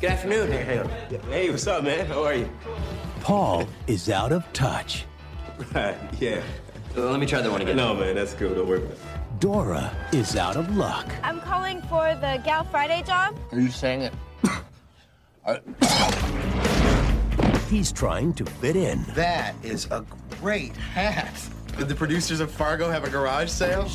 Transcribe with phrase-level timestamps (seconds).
[0.00, 0.52] Good afternoon.
[0.52, 2.06] Hey, hey, hey, what's up, man?
[2.06, 2.48] How are you?
[3.20, 5.04] Paul is out of touch.
[5.74, 6.40] Right, yeah.
[6.94, 7.76] Let me try that one again.
[7.76, 8.54] No, man, that's cool.
[8.54, 9.00] Don't worry about it.
[9.40, 11.12] Dora is out of luck.
[11.24, 13.36] I'm calling for the Gal Friday job.
[13.50, 14.12] Are you saying it?
[17.68, 19.02] He's trying to fit in.
[19.16, 20.04] That is a
[20.40, 21.34] great hat.
[21.76, 23.88] Did the producers of Fargo have a garage sale?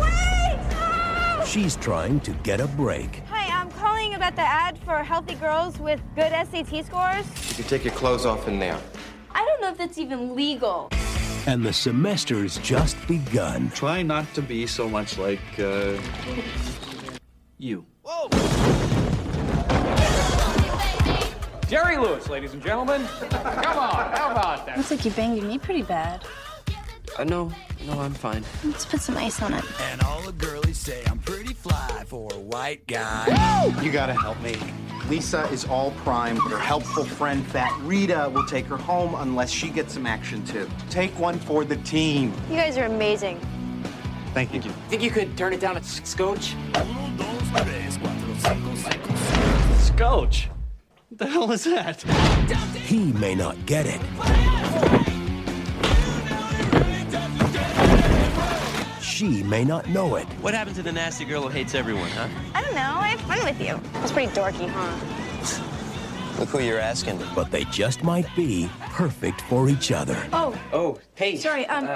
[0.00, 1.46] Wait!
[1.46, 3.22] She's trying to get a break.
[4.16, 7.26] Hi, I'm calling about the ad for healthy girls with good SAT scores.
[7.50, 8.78] You can take your clothes off in there.
[9.30, 10.88] I don't know if that's even legal.
[11.46, 13.70] And the semester semester's just begun.
[13.74, 16.00] Try not to be so much like, uh.
[17.58, 17.84] You.
[21.68, 23.04] Jerry Lewis, ladies and gentlemen.
[23.30, 24.78] Come on, how about that?
[24.78, 26.24] Looks like you banged your knee pretty bad.
[27.18, 27.50] Uh, no,
[27.86, 28.44] no, I'm fine.
[28.64, 29.64] Let's put some ice on it.
[29.90, 33.72] And all the girlies say I'm pretty fly for a white guy.
[33.82, 34.56] You gotta help me.
[35.08, 39.50] Lisa is all prime, but her helpful friend Fat Rita will take her home unless
[39.50, 40.68] she gets some action too.
[40.90, 42.34] Take one for the team.
[42.50, 43.40] You guys are amazing.
[44.34, 44.60] Thank you.
[44.90, 46.54] Think you could turn it down a s- scotch?
[49.78, 50.50] Scotch?
[51.08, 52.02] What the hell is that?
[52.74, 55.05] He may not get it.
[59.16, 60.26] She may not know it.
[60.42, 62.28] What happened to the nasty girl who hates everyone, huh?
[62.54, 62.80] I don't know.
[63.00, 63.80] I have fun with you.
[64.02, 66.38] It's pretty dorky, huh?
[66.38, 67.22] Look who you're asking.
[67.34, 70.22] But they just might be perfect for each other.
[70.34, 71.36] Oh, Oh, hey.
[71.38, 71.64] sorry.
[71.68, 71.86] Um,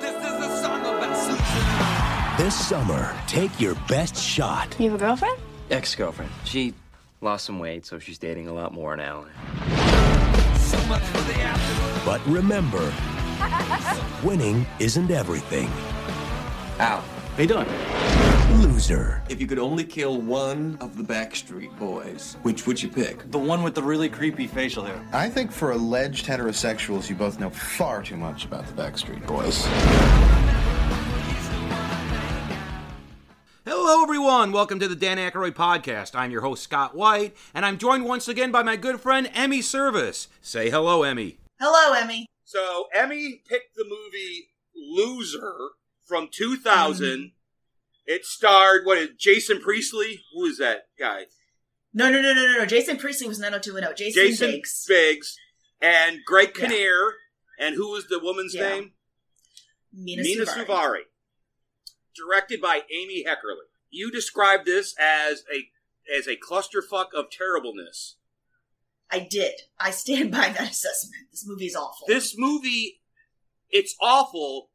[0.00, 2.38] This is a song of a sushi.
[2.38, 4.74] This summer, take your best shot.
[4.78, 5.38] you have a girlfriend?
[5.70, 6.30] Ex-girlfriend.
[6.44, 6.72] She
[7.20, 9.26] lost some weight, so she's dating a lot more now.
[12.06, 12.90] But remember,
[14.24, 15.70] winning isn't everything.
[16.78, 17.00] Ow.
[17.00, 17.66] How you doing?
[18.60, 19.22] Loser.
[19.30, 23.30] If you could only kill one of the Backstreet Boys, which would you pick?
[23.30, 25.02] The one with the really creepy facial hair.
[25.10, 29.64] I think for alleged heterosexuals, you both know far too much about the Backstreet Boys.
[33.64, 34.52] Hello, everyone.
[34.52, 36.14] Welcome to the Dan Aykroyd Podcast.
[36.14, 39.60] I'm your host, Scott White, and I'm joined once again by my good friend, Emmy
[39.60, 40.28] Serviss.
[40.42, 41.38] Say hello, Emmy.
[41.58, 42.26] Hello, Emmy.
[42.44, 45.70] So, Emmy picked the movie Loser
[46.06, 47.32] from 2000.
[48.06, 50.20] It starred, what is Jason Priestley?
[50.32, 51.26] Who is that guy?
[51.92, 52.66] No, no, no, no, no, no.
[52.66, 53.96] Jason Priestley was 90210.
[53.96, 54.84] Jason, Jason Biggs.
[54.88, 55.36] Biggs.
[55.80, 56.68] And Greg Yeah.
[56.68, 57.14] Kinnear.
[57.58, 58.68] And who was the woman's Yeah.
[58.68, 58.92] name?
[59.92, 60.66] Mena, Mena Suvari.
[60.66, 61.00] Suvari.
[62.14, 63.68] Directed by Amy Heckerling.
[63.90, 65.70] You described this as a
[66.14, 68.16] as a clusterfuck of terribleness.
[69.10, 69.54] I did.
[69.80, 71.24] I stand by that assessment.
[71.32, 72.06] This movie is awful.
[72.06, 73.00] This movie,
[73.70, 74.70] it's awful,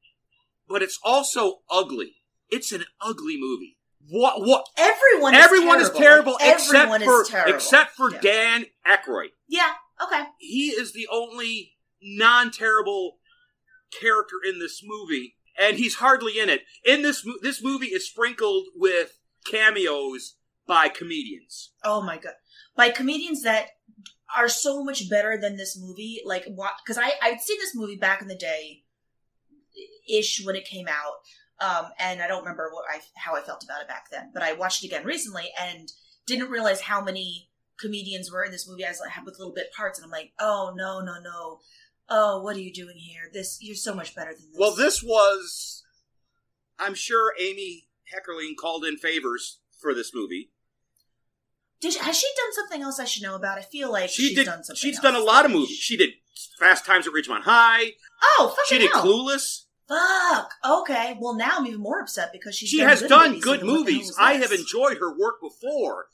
[0.72, 2.16] but it's also ugly.
[2.50, 3.78] It's an ugly movie.
[4.10, 4.42] What?
[4.42, 4.66] What?
[4.78, 5.92] everyone is Everyone terrible.
[5.94, 7.54] is terrible Like, except everyone for is terrible.
[7.54, 8.22] except for Yeah.
[8.22, 9.30] Dan Aykroyd.
[9.48, 9.74] Yeah,
[10.04, 10.24] okay.
[10.40, 13.18] He is the only non-terrible
[14.00, 16.62] character in this movie, and he's hardly in it.
[16.86, 20.36] In this this movie is sprinkled with cameos
[20.68, 21.72] by comedians.
[21.84, 22.34] Oh my god.
[22.76, 23.68] By comedians that
[24.36, 26.22] are so much better than this movie.
[26.26, 26.72] Like, what?
[26.84, 28.84] Because I I'd seen this movie back in the day,
[30.10, 31.14] ish when it came out,
[31.60, 34.32] um, and I don't remember what I how I felt about it back then.
[34.34, 35.92] But I watched it again recently and
[36.26, 37.50] didn't realize how many
[37.80, 40.74] comedians were in this movie as like with little bit parts, and I'm like, oh
[40.76, 41.60] no no no,
[42.10, 43.30] oh what are you doing here?
[43.34, 44.60] This you're so much better than this.
[44.60, 45.84] Well, this was,
[46.80, 50.52] I'm sure Amy Heckerling called in favors for this movie.
[51.80, 53.58] Did has she done something else I should know about?
[53.58, 54.46] I feel like She she's did.
[54.46, 54.80] done something.
[54.80, 55.04] She's else.
[55.04, 55.78] done a lot of movies.
[55.78, 56.12] She did
[56.60, 57.94] Fast Times at Ridgemont High.
[58.22, 59.04] Oh, She did hell.
[59.04, 59.64] Clueless.
[59.92, 60.54] Fuck.
[60.66, 61.18] Okay.
[61.20, 63.60] Well, now I'm even more upset because she's She done has good done movies, good
[63.60, 64.16] so what the hell movies.
[64.18, 66.08] I have enjoyed her work before,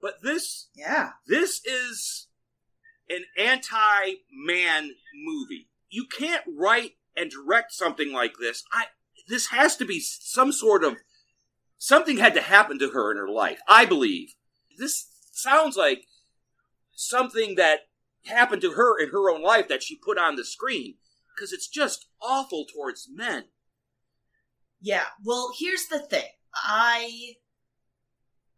[0.00, 1.10] but this Yeah.
[1.26, 2.28] this is
[3.10, 5.68] an anti-man movie.
[5.90, 8.64] You can't write and direct something like this.
[8.72, 8.86] I
[9.26, 10.96] this has to be some sort of
[11.76, 13.60] something had to happen to her in her life.
[13.68, 14.34] I believe
[14.78, 16.06] this sounds like
[16.94, 17.80] something that
[18.24, 20.96] happened to her in her own life that she put on the screen
[21.38, 23.44] because it's just awful towards men.
[24.80, 25.04] Yeah.
[25.24, 26.28] Well, here's the thing.
[26.54, 27.34] I,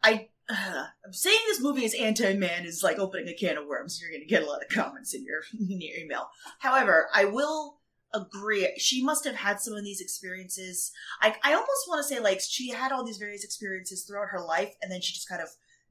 [0.02, 4.00] I, uh, I'm saying this movie is anti-man is like opening a can of worms.
[4.00, 6.28] You're going to get a lot of comments in your in your email.
[6.60, 7.78] However, I will
[8.12, 8.72] agree.
[8.78, 10.90] She must have had some of these experiences.
[11.22, 14.40] I, I almost want to say like she had all these various experiences throughout her
[14.40, 15.48] life, and then she just kind of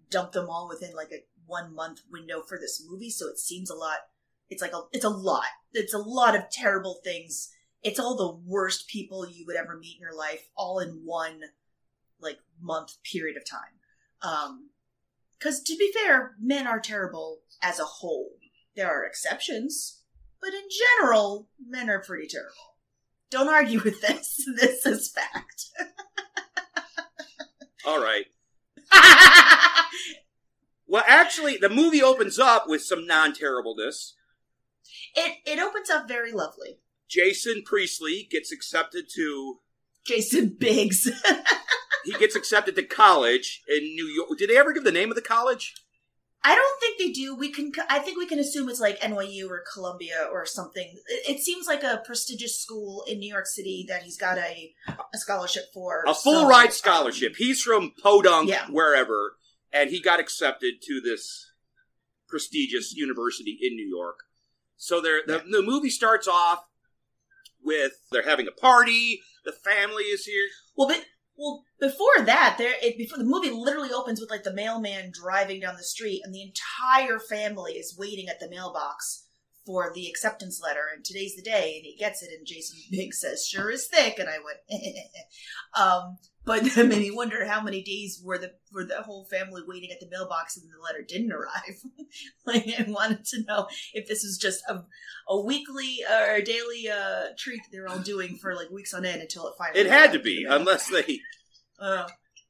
[0.09, 3.09] dumped them all within like a one month window for this movie.
[3.09, 3.99] So it seems a lot.
[4.49, 5.45] It's like a, it's a lot.
[5.73, 7.49] It's a lot of terrible things.
[7.83, 11.41] It's all the worst people you would ever meet in your life, all in one
[12.19, 13.79] like month period of time.
[14.21, 14.69] Um,
[15.37, 18.31] Because to be fair, men are terrible as a whole.
[18.75, 20.01] There are exceptions,
[20.41, 20.63] but in
[20.99, 22.75] general, men are pretty terrible.
[23.29, 24.45] Don't argue with this.
[24.59, 25.65] This is fact.
[27.85, 28.25] All right.
[30.91, 34.15] Well, actually, the movie opens up with some non-terribleness.
[35.15, 36.79] It it opens up very lovely.
[37.07, 39.59] Jason Priestley gets accepted to
[40.05, 41.09] Jason Biggs.
[42.05, 44.29] he gets accepted to college in New York.
[44.37, 45.73] Did they ever give the name of the college?
[46.41, 47.35] I don't think they do.
[47.35, 47.71] We can.
[47.89, 50.87] I think we can assume it's like NYU or Columbia or something.
[51.07, 54.73] It, it seems like a prestigious school in New York City that he's got a,
[54.87, 56.05] a scholarship for.
[56.07, 57.35] A full So, ride um, scholarship.
[57.37, 58.67] He's from Podunk, Yeah.
[58.69, 59.35] wherever,
[59.73, 61.51] and he got accepted to this
[62.29, 64.19] prestigious university in New York.
[64.79, 66.63] So there, the, the movie starts off
[67.61, 69.21] with they're having a party.
[69.45, 70.47] The family is here.
[70.75, 71.05] Well, but
[71.37, 75.59] well before that, there it, before the movie literally opens with like the mailman driving
[75.59, 79.25] down the street, and the entire family is waiting at the mailbox
[79.65, 80.85] for the acceptance letter.
[80.95, 84.17] And today's the day, and he gets it, and Jason Biggs says, "Sure is thick,"
[84.17, 86.17] and I went, eh, eh, eh, um.
[86.49, 89.91] But then made me wonder how many days were the were the whole family waiting
[89.91, 91.79] at the mailbox and the letter didn't arrive.
[92.47, 94.81] like I wanted to know if this was just a,
[95.27, 99.21] a weekly or a daily uh, treat they're all doing for like weeks on end
[99.21, 99.81] until it finally.
[99.81, 101.19] It had to be, unless they,
[101.79, 102.07] Uh,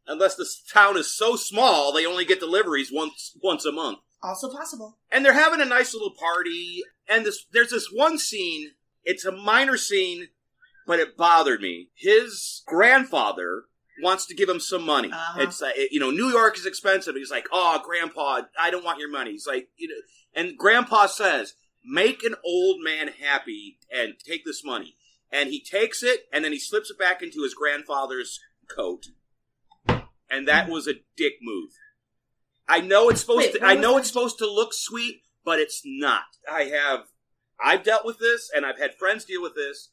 [0.07, 3.99] unless this town is so small they only get deliveries once once a month.
[4.23, 4.97] also possible.
[5.11, 6.83] and they're having a nice little party.
[7.09, 8.71] And this, there's this one scene.
[9.03, 10.29] It's a minor scene,
[10.87, 11.89] but it bothered me.
[11.95, 13.63] His grandfather
[14.01, 15.11] wants to give him some money.
[15.11, 15.41] Uh-huh.
[15.41, 17.15] It's uh, you know, New York is expensive.
[17.15, 19.95] He's like, "Oh, Grandpa, I don't want your money." He's like, you know,
[20.35, 21.53] and Grandpa says,
[21.83, 24.95] "Make an old man happy and take this money."
[25.31, 29.07] And he takes it, and then he slips it back into his grandfather's coat.
[30.31, 31.71] And that was a dick move.
[32.67, 33.65] I know it's supposed Wait, to.
[33.65, 33.99] I know that?
[33.99, 36.23] it's supposed to look sweet, but it's not.
[36.51, 37.05] I have,
[37.63, 39.89] I've dealt with this, and I've had friends deal with this,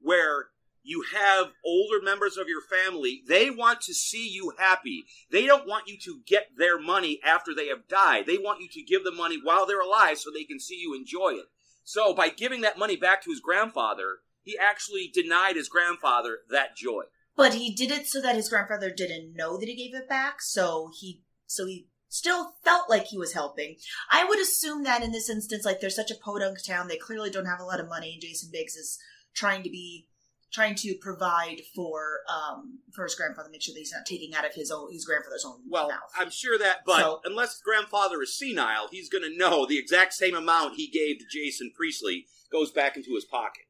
[0.00, 0.46] where
[0.82, 3.22] you have older members of your family.
[3.28, 5.04] They want to see you happy.
[5.30, 8.26] They don't want you to get their money after they have died.
[8.26, 10.94] They want you to give the money while they're alive, so they can see you
[10.94, 11.46] enjoy it.
[11.84, 16.76] So by giving that money back to his grandfather, he actually denied his grandfather that
[16.76, 17.02] joy.
[17.36, 20.40] But he did it so that his grandfather didn't know that he gave it back.
[20.40, 23.76] So he, so he still felt like he was helping.
[24.10, 27.30] I would assume that in this instance, like there's such a podunk town, they clearly
[27.30, 28.98] don't have a lot of money, and Jason Biggs is
[29.34, 30.08] trying to be
[30.52, 34.44] trying to provide for um for his grandfather, make sure that he's not taking out
[34.44, 36.10] of his own his grandfather's own Well, mouth.
[36.18, 40.12] I'm sure that, but So- unless grandfather is senile, he's going to know the exact
[40.14, 43.64] same amount he gave to Jason Priestley goes back into his pocket.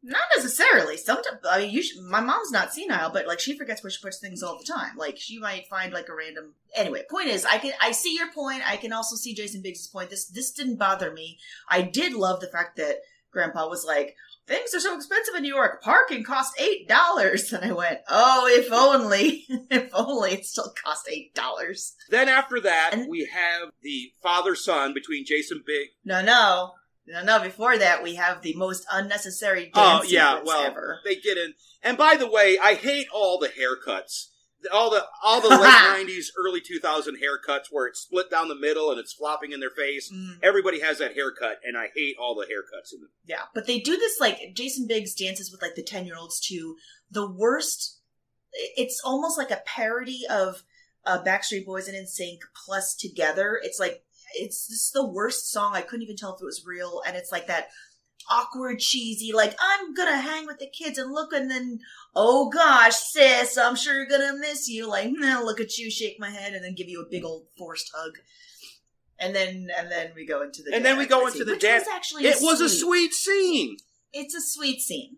[0.00, 0.96] Not necessarily.
[0.96, 4.00] Sometimes I mean, you should, my mom's not senile, but like she forgets where she
[4.00, 4.96] puts things all the time.
[4.96, 6.54] Like she might find like a random.
[6.74, 8.62] Anyway, point is, I can I see your point.
[8.64, 10.10] I can also see Jason Biggs' point.
[10.10, 11.38] This this didn't bother me.
[11.68, 12.98] I did love the fact that
[13.32, 14.16] Grandpa was like,
[14.48, 15.82] "Things are so expensive in New York.
[15.82, 21.08] Parking costs eight dollars," and I went, "Oh, if only, if only it still cost
[21.08, 25.88] eight dollars." Then after that, And- we have the father son between Jason Big.
[26.04, 26.72] No, no.
[27.06, 27.40] No, no.
[27.42, 31.00] Before that, we have the most unnecessary Oh dance yeah, sequence well ever.
[31.04, 31.54] they get in.
[31.82, 34.26] And by the way, I hate all the haircuts.
[34.72, 35.58] All the all the late
[36.08, 39.70] '90s, early 2000 haircuts where it's split down the middle and it's flopping in their
[39.70, 40.10] face.
[40.12, 40.38] Mm.
[40.42, 43.10] Everybody has that haircut, and I hate all the haircuts in them.
[43.24, 46.40] Yeah, but they do this like Jason Biggs dances with like the 10 year olds
[46.48, 46.76] to
[47.10, 48.00] the worst.
[48.52, 50.62] It's almost like a parody of
[51.04, 53.60] uh, Backstreet Boys and NSYNC plus together.
[53.62, 54.02] It's like,
[54.34, 55.72] it's this is the worst song.
[55.74, 57.02] I couldn't even tell if it was real.
[57.06, 57.68] And it's like that
[58.30, 61.80] awkward, cheesy, like, I'm gonna hang with the kids and look, and then,
[62.14, 64.88] oh gosh, sis, I'm sure you're gonna miss you.
[64.88, 67.46] Like, nah, look at you, shake my head, and then give you a big old
[67.56, 68.18] forced hug.
[69.20, 71.52] And then, and then we go into the And then we go scene, into the
[71.52, 71.88] which dance.
[71.92, 73.12] actually It was a sweet.
[73.12, 73.76] sweet scene.
[74.12, 75.16] It's a sweet scene.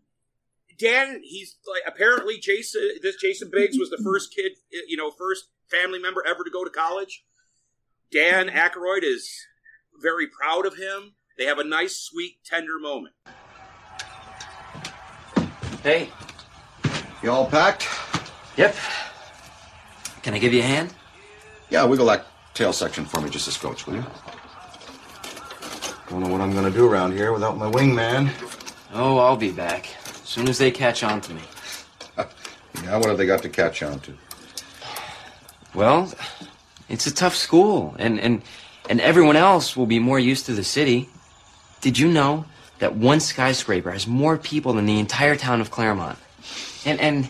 [0.79, 2.81] Dan, he's like apparently Jason.
[3.03, 4.53] This Jason Biggs was the first kid,
[4.89, 7.25] you know, first family member ever to go to college.
[8.11, 9.31] Dan Aykroyd is
[10.01, 11.13] very proud of him.
[11.41, 13.15] They have a nice, sweet, tender moment.
[15.83, 16.11] Hey.
[17.23, 17.89] You all packed?
[18.59, 18.77] Yep.
[20.23, 20.93] Can I give you a hand?
[21.71, 24.05] Yeah, wiggle that tail section for me just a scotch, will you?
[26.11, 28.31] Don't know what I'm gonna do around here without my wingman.
[28.93, 29.89] Oh, I'll be back.
[30.11, 31.43] As soon as they catch on to me.
[32.85, 34.13] Yeah, what have they got to catch on to?
[35.75, 36.13] Well,
[36.91, 38.43] it's a tough school, and, and,
[38.91, 41.09] and everyone else will be more used to the city.
[41.81, 42.45] Did you know
[42.79, 46.19] that one skyscraper has more people than the entire town of Claremont?
[46.85, 47.29] And, and,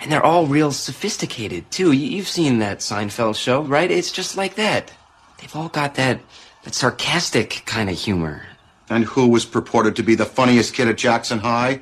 [0.00, 1.92] And they're all real sophisticated, too.
[1.92, 3.90] You- You've seen that Seinfeld show, right?
[3.90, 4.92] It's just like that.
[5.38, 6.20] They've all got that,
[6.64, 8.42] that sarcastic kind of humor.
[8.90, 11.68] And who was purported to be the funniest kid at Jackson High?
[11.70, 11.80] I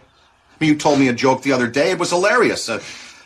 [0.60, 1.90] mean, you told me a joke the other day.
[1.92, 2.68] It was hilarious.
[2.68, 2.80] Uh,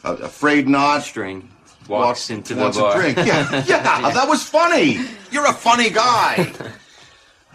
[0.04, 1.02] uh, afraid not.
[1.02, 1.50] String
[1.88, 2.92] walks into the wants bar.
[2.96, 3.16] a drink.
[3.26, 5.00] Yeah, yeah, that was funny.
[5.32, 6.52] You're a funny guy.
[6.60, 6.70] Oh,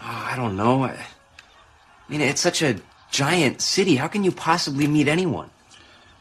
[0.00, 0.84] I don't know.
[0.84, 1.06] I,
[2.10, 2.74] I mean, it's such a
[3.12, 3.94] giant city.
[3.94, 5.48] How can you possibly meet anyone?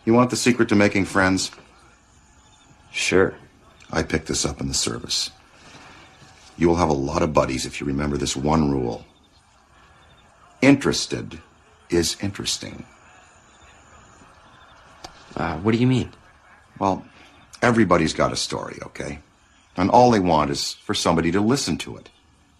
[0.05, 1.50] You want the secret to making friends?
[2.91, 3.34] Sure.
[3.91, 5.31] I picked this up in the service.
[6.58, 9.03] You will have a lot of buddies if you remember this one rule.
[10.62, 11.39] Interested
[11.89, 12.86] is interesting.
[15.36, 16.12] Uh, what do you mean?
[16.77, 17.03] Well,
[17.63, 19.19] everybody's got a story, okay?
[19.75, 22.10] And all they want is for somebody to listen to it.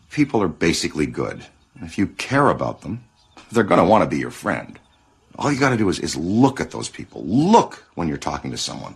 [0.10, 1.46] People are basically good.
[1.80, 3.04] If you care about them,
[3.52, 4.80] they're going to want to be your friend.
[5.38, 7.24] All you got to do is, is look at those people.
[7.26, 8.96] Look when you're talking to someone.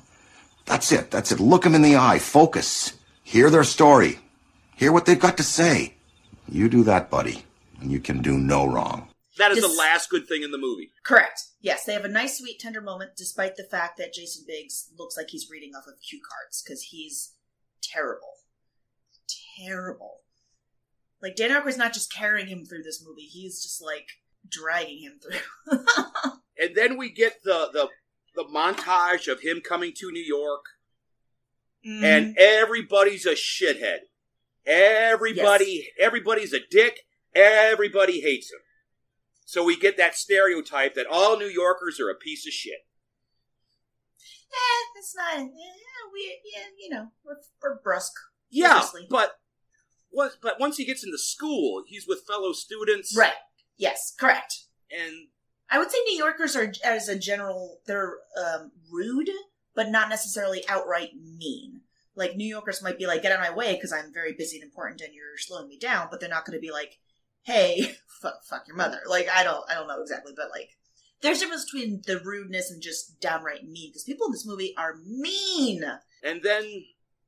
[0.66, 1.12] That's it.
[1.12, 1.40] That's it.
[1.40, 2.20] Look them in the eye.
[2.20, 2.94] Focus.
[3.24, 4.20] Hear their story.
[4.76, 5.96] Hear what they've got to say.
[6.50, 7.46] You do that, buddy,
[7.80, 9.08] and you can do no wrong.
[9.38, 10.92] That is This- the last good thing in the movie.
[11.04, 11.44] Correct.
[11.62, 15.16] Yes, they have a nice, sweet, tender moment, despite the fact that Jason Biggs looks
[15.18, 17.32] like he's reading off of cue cards because he's
[17.82, 18.34] terrible,
[19.58, 20.20] terrible.
[21.22, 24.08] Like Dan Aykroyd's not just carrying him through this movie; he's just like
[24.48, 25.80] dragging him through.
[26.56, 27.90] And then we get the the
[28.36, 30.62] the montage of him coming to New York,
[31.86, 32.04] Mm-hmm.
[32.06, 34.00] and everybody's a shithead.
[34.66, 37.00] Everybody, everybody's a dick.
[37.36, 38.60] Everybody hates him.
[39.46, 42.86] So we get that stereotype that all New Yorkers are a piece of shit.
[44.52, 45.40] eh, it's not.
[45.40, 45.46] Yeah,
[46.14, 48.14] we, yeah, you know, we're, we're brusque.
[48.50, 49.08] Yeah, Obviously.
[49.10, 49.32] but
[50.12, 50.34] what?
[50.42, 53.34] But once he gets into school, he's with fellow students, Right.
[53.78, 54.14] Yes.
[54.18, 54.66] Correct.
[54.92, 55.28] And
[55.70, 59.30] I would say New Yorkers are, as a general, they're um, rude,
[59.76, 61.82] but not necessarily outright mean.
[62.16, 64.58] Like New Yorkers might be like, "Get out of my way," because I'm very busy
[64.58, 66.10] and important, and you're slowing me down.
[66.12, 67.00] But they're not going to be like,
[67.42, 70.70] "Hey, fuck, fuck your mother." Like I don't, I don't know exactly, but like,
[71.22, 73.90] there's a difference between the rudeness and just downright mean.
[73.90, 75.84] Because people in this movie are mean.
[76.24, 76.86] and then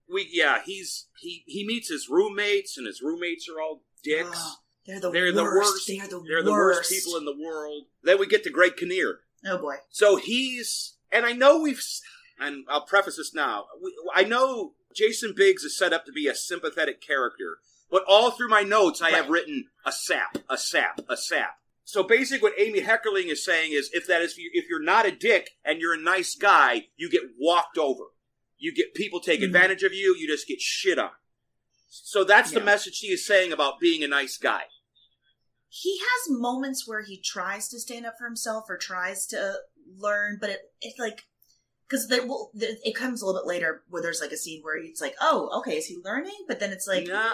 [0.08, 4.58] we yeah he's he he meets his roommates, and his roommates are all dicks.
[4.86, 5.36] They're the They're worst.
[5.36, 5.88] the worst.
[5.88, 7.86] They are the They're the worst people in the world.
[8.04, 9.20] Then we get to Greg Kinnear.
[9.46, 9.76] Oh boy.
[9.90, 11.82] So he's, and I know we've,
[12.40, 13.66] and I'll preface this now.
[13.84, 17.58] We, I know Jason Biggs is set up to be a sympathetic character,
[17.90, 21.58] but all through my notes I have written a sap, a sap, a sap.
[21.84, 25.12] So basically, what Amy Heckerling is saying is, if that is, if you're not a
[25.12, 28.06] dick and you're a nice guy, you get walked over.
[28.58, 29.46] You get people take Mhm.
[29.46, 30.16] advantage of you.
[30.18, 31.12] You just get shit on.
[31.90, 34.64] So that's the message she is saying about being a nice guy.
[35.78, 39.56] He has moments where he tries to stand up for himself or tries to
[39.98, 41.24] learn, but it it's like
[41.88, 44.78] because well, there- it comes a little bit later where there's like a scene where
[44.78, 46.46] it's like, oh, okay, is he learning?
[46.48, 47.30] But then it's like eh,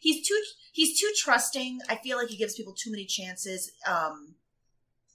[0.00, 0.40] he's too
[0.72, 1.80] he's too trusting.
[1.88, 3.72] I feel like he gives people too many chances.
[3.86, 4.36] Um,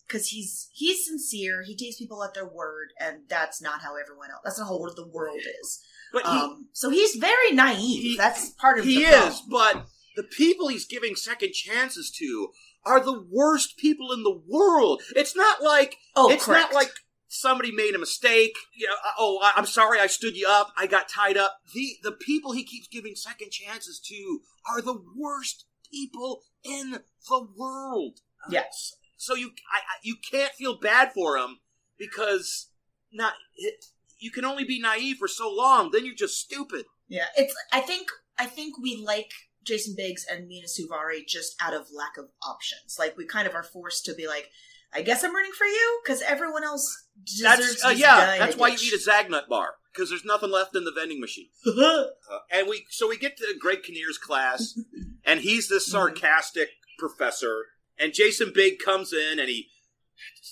[0.06, 1.64] because he's he's sincere.
[1.64, 4.42] He takes people at their word, and that's not how everyone else.
[4.44, 5.82] That's not how the world is.
[6.14, 8.18] But he, um, so he's very naive.
[8.18, 9.50] that's part of he the is, problem.
[9.50, 12.50] but the people he's giving second chances to
[12.86, 15.02] are the worst people in the world.
[15.16, 16.72] It's not like Oh, it's correct.
[16.72, 16.92] not like
[17.28, 18.56] somebody made a mistake.
[18.76, 21.58] You know, uh, oh, I- I'm sorry, I stood you up, I got tied up.
[21.74, 26.92] The the people he keeps giving second chances to are the worst people in
[27.30, 28.20] the world.
[28.50, 28.94] Yes.
[29.18, 31.60] So you I, I, you can't feel bad for him
[31.98, 32.70] because
[33.12, 33.86] not it,
[34.20, 35.90] you can only be naive for so long.
[35.92, 36.86] Then you're just stupid.
[37.08, 37.56] Yeah, it's.
[37.72, 38.10] I think.
[38.38, 39.32] I think we like
[39.66, 42.98] Jason Biggs and Mena Suvari just out of lack of options.
[42.98, 44.50] Like we kind of are forced to be like,
[44.94, 48.38] I guess I'm rooting for you because everyone else deserves That's uh, yeah.
[48.40, 51.50] That's why you eat a Zagnut bar because there's nothing left in the vending machine.
[52.28, 54.80] Uh, and we so we get to Greg Kinnear's class,
[55.26, 57.66] and he's this sarcastic professor.
[58.00, 59.68] And Jason Big comes in, and he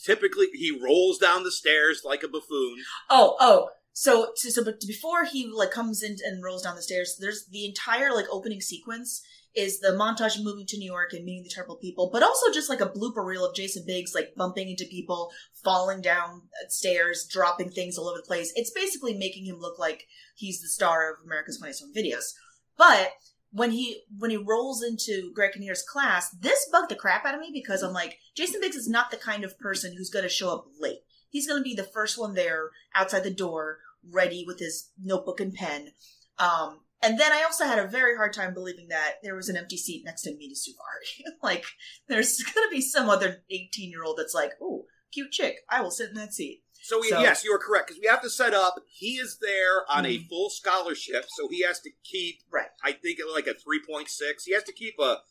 [0.03, 2.77] typically he rolls down the stairs like a buffoon.
[3.09, 3.69] Oh, oh.
[3.93, 7.45] So, so, so, but before he like comes in and rolls down the stairs, there's
[7.45, 9.21] the entire like opening sequence
[9.55, 12.51] is the montage of moving to New York and meeting the terrible people, but also
[12.51, 15.31] just like a blooper reel of Jason Biggs like bumping into people,
[15.63, 18.51] falling down uh, stairs, dropping things all over the place.
[18.55, 22.33] It's basically making him look like he's the star of America's Funniest Home Videos.
[22.77, 23.11] But
[23.51, 27.41] when he when he rolls into Greg Kinnear's class, this bugged the crap out of
[27.41, 30.29] me because I'm like, Jason Biggs is not the kind of person who's going to
[30.29, 31.01] show up late.
[31.33, 35.39] He's going to be the first one there outside the door, ready with his notebook
[35.39, 35.89] and pen.
[36.37, 39.57] Um, and then I also had a very hard time believing that there was an
[39.57, 41.33] empty seat next to Mena Suvari.
[41.43, 41.65] like,
[42.07, 45.81] there's going to be some other 18 year old that's like, "Ooh, cute chick, I
[45.81, 48.29] will sit in that seat." So, we, yes, you are correct because we have to
[48.29, 48.75] set up.
[48.89, 50.27] He is there on a Mhm.
[50.27, 52.41] full scholarship, so he has to keep.
[52.51, 52.67] Right.
[52.83, 54.43] I think like a three point six.
[54.43, 55.21] He has to keep a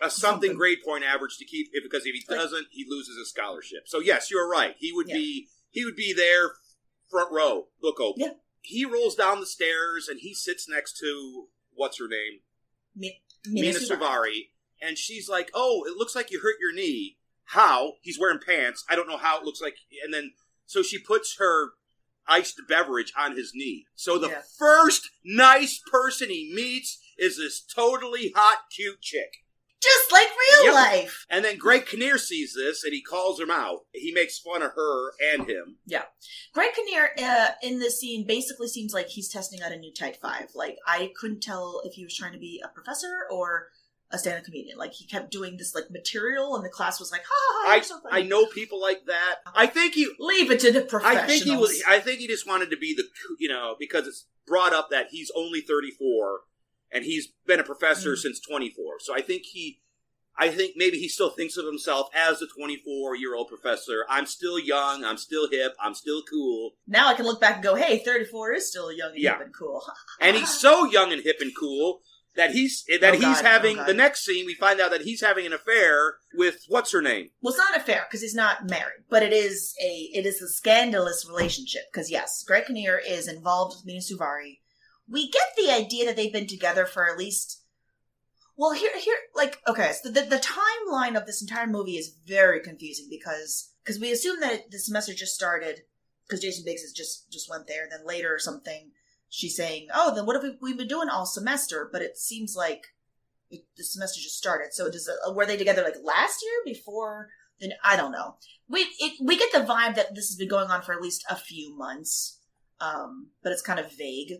[0.00, 0.56] a something, Something.
[0.56, 3.84] grade point average to keep it because if he doesn't, he loses his scholarship.
[3.86, 4.74] So yes, you're right.
[4.78, 5.14] He would Yeah.
[5.16, 6.52] be he would be there
[7.10, 7.68] front row.
[7.82, 8.22] Look open.
[8.22, 8.32] Yeah.
[8.62, 12.40] He rolls down the stairs and he sits next to what's her name
[12.94, 13.98] Mi- Mena Mena Suvari.
[13.98, 17.18] Suvari, and she's like, "Oh, it looks like you hurt your knee.
[17.44, 17.94] How?
[18.02, 18.84] He's wearing pants.
[18.88, 20.34] I don't know how it looks like." And then
[20.66, 21.72] so she puts her
[22.26, 23.86] iced beverage on his knee.
[23.94, 24.42] So the Yeah.
[24.58, 29.44] first nice person he meets is this totally hot, cute chick.
[29.80, 30.74] Just like real Yep.
[30.74, 31.26] life.
[31.30, 33.84] And then Greg Kinnear sees this and he calls him out.
[33.92, 35.76] He makes fun of her and him.
[35.86, 36.02] Yeah.
[36.52, 40.16] Greg Kinnear uh, in this scene basically seems like he's testing out a new tight
[40.16, 40.48] five.
[40.54, 43.68] Like, I couldn't tell if he was trying to be a professor or
[44.10, 44.78] a stand-up comedian.
[44.78, 47.72] Like, he kept doing this, like, material, and the class was like, ha ha ha,
[47.74, 48.00] I so.
[48.10, 49.36] I know people like that.
[49.54, 51.82] I think he Leave it to the I think he was.
[51.86, 53.04] I think he just wanted to be the,
[53.38, 56.40] you know, because it's brought up that he's only 34
[56.92, 58.18] and he's been a professor Mm.
[58.18, 59.00] since 24.
[59.00, 59.80] So I think he,
[60.40, 64.04] I think maybe he still thinks of himself as a 24 year old professor.
[64.08, 65.04] I'm still young.
[65.04, 65.74] I'm still hip.
[65.82, 66.72] I'm still cool.
[66.86, 69.32] now I can look back and go, hey, 34 is still young and Yeah.
[69.38, 69.82] hip and cool.
[70.20, 72.00] And he's so young and hip and cool
[72.36, 73.44] that he's that Oh, he's God.
[73.44, 74.46] having Oh, the next scene.
[74.46, 77.30] We find out that he's having an affair with what's her name.
[77.40, 80.40] Well, it's not a fair because he's not married, but it is a it is
[80.40, 81.82] a scandalous relationship.
[81.92, 84.60] Because yes, Greg Kinnear is involved with Mena Suvari.
[85.10, 87.62] We get the idea that they've been together for at least.
[88.56, 92.60] Well, here, here, like, okay, so the, the timeline of this entire movie is very
[92.60, 95.82] confusing because because we assume that the semester just started
[96.26, 97.88] because Jason Biggs has just just went there.
[97.90, 98.90] Then later or something,
[99.28, 102.54] she's saying, "Oh, then what have we, we've been doing all semester?" But it seems
[102.56, 102.88] like
[103.50, 104.72] it, the semester just started.
[104.72, 107.30] So does it, were they together like last year before?
[107.60, 108.36] Then I don't know.
[108.68, 111.24] We it, we get the vibe that this has been going on for at least
[111.30, 112.38] a few months,
[112.80, 114.32] um, but it's kind of vague.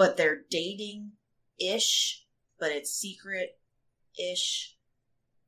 [0.00, 1.12] But they're dating
[1.60, 2.24] ish,
[2.58, 3.58] but it's secret
[4.18, 4.74] ish.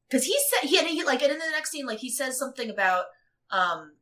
[0.07, 2.39] Because he said he, had, he like and in the next scene, like he says
[2.39, 3.07] something about
[3.51, 3.93] um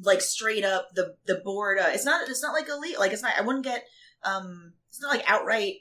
[0.00, 1.78] like straight up the the board.
[1.78, 3.00] Uh, it's not it's not like illegal.
[3.00, 3.34] Like it's not.
[3.36, 3.84] I wouldn't get
[4.24, 4.72] um.
[4.88, 5.74] It's not like outright.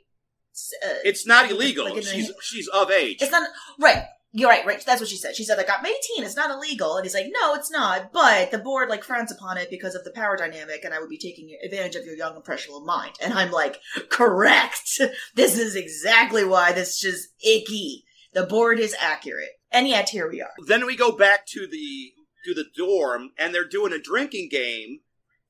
[0.85, 1.85] Uh, It's not illegal.
[1.85, 3.19] like she's she's of age.
[3.21, 3.47] it's not
[3.79, 4.07] right.
[4.37, 4.83] You're right, right.
[4.85, 5.35] That's what she said.
[5.35, 6.23] She said, like, I'm 18.
[6.23, 6.95] It's not illegal.
[6.95, 8.13] And he's like, no, it's not.
[8.13, 11.09] But the board, like, frowns upon it because of the power dynamic, and I would
[11.09, 13.13] be taking advantage of your young, impressionable mind.
[13.19, 15.01] And I'm like, correct.
[15.33, 18.03] This is exactly why this is just icky.
[18.33, 19.49] The board is accurate.
[19.71, 20.51] And yet, here we are.
[20.67, 22.11] Then we go back to the
[22.45, 24.99] to the dorm, and they're doing a drinking game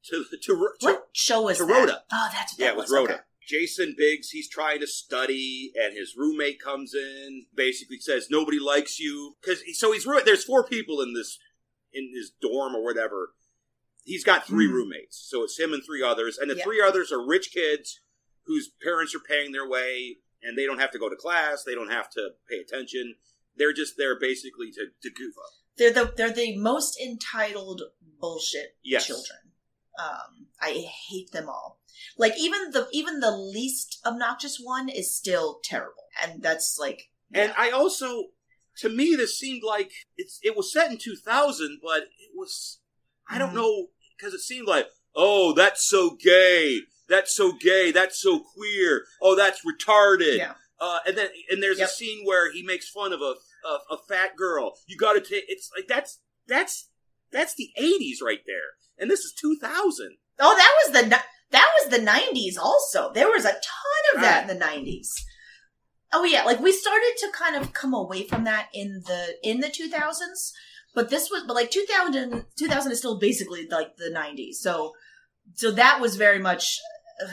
[0.05, 1.73] to to, to What show is to that?
[1.73, 2.03] Rhoda.
[2.11, 2.91] Oh, that's what Yeah, that was was.
[2.93, 3.13] Rhoda.
[3.13, 3.21] Okay.
[3.47, 8.99] Jason Biggs, he's trying to study, and his roommate comes in, basically says nobody likes
[8.99, 11.39] you because so he's ru- there's four people in this
[11.93, 13.33] in his dorm or whatever.
[14.03, 14.71] He's got 3 Mhm.
[14.73, 16.63] roommates, so it's him and three others, and the Yeah.
[16.63, 17.99] three others are rich kids
[18.45, 21.75] whose parents are paying their way, and they don't have to go to class, they
[21.75, 23.17] don't have to pay attention.
[23.55, 25.51] They're just there basically to, to goof up.
[25.77, 29.07] They're the they're the most entitled bullshit Yes.
[29.07, 29.39] children.
[29.99, 30.73] Um, I
[31.09, 31.76] hate them all.
[32.17, 37.53] Like even the even the least obnoxious one is still terrible, and that's like And
[37.57, 38.25] I also,
[38.79, 42.79] to me, this seemed like it's it was set in 2000, but it was
[43.29, 43.55] I don't Mhm.
[43.55, 49.05] know because it seemed like oh that's so gay, that's so gay, that's so queer,
[49.21, 50.37] oh that's retarded.
[50.37, 50.53] Yeah.
[50.79, 51.89] Uh, and then and there's Yep.
[51.89, 53.33] a scene where he makes fun of a
[53.67, 54.77] a, a fat girl.
[54.85, 56.89] You got to take it's like that's that's
[57.31, 60.17] that's the 80s right there, and this is 2000.
[60.39, 62.57] oh that was the that was the nineties.
[62.57, 65.25] Also, there was a ton of that in the nineties.
[66.13, 69.59] Oh yeah, like we started to kind of come away from that in the in
[69.59, 70.53] the two thousands,
[70.93, 74.59] but this was but like 2000, 2000 is still basically like the nineties.
[74.61, 74.93] So
[75.53, 76.79] so that was very much
[77.23, 77.27] uh,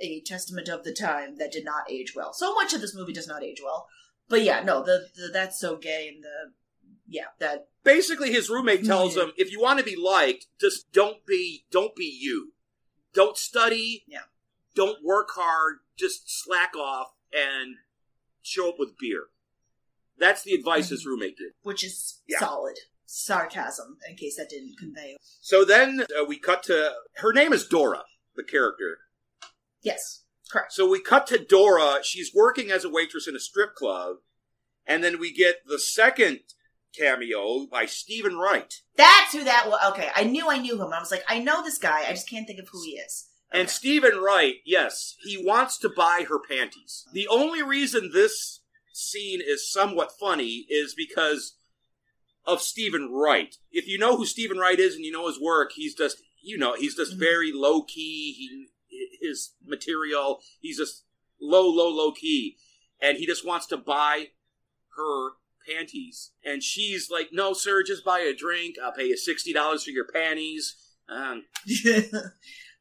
[0.00, 2.32] a testament of the time that did not age well.
[2.32, 3.86] So much of this movie does not age well.
[4.28, 6.52] But yeah, no, the, the that's so gay and the
[7.08, 11.24] yeah that basically his roommate tells him if you want to be liked just don't
[11.26, 12.52] be don't be you
[13.18, 14.20] don't study Yeah.
[14.76, 17.74] don't work hard just slack off and
[18.42, 19.24] show up with beer
[20.16, 22.38] that's the advice his roommate did which is Yeah.
[22.38, 22.76] solid
[23.06, 25.16] sarcasm in case that didn't convey.
[25.40, 28.04] so then uh, we cut to her name is dora
[28.36, 28.98] the character
[29.82, 30.72] Yes, correct.
[30.72, 34.18] so we cut to dora she's working as a waitress in a strip club
[34.86, 36.40] and then we get the second
[36.98, 39.78] cameo by steven wright That's who that was.
[39.92, 40.92] Okay, I knew I knew him.
[40.92, 42.04] I was like, I know this guy.
[42.06, 43.28] I just can't think of who he is.
[43.50, 47.06] And Steven Wright, yes, he wants to buy her panties.
[47.12, 48.60] The only reason this
[48.92, 51.56] scene is somewhat funny is because
[52.44, 53.56] of Steven Wright.
[53.70, 56.58] If you know who Steven Wright is and you know his work, he's just you
[56.58, 57.20] know he's just mm-hmm.
[57.20, 58.34] very low key.
[58.36, 58.66] He
[59.20, 61.04] his material he's just
[61.40, 62.56] low low low key,
[63.00, 64.28] and he just wants to buy
[64.96, 65.30] her
[65.68, 68.76] panties, and she's like, "No, sir, just buy a drink.
[68.82, 70.76] I'll pay you sixty dollars for your panties."
[71.08, 71.44] Um,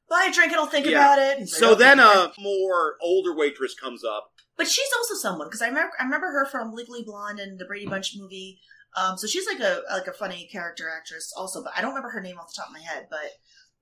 [0.09, 0.91] Buy a drink and I'll think Yeah.
[1.13, 1.49] about it.
[1.49, 4.31] So then a more older waitress comes up.
[4.55, 7.65] But she's also someone because I remember I remember her from Legally Blonde and the
[7.65, 8.59] Brady Bunch movie.
[8.95, 12.09] Um, so she's like a like a funny character actress also, but I don't remember
[12.09, 13.07] her name off the top of my head.
[13.09, 13.31] But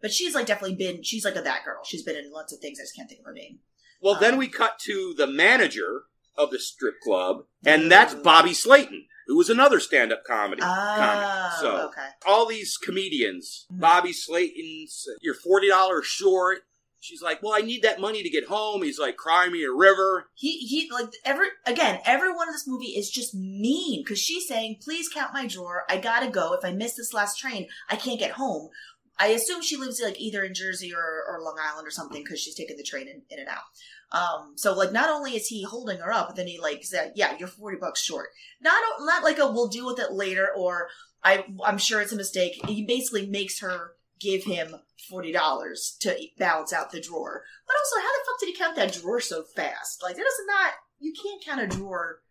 [0.01, 1.81] but she's like definitely been she's like a that girl.
[1.85, 2.79] She's been in lots of things.
[2.79, 3.59] I just can't think of her name.
[4.01, 6.03] Well, then we cut to the manager
[6.37, 11.61] of the strip club, and that's Bobby Slayton, who was another stand-up comedy Ah, comic.
[11.61, 12.07] So okay.
[12.25, 16.59] all these comedians, Bobby Slayton's, you're forty dollars short.
[17.01, 19.71] She's like, "Well, I need that money to get home." He's like, "Cry me a
[19.71, 24.47] river." He he like every again everyone in this movie is just mean because she's
[24.47, 25.83] saying, "Please count my drawer.
[25.87, 26.53] I gotta go.
[26.53, 28.69] If I miss this last train, I can't get home."
[29.17, 32.39] I assume she lives like either in Jersey or, or Long Island or something because
[32.39, 33.63] she's taking the train in, in and out.
[34.11, 37.13] Um, so like not only is he holding her up, but then he like said,
[37.15, 38.29] "Yeah, you're forty bucks short."
[38.61, 40.89] Not not like a "We'll deal with it later" or
[41.23, 44.75] "I I'm sure it's a mistake." He basically makes her give him
[45.09, 47.43] forty dollars to balance out the drawer.
[47.67, 50.03] But also, how the fuck did he count that drawer so fast?
[50.03, 52.21] Like that is not you can't count a drawer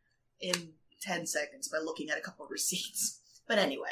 [0.40, 3.20] in ten seconds by looking at a couple of receipts.
[3.46, 3.90] But anyway.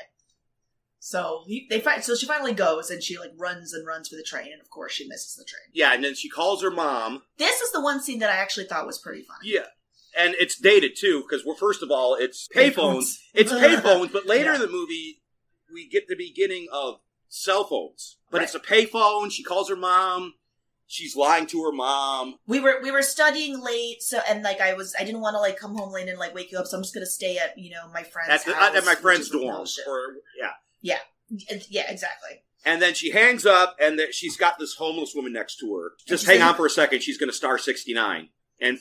[1.05, 4.15] So he, they find, so she finally goes and she like runs and runs for
[4.15, 5.65] the train, and of course she misses the train.
[5.73, 7.23] Yeah, and then she calls her mom.
[7.38, 9.51] This is the one scene that I actually thought was pretty funny.
[9.53, 9.67] Yeah.
[10.17, 12.75] And it's dated too, because we're first of all, it's payphones.
[12.77, 13.15] Payphones.
[13.35, 14.55] It's payphones, but later Yeah.
[14.55, 15.23] in the movie,
[15.75, 18.19] we get the beginning of cell phones.
[18.31, 18.45] But Right.
[18.45, 19.33] it's a payphone.
[19.33, 20.35] She calls her mom.
[20.87, 22.37] She's lying to her mom.
[22.47, 25.41] We were we were studying late, so and like I was I didn't want to
[25.41, 27.59] like come home late and like wake you up, so I'm just gonna stay at
[27.59, 29.67] you know my friend's At, the, house, at my friend's dorm.
[29.88, 30.51] Or, yeah.
[30.83, 30.99] Yeah,
[31.68, 32.42] yeah, exactly.
[32.64, 35.92] And then she hangs up, and that she's got this homeless woman next to her.
[36.07, 37.03] Just hang on for a second.
[37.03, 38.29] She's going to star 69.
[38.61, 38.79] And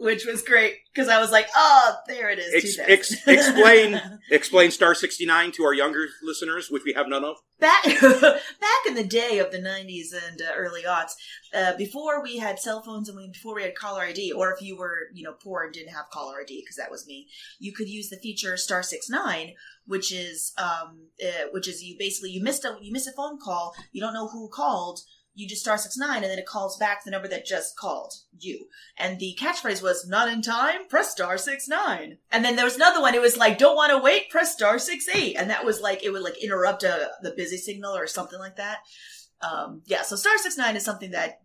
[0.00, 2.54] Which was great because I was like, oh, there it is.
[2.54, 7.36] ex- ex- explain explain star 69 to our younger listeners, which we have none of.
[7.60, 11.12] back back in the day of the 90s and uh, early aughts
[11.54, 14.62] uh, before we had cell phones and we, before we had caller id or if
[14.62, 17.70] you were you know poor and didn't have caller id because that was me you
[17.74, 19.52] could use the feature star 69
[19.86, 23.38] which is um uh, which is you basically you missed a you missed a phone
[23.38, 25.00] call you don't know who called
[25.40, 28.12] you just star six nine and then it calls back the number that just called
[28.38, 28.66] you.
[28.96, 32.18] And the catchphrase was not in time, press star six nine.
[32.30, 34.78] And then there was another one, it was like, don't want to wait, press star
[34.78, 35.36] six eight.
[35.36, 38.56] And that was like it would like interrupt a, the busy signal or something like
[38.56, 38.78] that.
[39.40, 41.40] Um yeah, so star six nine is something that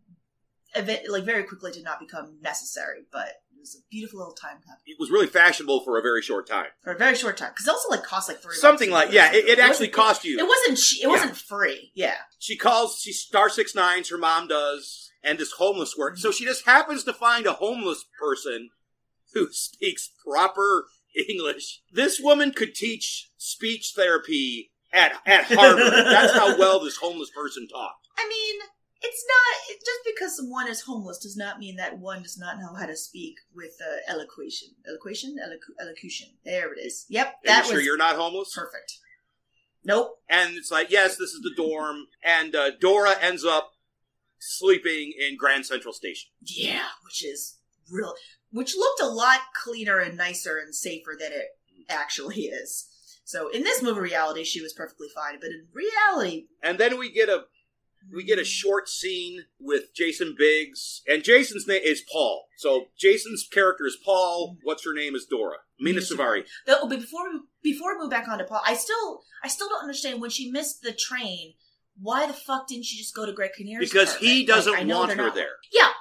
[0.75, 3.29] event, like very quickly did not become necessary, but
[3.65, 6.67] was a beautiful little time capsule It was really fashionable for a very short time.
[6.83, 9.31] for a very short time because it also like cost like three Something like yeah,
[9.33, 10.39] it, it actually wasn't- cost you.
[10.39, 10.77] It wasn't.
[10.77, 11.91] che- It wasn't free.
[11.95, 12.15] Yeah.
[12.39, 16.45] she calls she star six nines her mom does and this homeless work so she
[16.45, 18.69] just happens to find a homeless person
[19.33, 20.85] who speaks proper
[21.29, 27.31] english this woman could teach speech therapy at, at harvard that's how well this homeless
[27.31, 28.61] person talked I mean,
[29.01, 32.73] it's not just because someone is homeless does not mean that one does not know
[32.73, 36.29] how to speak with uh, elocution, elocution, Elocu- elocution.
[36.43, 37.05] There it is.
[37.09, 38.99] Yep, are that you sure you're not homeless perfect.
[39.83, 40.17] Nope.
[40.27, 43.73] and it's like yes this is the dorm and uh, dora ends up
[44.39, 47.57] sleeping in grand central station Yeah, which is
[47.91, 48.15] real,
[48.51, 51.49] which looked a lot cleaner and nicer and safer than it
[51.87, 52.87] actually is.
[53.25, 57.11] So in this movie reality, she was perfectly fine, but in reality, And then we
[57.11, 57.45] get a
[58.13, 62.47] we get a short scene with Jason Biggs, and Jason's name is Paul.
[62.57, 64.57] So Jason's character is Paul.
[64.63, 65.57] What's her name is Dora.
[65.79, 66.45] Mena Suvari.
[66.65, 67.39] But before we
[67.71, 70.49] before we move back on to Paul, I still I still don't understand when she
[70.51, 71.53] missed the train.
[72.01, 73.89] Why the fuck didn't she just go to Greg Kinnear's?
[73.89, 75.55] Because he doesn't Like, want her not- there.
[75.71, 75.91] Yeah,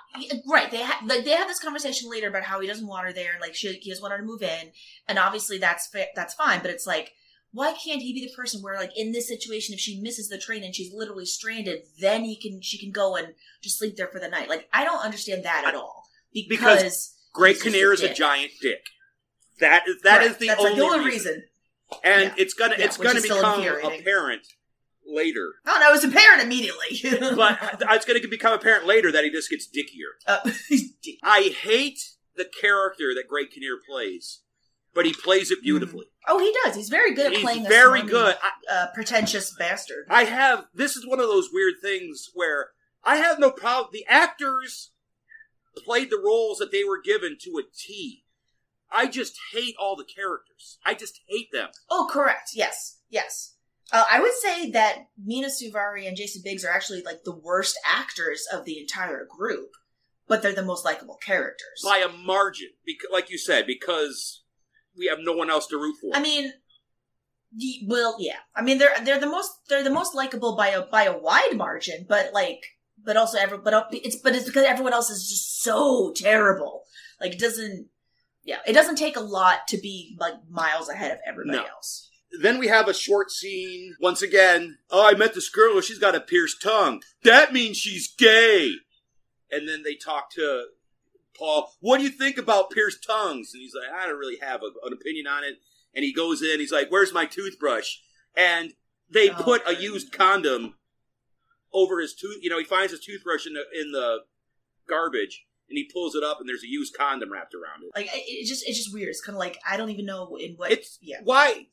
[0.49, 0.69] right.
[0.71, 3.31] They ha- like they have this conversation later about how he doesn't want her there,
[3.33, 4.73] and like she, he doesn't want her to move in,
[5.09, 6.61] and obviously that's fa- that's fine.
[6.63, 7.13] But it's like,
[7.55, 10.37] why can't he be the person where like in this situation, if she misses the
[10.39, 13.29] train and she's literally stranded, then he can she can go and
[13.63, 14.49] just sleep there for the night?
[14.49, 16.49] Like I don't understand that at all because,
[16.83, 18.85] Because Greg Kinnear is a giant dick.
[19.61, 21.33] That is that Right, is the that's, only, like, the only reason.
[21.35, 21.45] reason.
[22.03, 22.35] And Yeah.
[22.39, 24.47] it's gonna Yeah, it's gonna become apparent
[25.07, 25.53] later.
[25.67, 27.01] Oh no, it's apparent immediately.
[27.37, 27.59] But
[27.93, 30.15] it's gonna become apparent later that he just gets dickier.
[30.27, 30.51] Uh,
[31.23, 32.01] I hate
[32.37, 34.41] the character that Greg Kinnear plays,
[34.95, 36.07] but he plays it beautifully.
[36.29, 36.77] oh, he does.
[36.77, 37.67] He's very good at He's playing.
[37.67, 38.37] very a smarmy, good.
[38.71, 40.07] uh, pretentious bastard.
[40.09, 42.69] I have this is one of those weird things where
[43.03, 43.91] I have no problem.
[43.93, 44.91] The actors
[45.77, 48.25] played the roles that they were given to a T.
[48.91, 50.79] I just hate all the characters.
[50.87, 51.71] I just hate them.
[51.91, 52.51] Oh, correct.
[52.55, 53.57] Yes, yes.
[53.93, 57.77] Uh, I would say that Mena Suvari and Jason Biggs are actually like the worst
[57.85, 59.71] actors of the entire group,
[60.29, 61.83] but they're the most likable characters.
[61.83, 62.69] by a margin.
[62.87, 64.43] Because, like you said, because
[64.97, 66.11] we have no one else to root for.
[66.17, 66.53] I mean,
[67.87, 68.37] well, yeah.
[68.55, 71.57] I mean, they're they're the most they're the most likable by a by a wide
[71.57, 72.65] margin, but like,
[73.03, 76.83] but also every but it's but it's because everyone else is just so terrible.
[77.21, 77.89] Like, it doesn't.
[78.43, 81.65] Yeah, it doesn't take a lot to be like miles ahead of everybody No.
[81.65, 82.11] else.
[82.43, 84.77] then we have a short scene once again.
[84.91, 85.81] Oh, I met this girl.
[85.81, 87.01] She's got a pierced tongue.
[87.23, 88.73] That means she's gay.
[89.51, 90.65] And then they talk to
[91.39, 91.71] Paul.
[91.81, 93.51] What do you think about pierced tongues?
[93.53, 95.57] And he's like, I don't really have a, an opinion on it.
[95.95, 96.61] And he goes in.
[96.61, 97.97] He's like, Where's my toothbrush?
[98.37, 98.73] And
[99.11, 100.75] they Oh, put a used condom
[101.73, 102.39] over his tooth.
[102.43, 104.19] You know, he finds his toothbrush in the in the
[104.89, 107.91] garbage, and he pulls it up, and there's a used condom wrapped around it.
[107.95, 109.09] Like, it, it just it's just weird.
[109.09, 110.73] It's kind of like I don't even know in what.
[110.73, 111.19] It's yeah.
[111.23, 111.67] why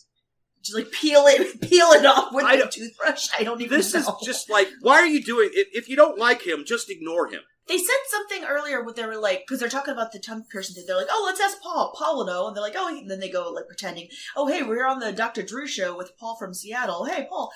[0.62, 3.30] Just like peel it, peel it off with a toothbrush.
[3.38, 4.00] I don't even this know.
[4.02, 7.28] is just like why are you doing if, if you don't like him just ignore
[7.28, 10.44] him They said something earlier where they were like, because they're talking about the tongue
[10.52, 10.84] person thing.
[10.88, 11.94] They're like, oh, let's ask Paul.
[11.98, 12.48] Paul will know.
[12.48, 15.12] And they're like, oh, and then they go like pretending, oh, hey, we're on the
[15.14, 15.44] Dr.
[15.44, 17.06] Drew show with Paul from Seattle.
[17.06, 17.52] Hey, Paul.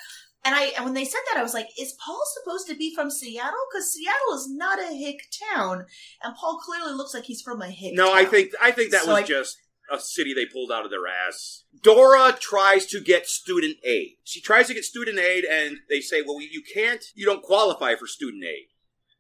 [0.45, 2.93] And I, and when they said that, I was like, is Paul supposed to be
[2.93, 3.57] from Seattle?
[3.71, 5.17] Because Seattle is not a hick
[5.55, 5.85] town,
[6.21, 7.95] and Paul clearly looks like he's from a hick.
[7.95, 8.17] no town.
[8.17, 9.57] i think i think that So was I- just
[9.91, 14.39] a city they pulled out of their ass dora tries to get student aid she
[14.41, 18.07] tries to get student aid and they say well you can't you don't qualify for
[18.07, 18.65] student aid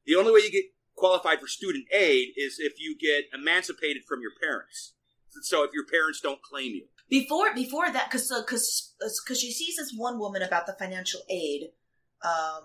[0.07, 4.21] the only way you get qualified for student aid is if you get emancipated from
[4.21, 4.93] your parents.
[5.41, 6.85] So if your parents don't claim you.
[7.09, 11.69] Before before that because because because she sees this one woman about the financial aid
[12.23, 12.63] um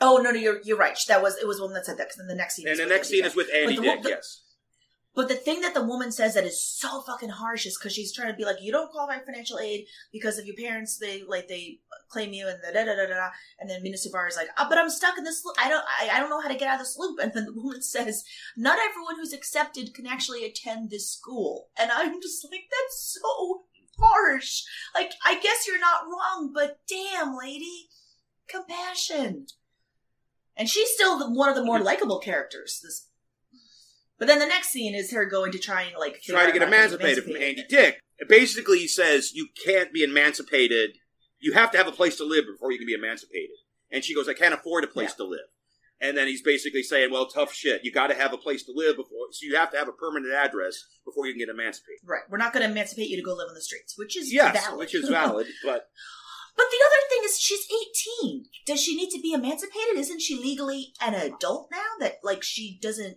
[0.00, 0.98] oh no no you're you're right.
[1.06, 2.78] That was it was one that said that because then the next scene and is
[2.78, 3.30] the with next Andy scene Dick.
[3.30, 4.42] is with andy dick yes
[5.14, 8.12] but the thing that the woman says that is so fucking harsh is because she's
[8.12, 11.24] trying to be like you don't qualify for financial aid because of your parents they
[11.26, 13.30] like they claim you and the da da da da.
[13.58, 15.56] And then Mena Suvari is like oh, but I'm stuck in this loop.
[15.58, 17.18] I don't I, I don't know how to get out of this loop.
[17.20, 18.24] And then the woman says
[18.56, 21.68] not everyone who's accepted can actually attend this school.
[21.78, 23.64] And I'm just like that's so
[23.98, 24.62] harsh.
[24.94, 27.88] Like I guess you're not wrong but damn lady
[28.46, 29.46] compassion.
[30.56, 33.06] And she's still the, one of the more likable characters this
[34.20, 36.60] but then the next scene is her going to try and like try to get
[36.60, 37.34] to emancipated from.
[37.36, 37.98] Andy Dick.
[38.28, 40.90] Basically, he says you can't be emancipated.
[41.40, 43.56] You have to have a place to live before you can be emancipated.
[43.90, 45.48] And she goes, "I can't afford a place to live."
[46.02, 47.82] And then he's basically saying, "Well, tough shit.
[47.82, 49.92] You got to have a place to live before, so you have to have a
[49.92, 53.22] permanent address before you can get emancipated." Right, we're not going to emancipate you to
[53.22, 54.78] go live on the streets, which is Yes, valid.
[54.78, 55.88] which is valid, but
[56.56, 58.44] But the other thing is, she's eighteen.
[58.66, 59.96] Does she need to be emancipated?
[59.96, 61.88] Isn't she legally an adult now?
[62.00, 63.16] That like she doesn't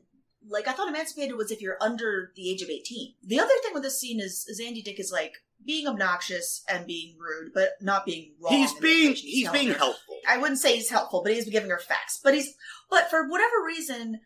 [0.50, 0.68] like.
[0.68, 3.14] I thought emancipated was if you're under the age of eighteen.
[3.24, 5.34] The other thing with this scene is, is Andy Dick is like
[5.66, 8.54] being obnoxious and being rude, but not being wrong.
[8.54, 9.78] he's being information he's being her.
[9.78, 10.18] helpful.
[10.28, 12.20] I wouldn't say he's helpful, but he's giving her facts.
[12.24, 12.54] But he's
[12.90, 14.20] but for whatever reason,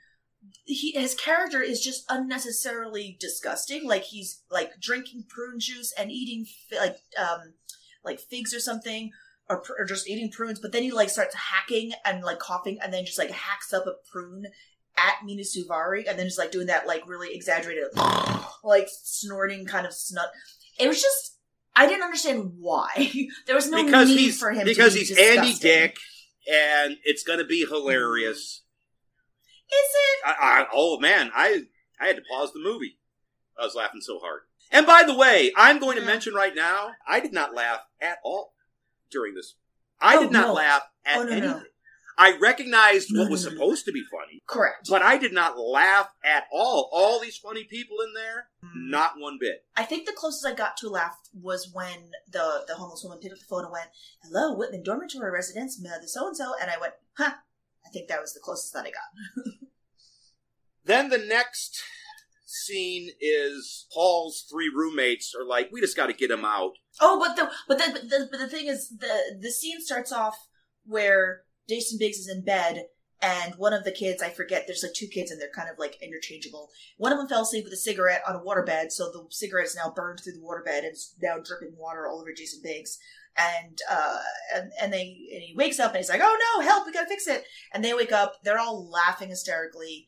[0.66, 3.88] he his character is just unnecessarily disgusting.
[3.88, 7.54] Like he's like drinking prune juice and eating fi- like um
[8.04, 9.12] like figs or something.
[9.50, 12.80] Or, pr- or just eating prunes, but then he like starts hacking and like coughing,
[12.84, 14.48] and then just like hacks up a prune
[14.98, 17.86] at Mena Suvari, and then just like doing that like really exaggerated,
[18.64, 20.28] like snorting kind of snot.
[20.80, 21.38] It was just
[21.76, 22.90] I didn't understand why.
[23.46, 25.54] there was no because need he's for him because to be he's Andy.
[25.54, 25.98] Dick,
[26.52, 28.64] and it's going to be hilarious.
[29.70, 30.26] Is it?
[30.26, 31.64] I, I, oh man, I
[32.00, 32.98] I had to pause the movie.
[33.60, 34.42] I was laughing so hard.
[34.72, 38.18] And by the way, I'm going to mention right now, I did not laugh at
[38.24, 38.54] all
[39.10, 39.56] during this.
[40.00, 40.54] I Oh, did not no.
[40.54, 41.62] laugh at Oh, no, no.
[42.18, 42.36] Anything.
[42.36, 43.56] I recognized what was no, no.
[43.56, 44.88] supposed to be funny, Correct.
[44.90, 46.90] but I did not laugh at all.
[46.92, 48.90] All these funny people in there, Hmm.
[48.90, 49.66] not one bit.
[49.76, 53.20] I think the closest I got to a laugh was when the the homeless woman
[53.20, 53.90] picked up the phone and went,
[54.24, 57.34] "Hello, Whitman Dormitory residence, the so and so," and I went, "Huh."
[57.86, 59.46] I think that was the closest that I got.
[60.84, 61.82] Then the next
[62.46, 66.72] scene is Paul's three roommates are like, we just got to get him out.
[67.02, 70.12] Oh, but the but the, but the but the thing is the the scene starts
[70.14, 70.48] off
[70.86, 72.86] where Jason Biggs is in bed
[73.22, 75.80] and one of the kids I forget there's like two kids and they're kind of
[75.80, 76.70] like interchangeable.
[76.98, 79.76] One of them fell asleep with a cigarette on a waterbed, so the cigarette is
[79.76, 83.00] now burned through the waterbed and it's now dripping water all over Jason Biggs.
[83.36, 84.18] And uh
[84.56, 86.86] and, and they and he wakes up and he's like, "Oh no, help!
[86.86, 90.08] We gotta fix it!" And they wake up, they're all laughing hysterically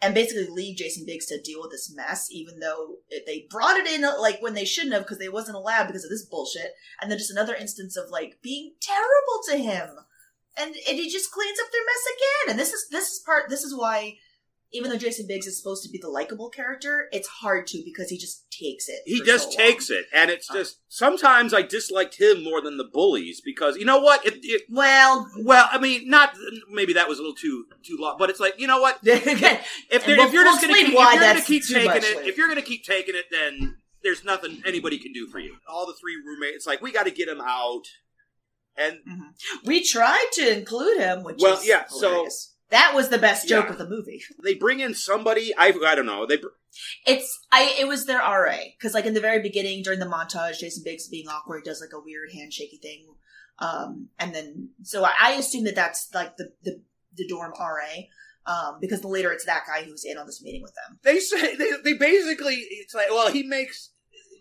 [0.00, 3.88] and basically leave Jason Biggs to deal with this mess, even though they brought it
[3.88, 6.72] in like when they shouldn't have because they wasn't allowed because of this bullshit.
[7.00, 9.88] And then just another instance of like being terrible to him,
[10.58, 12.50] and and he just cleans up their mess again.
[12.52, 13.48] And this is this is part.
[13.48, 14.16] This is why
[14.72, 18.10] even though Jason Biggs is supposed to be the likable character, it's hard to because
[18.10, 19.00] he just takes it.
[19.06, 20.00] He just so takes long.
[20.00, 23.98] it, and it's just sometimes I disliked him more than the bullies because you know
[23.98, 24.26] what?
[24.26, 26.36] It, it, well, well, I mean, not
[26.70, 28.98] maybe that was a little too too long, but it's like you know what?
[29.02, 32.02] if, we'll- if you're we'll just going to keep, if you're gonna keep taking it,
[32.16, 32.28] later.
[32.28, 35.56] if you're going to keep taking it, then there's nothing anybody can do for you.
[35.66, 37.84] All the three roommates, it's like we got to get him out,
[38.78, 38.98] and
[39.64, 41.84] we tried to include him, which well, is yeah.
[41.88, 42.54] So hilarious.
[42.70, 43.72] that was the best joke Yeah.
[43.72, 44.22] of the movie.
[44.44, 45.52] they bring in somebody.
[45.56, 46.26] I I don't know.
[46.26, 46.48] They br-
[47.06, 47.74] It's I.
[47.78, 51.08] It was their RA because like in the very beginning during the montage, Jason Biggs
[51.08, 53.06] being awkward does like a weird handshaky thing,
[53.58, 56.80] um, and then so I, I assume that that's like the the,
[57.16, 58.04] the dorm RA.
[58.46, 60.98] Um, because later it's that guy who's in on this meeting with them.
[61.02, 63.90] they say they they basically it's like well he makes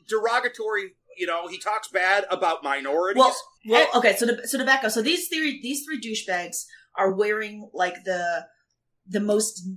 [0.08, 0.94] derogatory.
[1.18, 3.20] You know, he talks bad about minorities.
[3.20, 3.36] Well,
[3.68, 4.16] well, okay.
[4.16, 6.66] So to, so to back up, so these three these three douchebags
[6.98, 8.46] are wearing like the
[9.08, 9.68] the most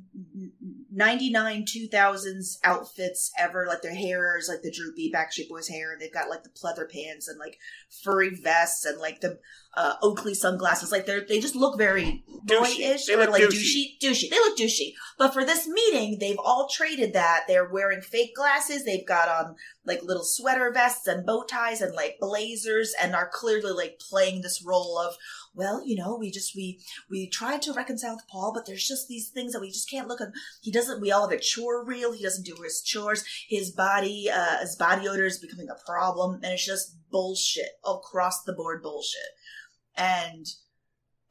[0.90, 3.66] ninety nine two thousands outfits ever.
[3.66, 5.96] Like their hair is like the droopy Backstreet Boys hair.
[5.98, 7.58] They've got like the pleather pants and like
[8.02, 9.38] furry vests and like the
[9.76, 10.90] uh, Oakley sunglasses.
[10.90, 13.98] Like they're they just look very boyish They or look like douchey.
[14.02, 14.10] douchey.
[14.10, 14.30] Douchey.
[14.30, 14.94] They look douchey.
[15.18, 17.44] But for this meeting, they've all traded that.
[17.46, 18.84] They're wearing fake glasses.
[18.84, 23.30] They've got on like little sweater vests and bow ties and like blazers and are
[23.32, 25.16] clearly like playing this role of
[25.54, 29.08] well you know we just we we tried to reconcile with paul but there's just
[29.08, 30.28] these things that we just can't look at.
[30.62, 33.24] He doesn't we all have a chore reel he doesn't do his chores.
[33.48, 38.42] His body uh his body odor is becoming a problem and it's just bullshit across
[38.42, 39.20] the board bullshit.
[39.96, 40.46] And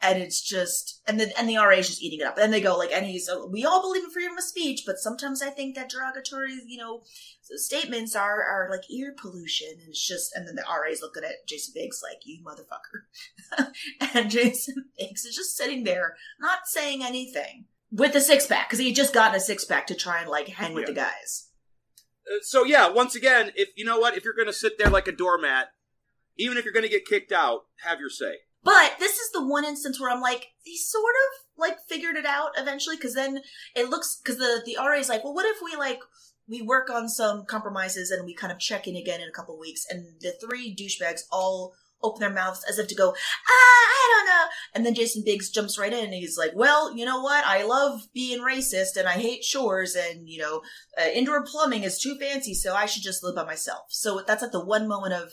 [0.02, 2.38] and it's just and the and the RA is just eating it up.
[2.38, 4.98] And they go like, and he's uh, we all believe in freedom of speech, but
[4.98, 7.04] sometimes I think that derogatory, you know,
[7.42, 11.24] statements are are like ear pollution, and it's just and then the RA is looking
[11.24, 13.72] at Jason Biggs like you motherfucker,
[14.14, 18.80] and Jason Biggs is just sitting there not saying anything with a six pack because
[18.80, 21.50] he had just gotten a six pack to try and like hang with the guys.
[22.26, 24.90] Uh, so yeah, once again, if you know what, if you're going to sit there
[24.90, 25.70] like a doormat,
[26.38, 28.36] even if you're going to get kicked out, have your say.
[28.64, 32.26] But this is the one instance where I'm like, he sort of like figured it
[32.26, 33.42] out eventually, because then
[33.76, 36.00] it looks because the the RA is like, well, what if we like
[36.48, 39.58] we work on some compromises and we kind of check in again in a couple
[39.58, 43.14] weeks, and the three douchebags all open their mouths as if to go, ah,
[43.50, 47.06] I don't know, and then Jason Biggs jumps right in and he's like, well, you
[47.06, 50.62] know what, I love being racist and I hate shores and you know
[51.00, 53.88] uh, indoor plumbing is too fancy, so I should just live by myself.
[53.90, 55.32] So that's like the one moment of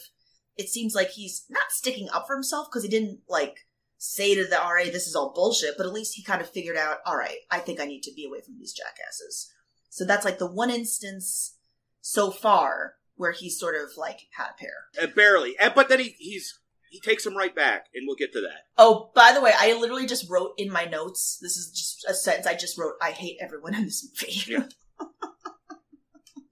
[0.57, 3.67] it seems like he's not sticking up for himself because he didn't like
[3.99, 6.77] say to the RA this is all bullshit, but at least he kind of figured
[6.77, 9.53] out, all right, I think I need to be away from these jackasses.
[9.91, 11.57] So that's like the one instance
[12.01, 15.03] so far where he's sort of like had a pair.
[15.03, 16.59] Uh, barely, and, but then he he's
[16.91, 18.67] he takes him right back, and we'll get to that.
[18.79, 21.39] Oh, by the way, I literally just wrote in my notes.
[21.41, 22.95] This is just a sentence I just wrote.
[23.03, 24.09] I hate everyone in this
[24.49, 24.65] movie.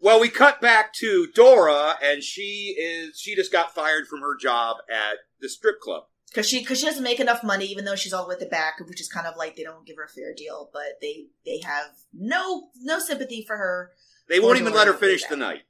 [0.05, 4.37] Well, we cut back to Dora, and she is she just got fired from her
[4.37, 6.05] job at the strip club.
[6.29, 8.75] Because she, cause she doesn't make enough money, even though she's all with the back,
[8.87, 11.61] which is kind of like they don't give her a fair deal, but they they
[11.65, 13.93] have no no sympathy for her.
[14.29, 15.63] They won't even let her finish the night.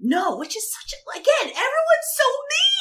[0.00, 2.79] No, which is such a, again, everyone's so mean.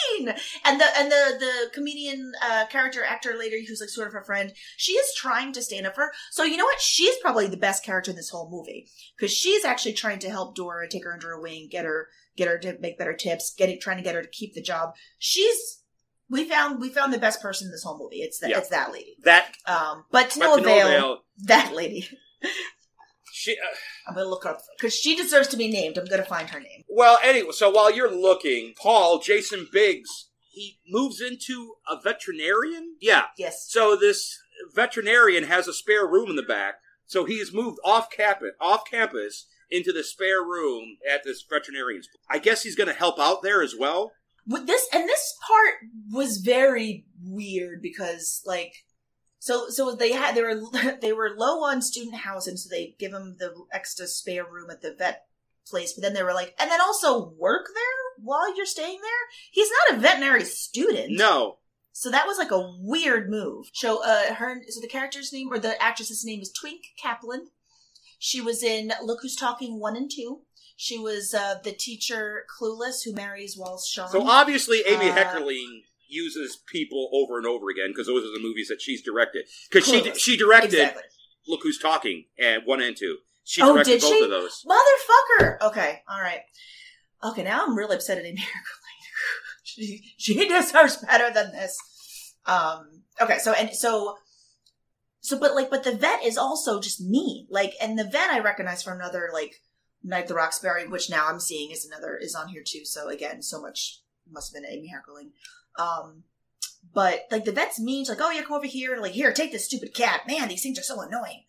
[0.66, 4.24] And the and the the comedian uh, character actor lady who's like sort of her
[4.24, 6.02] friend, she is trying to stand up for.
[6.06, 6.12] Her.
[6.32, 6.82] So you know what?
[6.82, 10.56] She's probably the best character in this whole movie because she's actually trying to help
[10.56, 13.70] Dora, take her under her wing, get her get her to make better tips, get
[13.70, 14.94] it, trying to get her to keep the job.
[15.18, 15.82] She's
[16.30, 18.18] we found we found the best person in this whole movie.
[18.22, 18.60] It's that Yeah.
[18.60, 19.16] it's that lady.
[19.24, 21.18] That Um, but to no to no avail, avail.
[21.46, 22.08] that lady.
[23.40, 23.54] she.
[23.54, 23.76] Uh,
[24.08, 25.98] I'm gonna look up because she deserves to be named.
[25.98, 26.84] I'm gonna find her name.
[26.90, 32.96] well, anyway, so while you're looking, Paul Jason Biggs he moves into a veterinarian.
[33.00, 33.26] Yeah.
[33.38, 33.68] Yes.
[33.70, 34.38] So this
[34.76, 36.76] veterinarian has a spare room in the back,
[37.06, 42.10] so he's moved off campus, off campus into the spare room at this veterinarian's.
[42.30, 44.12] I guess he's going to help out there as well.
[44.48, 45.76] with this and this part
[46.12, 48.74] was very weird because like
[49.40, 50.62] so so they had they were
[51.02, 54.82] they were low on student housing so they give him the extra spare room at
[54.82, 55.26] the vet
[55.68, 59.12] place but then they were like and then also work there while you're staying there?
[59.52, 61.18] He's not a veterinary student.
[61.18, 61.60] No,
[61.92, 63.70] so that was like a weird move.
[63.74, 67.48] So uh her so the character's name or the actress's name is Twink Caplan.
[68.20, 70.42] She was in look who's talking one and two.
[70.82, 74.08] She was uh, the teacher clueless who marries Wallace Shawn.
[74.10, 78.42] So obviously, Amy Uh, Heckerling uses people over and over again because those are the
[78.42, 79.46] movies that she's directed.
[79.72, 81.04] Because she she directed Exactly.
[81.48, 83.18] Look Who's Talking and one and two.
[83.44, 84.24] She Oh, directed both she?
[84.24, 84.64] of those.
[84.68, 85.62] Motherfucker!
[85.62, 86.42] Okay, all right.
[87.24, 89.64] Okay, now I'm really upset at Amy Heckerling.
[89.64, 91.78] she she deserves better than this.
[92.46, 93.04] Um.
[93.22, 94.18] Okay, so and so
[95.22, 97.48] So, but like, but the vet is also just me.
[97.50, 99.56] Like, and the vet I recognize from another like
[100.04, 102.86] Night the Roxbury, which now I'm seeing is another is on here too.
[102.86, 104.02] So again, so much
[104.32, 105.32] must have been Amy Heckerling.
[105.80, 106.24] Um,
[106.94, 109.52] but like the vet's mean, she's like, oh yeah, come over here, like here, take
[109.52, 110.22] this stupid cat.
[110.28, 111.44] Man, these things are so annoying.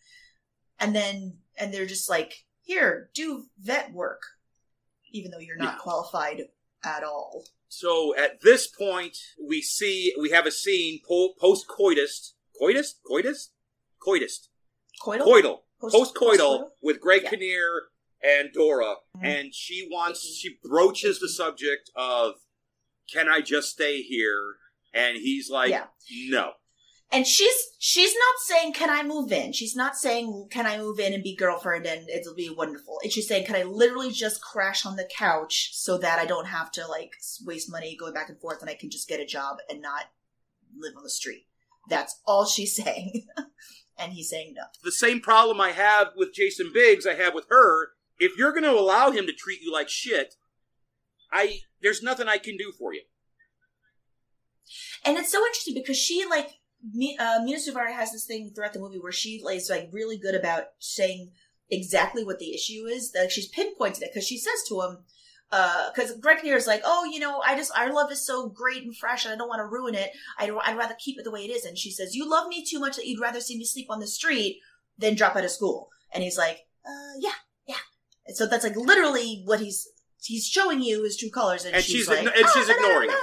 [0.79, 4.23] And then and they're just like, here, do vet work,
[5.13, 5.79] even though you're not Yeah.
[5.83, 6.43] qualified
[6.85, 7.45] at all.
[7.69, 13.51] So at this point, we see we have a scene po- post coitus, coitus, coitus,
[13.99, 14.49] coitus,
[15.03, 15.25] Coital?
[15.27, 17.31] coital, Post- coital with Greg Yeah.
[17.31, 17.89] Kinnear
[18.23, 19.25] and Dora, Mhm.
[19.25, 22.35] and she wants she broaches the subject of,
[23.13, 24.57] can I just stay here?
[24.95, 25.85] And he's like, Yeah.
[26.29, 26.53] no.
[27.13, 31.01] And she's she's not saying, "Can I move in?" She's not saying, "Can I move
[31.01, 34.41] in and be girlfriend and it'll be wonderful?" And she's saying, "Can I literally just
[34.41, 38.29] crash on the couch so that I don't have to like waste money going back
[38.29, 40.05] and forth and I can just get a job and not
[40.79, 41.49] live on the street?"
[41.89, 43.27] That's all she's saying.
[43.99, 44.63] and he's saying no.
[44.85, 47.89] The same problem I have with Jason Biggs, I have with her.
[48.21, 50.37] If you're going to allow him to treat you like shit,
[51.33, 53.03] I there's nothing I can do for you.
[55.05, 56.51] And it's so interesting because she like
[57.19, 60.19] uh, Mena Suvari has this thing throughout the movie where she like, is like really
[60.19, 61.31] good about saying
[61.71, 63.13] exactly what the issue is.
[63.19, 64.99] Like she's pinpointed it because she says to him,
[65.51, 68.83] because Greg Kinnear is like, oh, you know, I just our love is so great
[68.83, 70.11] and fresh, and I don't want to ruin it.
[70.39, 71.65] I'd, I'd rather keep it the way it is.
[71.65, 74.01] And she says, you love me too much that you'd rather see me sleep on
[74.01, 74.61] the street
[74.99, 75.91] than drop out of school.
[76.13, 77.35] And he's like, uh, yeah,
[77.67, 77.77] yeah.
[78.27, 79.89] And so that's like literally what he's
[80.23, 82.67] he's showing you his true colors, and, And she's, she's like, igno- and "Oh, she's
[82.67, 83.13] but I don't ignoring it.
[83.13, 83.19] know."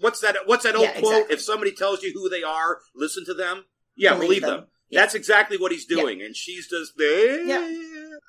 [0.00, 0.36] What's that?
[0.46, 1.12] What's that old Yeah, quote?
[1.12, 1.34] exactly.
[1.34, 3.64] If somebody tells you who they are, listen to them.
[3.94, 4.50] Yeah, Believe believe, them.
[4.62, 4.66] them.
[4.90, 5.00] Yeah.
[5.00, 6.92] That's exactly what he's doing, and she's just.
[6.98, 7.66] Yeah.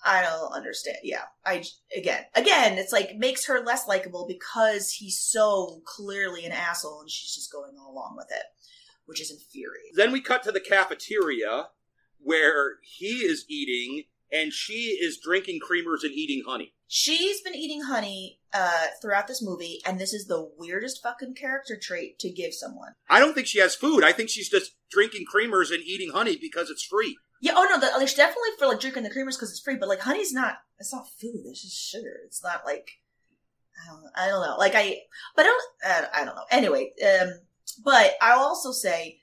[0.05, 0.97] I don't understand.
[1.03, 1.63] Yeah, I
[1.95, 7.09] again, again, it's like makes her less likable because he's so clearly an asshole, and
[7.09, 8.43] she's just going along with it,
[9.05, 9.91] which is infuriating.
[9.95, 11.67] Then we cut to the cafeteria
[12.19, 14.03] where he is eating,
[14.33, 16.73] and she is drinking creamers and eating honey.
[16.87, 21.77] She's been eating honey uh, throughout this movie, and this is the weirdest fucking character
[21.81, 22.93] trait to give someone.
[23.09, 24.03] I don't think she has food.
[24.03, 27.17] I think she's just drinking creamers and eating honey because it's free.
[27.41, 27.53] Yeah.
[27.55, 30.01] Oh no, the, like, definitely for like drinking the creamers because it's free, but like
[30.01, 30.57] honey's not.
[30.79, 31.41] It's not food.
[31.45, 32.21] It's just sugar.
[32.25, 32.89] It's not like
[33.83, 34.03] I don't.
[34.15, 34.55] I don't know.
[34.57, 34.97] Like I,
[35.35, 35.63] but I don't.
[35.85, 36.45] Uh, I don't know.
[36.51, 37.29] Anyway, um,
[37.83, 39.19] but I'll also say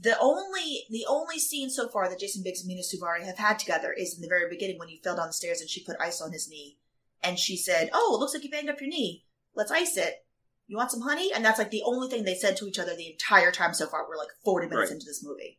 [0.00, 3.58] the only the only scene so far that Jason Biggs and Mena Suvari have had
[3.58, 5.96] together is in the very beginning when he fell down the stairs and she put
[6.00, 6.78] ice on his knee,
[7.22, 9.24] and she said, "Oh, it looks like you banged up your knee.
[9.54, 10.26] Let's ice it."
[10.68, 11.30] You want some honey?
[11.34, 13.86] And that's like the only thing they said to each other the entire time so
[13.86, 14.08] far.
[14.08, 14.94] We're like 40 minutes Right.
[14.94, 15.58] into this movie.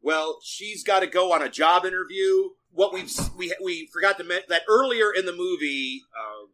[0.00, 2.50] Well, she's got to go on a job interview.
[2.70, 6.46] What we've we we forgot to mention that earlier in the movie, uh,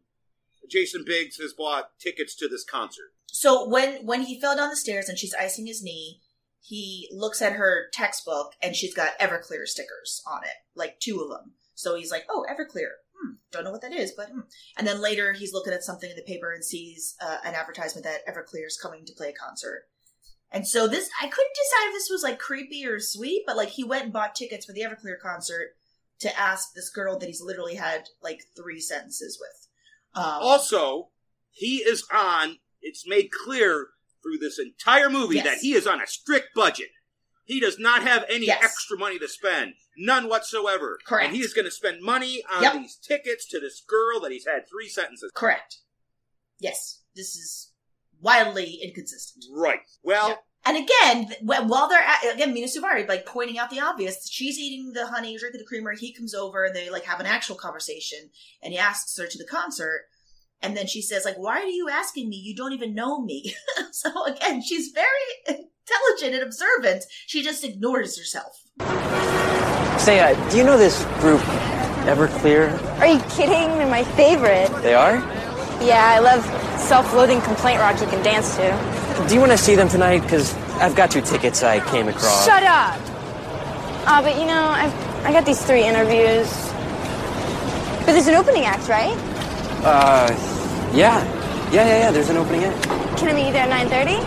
[0.69, 3.13] Jason Biggs has bought tickets to this concert.
[3.27, 6.21] So when when he fell down the stairs and she's icing his knee,
[6.61, 11.29] he looks at her textbook and she's got Everclear stickers on it, like two of
[11.29, 11.53] them.
[11.73, 12.89] So he's like, "Oh, Everclear.
[13.17, 14.41] Hmm, don't know what that is, but." Hmm.
[14.77, 18.05] And then later he's looking at something in the paper and sees uh, an advertisement
[18.05, 19.87] that Everclear is coming to play a concert.
[20.51, 23.69] And so this, I couldn't decide if this was like creepy or sweet, but like
[23.69, 25.75] he went and bought tickets for the Everclear concert
[26.19, 29.67] to ask this girl that he's literally had like three sentences with.
[30.15, 31.09] Um, Also,
[31.51, 32.57] he is on.
[32.81, 33.87] It's made clear
[34.21, 35.45] through this entire movie Yes.
[35.45, 36.89] that he is on a strict budget.
[37.45, 38.63] He does not have any Yes.
[38.63, 40.99] extra money to spend, none whatsoever.
[41.05, 41.27] Correct.
[41.27, 42.73] And he is going to spend money on Yep.
[42.73, 45.31] these tickets to this girl that he's had three sentences.
[45.33, 45.77] Correct.
[46.59, 47.71] Yes, this is
[48.21, 49.45] wildly inconsistent.
[49.51, 49.81] Right.
[50.03, 54.27] Well, And again, while they're at, again, Mena Suvari like pointing out the obvious.
[54.29, 55.93] She's eating the honey, drinking the creamer.
[55.93, 58.29] He comes over and they like have an actual conversation,
[58.61, 60.09] and he asks her to the concert.
[60.61, 62.35] And then she says, like, why are you asking me?
[62.35, 63.55] You don't even know me.
[63.91, 65.07] so again, she's very
[65.47, 67.05] intelligent and observant.
[67.27, 68.61] She just ignores herself.
[69.99, 71.41] Say, uh, do you know this group,
[72.05, 72.71] Everclear?
[72.99, 73.69] Are you kidding?
[73.77, 74.69] They're my favorite.
[74.81, 75.15] They are?
[75.81, 76.43] Yeah, I love
[76.79, 79.25] self-loathing complaint rock you can dance to.
[79.27, 80.19] Do you want to see them tonight?
[80.19, 82.45] Because I've got two tickets I came across.
[82.45, 82.99] Shut up!
[84.07, 86.49] Uh, but you know, I've, I got these three interviews.
[88.05, 89.15] But there's an opening act, right?
[89.83, 90.29] Uh,
[90.93, 91.23] yeah.
[91.71, 92.83] Yeah, yeah, yeah, there's an opening at
[93.17, 94.19] Can I meet you there at 9.30?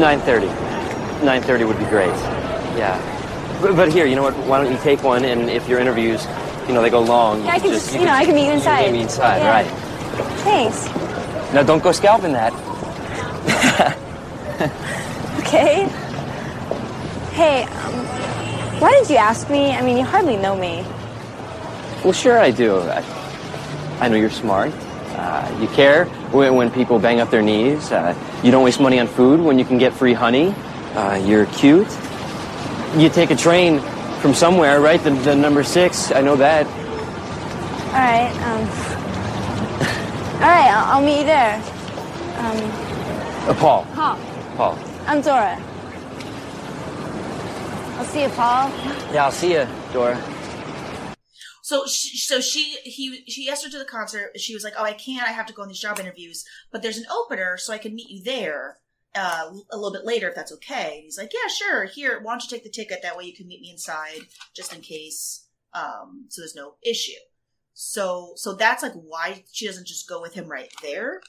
[0.00, 0.48] 9.30.
[1.20, 2.08] 9.30 would be great.
[2.78, 2.98] Yeah.
[3.60, 4.34] But, but here, you know what?
[4.46, 6.26] Why don't you take one, and if your interviews,
[6.66, 7.44] you know, they go long...
[7.44, 8.86] Yeah, I can just, you know, can- I can meet you inside.
[8.86, 9.50] Meet me inside, Yeah.
[9.50, 9.70] right.
[10.44, 10.86] Thanks.
[11.52, 12.52] Now, don't go scalping that.
[15.52, 15.84] Okay.
[17.32, 17.92] Hey, um,
[18.80, 19.72] why did you ask me?
[19.72, 20.82] I mean, you hardly know me.
[22.04, 22.78] Well, sure I do.
[22.78, 23.04] I,
[24.00, 24.72] I know you're smart.
[25.14, 27.92] Uh, you care when, when people bang up their knees.
[27.92, 30.52] Uh, you don't waste money on food when you can get free honey.
[30.94, 31.86] Uh, you're cute.
[32.96, 33.80] You take a train
[34.20, 35.02] from somewhere, right?
[35.02, 36.10] The, the number six.
[36.10, 36.66] I know that.
[36.66, 38.32] All right.
[38.42, 38.60] Um.
[40.42, 40.70] all right.
[40.72, 41.56] I'll, I'll meet you there.
[42.38, 43.48] Um.
[43.48, 43.86] Uh, Paul.
[43.94, 44.18] Paul.
[44.56, 44.78] Paul.
[45.06, 45.56] I'm Dora.
[47.96, 48.70] I'll see you, Paul.
[49.12, 50.20] Yeah, I'll see you, Dora.
[51.64, 54.38] So she, so she he she asked her to the concert.
[54.38, 55.26] She was like, "Oh, I can't.
[55.26, 57.94] I have to go on these job interviews, but there's an opener, so I can
[57.94, 58.78] meet you there
[59.14, 61.84] uh, a little bit later if that's okay." And he's like, "Yeah, sure.
[61.84, 63.00] Here, why don't you take the ticket?
[63.02, 64.22] That way you can meet me inside,
[64.54, 65.46] just in case.
[65.72, 67.12] Um, so there's no issue."
[67.74, 71.20] So so that's like why she doesn't just go with him right there.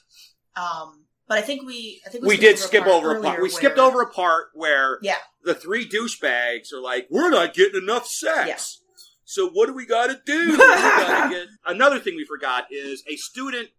[0.56, 3.40] Um, but I think we I think We skipped did over skip over a part.
[3.40, 5.18] We skipped over a part where Yeah.
[5.44, 8.80] the three douchebags are like, "We're not getting enough sex."
[9.24, 10.50] So what do we got to do?
[10.52, 11.48] We gotta get...
[11.66, 13.70] Another thing we forgot is a student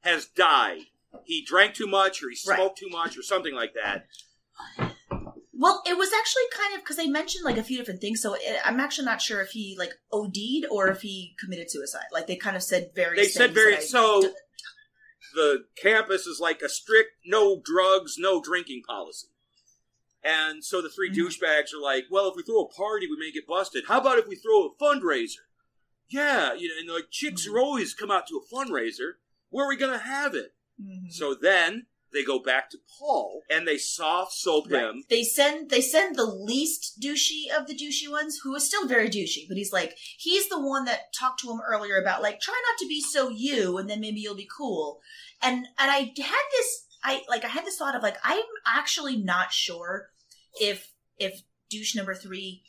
[0.00, 0.82] has died.
[1.24, 4.06] He drank too much, or he smoked too much, or something like that.
[5.52, 8.20] Well, it was actually kind of because they mentioned like a few different things.
[8.20, 12.06] So it, I'm actually not sure if he like OD'd or if he committed suicide.
[12.12, 13.26] Like they kind of said various.
[13.26, 14.32] They said very so.
[15.34, 19.28] The campus is like a strict no drugs, no drinking policy.
[20.24, 21.20] And so the 3 Mm-hmm.
[21.20, 23.84] douchebags are like, well, if we throw a party, we may get busted.
[23.88, 25.42] How about if we throw a fundraiser?
[26.08, 27.56] Yeah, you know, and like chicks Mm-hmm.
[27.56, 29.12] are always come out to a fundraiser.
[29.50, 30.54] Where are we gonna have it?
[30.80, 31.10] Mm-hmm.
[31.10, 35.02] So then they go back to Paul and they soft soap him.
[35.08, 39.08] They send they send the least douchey of the douchey ones, who is still very
[39.08, 42.60] douchey, but he's like he's the one that talked to him earlier about like try
[42.68, 45.00] not to be so you, and then maybe you'll be cool.
[45.42, 49.16] And and I had this I like I had this thought of like I'm actually
[49.16, 50.10] not sure
[50.60, 52.62] if if douche number three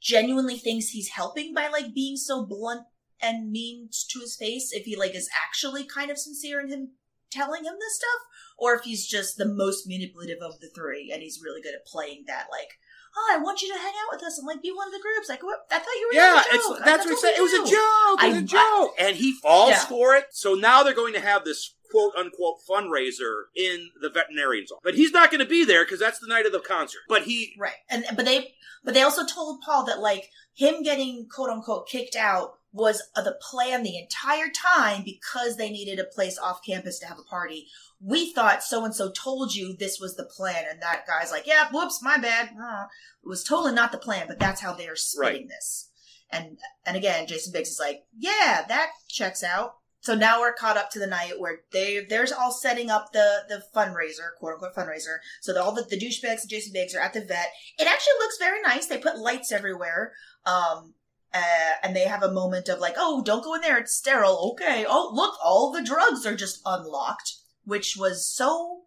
[0.00, 2.82] genuinely thinks he's helping by like being so blunt
[3.20, 6.90] and mean to his face if he like is actually kind of sincere in him
[7.30, 8.22] telling him this stuff
[8.58, 11.86] or if he's just the most manipulative of the three and he's really good at
[11.86, 12.78] playing that like
[13.16, 15.00] oh i want you to hang out with us and like be one of the
[15.00, 17.34] groups like what i thought you were Yeah, doing it's, that's what he said.
[17.36, 18.22] It was a joke.
[18.22, 18.94] It was a I- joke.
[18.98, 19.84] and he falls Yeah.
[19.86, 20.26] for it.
[20.32, 24.82] So now they're going to have this quote unquote fundraiser in the veterinarian's office.
[24.84, 27.00] But he's not going to be there because that's the night of the concert.
[27.08, 27.54] But he.
[27.58, 28.54] right and but they
[28.84, 33.22] but they also told paul that like him getting quote unquote kicked out was uh,
[33.22, 37.22] the plan the entire time because they needed a place off campus to have a
[37.30, 37.66] party.
[38.00, 41.46] We thought so and so told you this was the plan and that guy's like
[41.46, 42.50] yeah whoops my bad.
[42.50, 45.48] It was totally not the plan but that's how they're spinning Right.
[45.48, 45.90] this.
[46.30, 49.76] And and again jason biggs is like yeah that checks out.
[50.00, 53.38] So now we're caught up to the night where they they're all setting up the
[53.48, 55.16] the fundraiser quote unquote fundraiser.
[55.40, 57.48] So all the, the douchebags and jason biggs are at the vet.
[57.78, 58.86] It actually looks very nice.
[58.86, 60.12] They put lights everywhere.
[60.44, 60.92] Um
[61.34, 64.52] uh, and they have a moment of like, oh, don't go in there; it's sterile.
[64.52, 64.84] Okay.
[64.88, 68.82] Oh, look, all the drugs are just unlocked, which was so,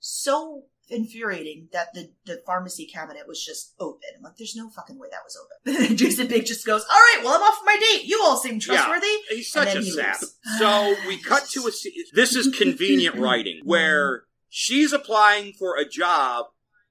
[0.00, 4.08] so infuriating that the the pharmacy cabinet was just open.
[4.16, 5.96] I'm like, there's no fucking way that was open.
[5.96, 8.04] Jason Big just goes, all right, well, I'm off my date.
[8.04, 9.06] You all seem trustworthy.
[9.06, 10.20] Yeah, he's such a he sap.
[10.58, 11.70] So we cut to a.
[12.12, 16.46] This is convenient writing where she's applying for a job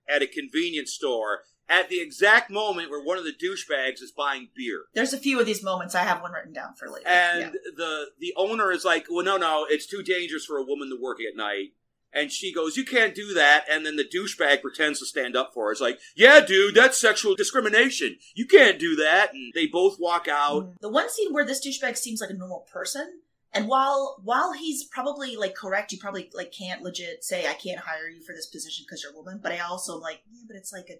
[0.07, 4.49] at a convenience store at the exact moment where one of the douchebags is buying
[4.55, 4.83] beer.
[4.93, 5.95] There's a few of these moments.
[5.95, 7.07] I have one written down for later.
[7.07, 7.49] And Yeah.
[7.75, 10.95] the the owner is like, "Well, no, no, it's too dangerous for a woman to
[10.99, 11.73] work at night."
[12.15, 15.51] And she goes, "You can't do that." And then the douchebag pretends to stand up
[15.53, 15.71] for her.
[15.71, 18.19] It's like, "Yeah, dude, that's sexual discrimination.
[18.35, 20.65] You can't do that." And they both walk out.
[20.65, 20.79] Mm.
[20.81, 24.83] The one scene where this douchebag seems like a normal person, and while while he's
[24.83, 28.45] probably like correct, you probably like can't legit say I can't hire you for this
[28.47, 29.39] position because you're a woman.
[29.41, 30.99] But I also like, yeah, but it's like a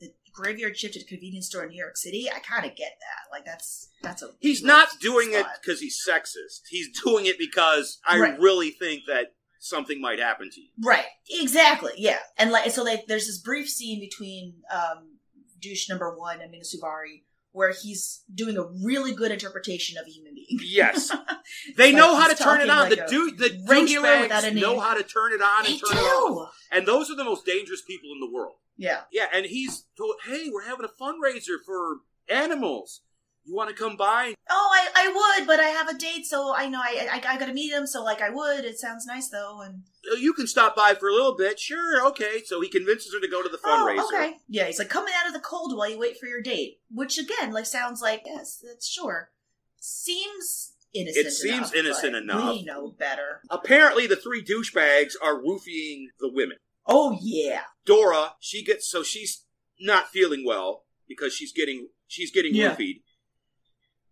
[0.00, 2.28] the graveyard shift at a convenience store in New York City.
[2.34, 3.30] I kind of get that.
[3.36, 6.62] Like that's that's a He's not doing it because he's sexist.
[6.68, 8.38] He's doing it because I Right.
[8.38, 10.68] really think that something might happen to you.
[10.82, 11.04] Right.
[11.28, 11.92] Exactly.
[11.96, 12.18] Yeah.
[12.38, 15.18] And like so like there's this brief scene between um
[15.60, 20.10] douche number one and Mena Suvari where he's doing a really good interpretation of a
[20.10, 20.60] human being.
[20.62, 21.10] Yes.
[21.76, 22.88] They Like know how to turn it on.
[22.88, 25.74] like the dude, the regular without douchebags a know how to turn it on and
[25.74, 26.06] They turn it do.
[26.06, 26.54] off.
[26.70, 28.54] And those are the most dangerous people in the world.
[28.80, 29.02] Yeah.
[29.12, 33.02] Yeah, and he's told, hey, we're having a fundraiser for animals.
[33.44, 34.34] You want to come by?
[34.48, 37.38] Oh, I, I would, but I have a date, so I know I, I I
[37.38, 37.86] gotta meet him.
[37.86, 38.64] So like I would.
[38.64, 41.58] It sounds nice though, and "Oh, You can stop by for a little bit.
[41.58, 42.42] Sure, okay.
[42.44, 43.96] So he convinces her to go to the fundraiser.
[43.98, 44.66] oh, okay, yeah.
[44.66, 47.52] He's like coming out of the cold while you wait for your date, which again,
[47.52, 49.30] like sounds like yes, that's sure.
[49.80, 51.26] Seems innocent.
[51.26, 52.54] It seems enough, innocent enough.
[52.54, 53.40] We know better.
[53.50, 56.58] Apparently, the three douchebags are roofing the women.
[56.86, 57.62] Oh yeah.
[57.84, 59.44] Dora, she gets so she's
[59.80, 62.74] not feeling well because she's getting she's getting Yeah.
[62.74, 63.02] roofied.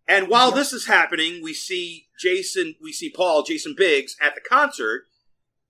[0.07, 4.41] And while this is happening, we see Jason, we see Paul, Jason Biggs at the
[4.41, 5.07] concert,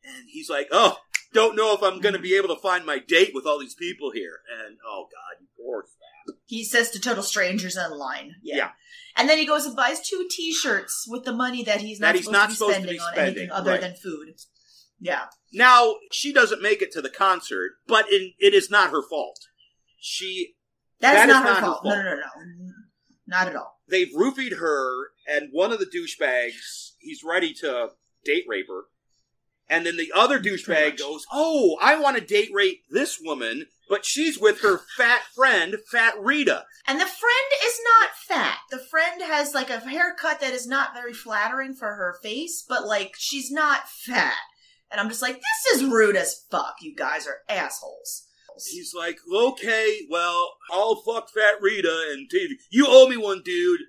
[0.05, 0.99] and he's like, "Oh,
[1.33, 2.23] don't know if I'm going to mm-hmm.
[2.23, 4.41] be able to find my date with all these people here.
[4.67, 6.37] And oh god, you poor fat.
[6.47, 8.37] He says to total strangers in line.
[8.43, 8.57] Yeah.
[8.57, 8.71] Yeah.
[9.17, 12.17] And then he goes and buys two T-shirts with the money that he's not, That
[12.17, 13.81] he's supposed, not to be supposed to spending on anything other right.
[13.81, 14.35] than food.
[15.01, 15.27] Yeah.
[15.53, 19.39] Now she doesn't make it to the concert, but it, it is not her fault.
[20.01, 20.55] She
[21.01, 21.85] that is That not, is her, not her fault.
[21.85, 22.73] No, no, no, no.
[23.27, 23.79] Not at all.
[23.89, 27.91] they've roofied her, and one of the douchebags he's ready to
[28.25, 28.85] date rape her,
[29.69, 34.07] and then the other douchebag goes, "Oh, I want to date rape this woman, but
[34.07, 38.59] she's with her fat friend, Fat Rita." And the friend is not fat.
[38.71, 42.87] The friend has like a haircut that is not very flattering for her face, but
[42.87, 44.39] like she's not fat.
[44.91, 46.77] And I'm just like, this is rude as fuck.
[46.81, 48.25] You guys are assholes.
[48.67, 52.55] He's like, "Okay, well, I'll fuck Fat Rita and TV.
[52.71, 53.83] You owe me one, dude."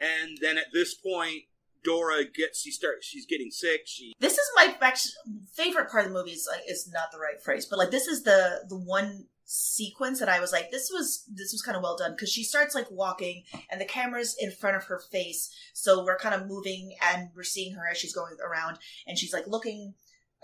[0.00, 1.42] And then at this point,
[1.84, 3.82] Dora gets she starts she's getting sick.
[3.86, 4.74] She This is my
[5.54, 6.32] favorite part of the movie.
[6.32, 10.18] Is like is not the right phrase, but like this is the the one sequence
[10.18, 12.74] that I was like, this was this was kind of well done because she starts
[12.74, 16.96] like walking and the camera's in front of her face, so we're kind of moving
[17.00, 19.94] and we're seeing her as she's going around, and she's like looking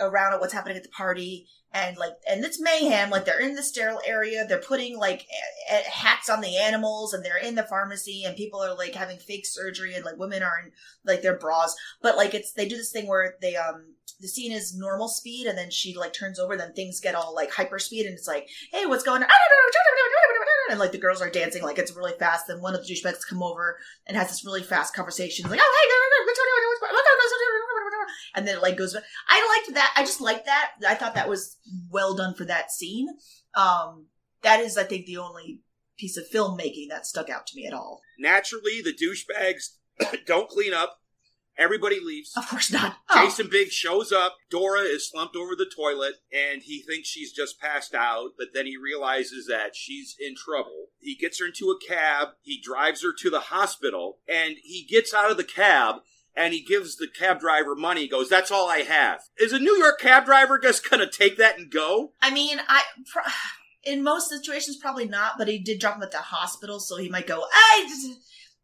[0.01, 1.47] around at what's happening at the party.
[1.74, 3.09] And like and it's mayhem.
[3.09, 4.45] Like they're in the sterile area.
[4.47, 5.26] They're putting like
[5.70, 8.95] a- a- hats on the animals and they're in the pharmacy and people are like
[8.95, 10.72] having fake surgery and like women are in
[11.07, 11.74] like their bras.
[12.03, 15.47] But like it's they do this thing where they um the scene is normal speed
[15.47, 18.28] and then she like turns over then things get all like hyper speed and it's
[18.28, 19.28] like hey what's going on?
[20.70, 22.47] And like the girls are dancing like it's really fast.
[22.49, 25.49] Then one of the douchebags come over and has this really fast conversation.
[25.49, 25.88] Like oh hey
[26.26, 27.03] what's going on what's going on
[28.34, 28.94] and then it like goes
[29.28, 31.56] i liked that i just liked that i thought that was
[31.90, 33.08] well done for that scene
[33.54, 34.06] um
[34.42, 35.60] that is i think the only
[35.98, 39.76] piece of filmmaking that stuck out to me at all naturally the douchebags
[40.26, 40.98] don't clean up.
[41.58, 42.32] Everybody leaves.
[42.34, 43.22] of course not Oh.
[43.24, 44.36] Jason Biggs shows up.
[44.50, 48.64] Dora is slumped over the toilet, and he thinks she's just passed out, but then
[48.64, 50.86] he realizes that she's in trouble.
[50.98, 52.28] He gets her into a cab.
[52.40, 55.96] He drives her to the hospital, and he gets out of the cab.
[56.35, 58.03] And he gives the cab driver money.
[58.03, 61.37] He goes, "That's all I have." Is a New York cab driver just gonna take
[61.37, 62.14] that and go?
[62.22, 62.85] I mean, I
[63.83, 67.09] in most situations probably not, but he did drop him at the hospital, so he
[67.09, 68.16] might go, "I,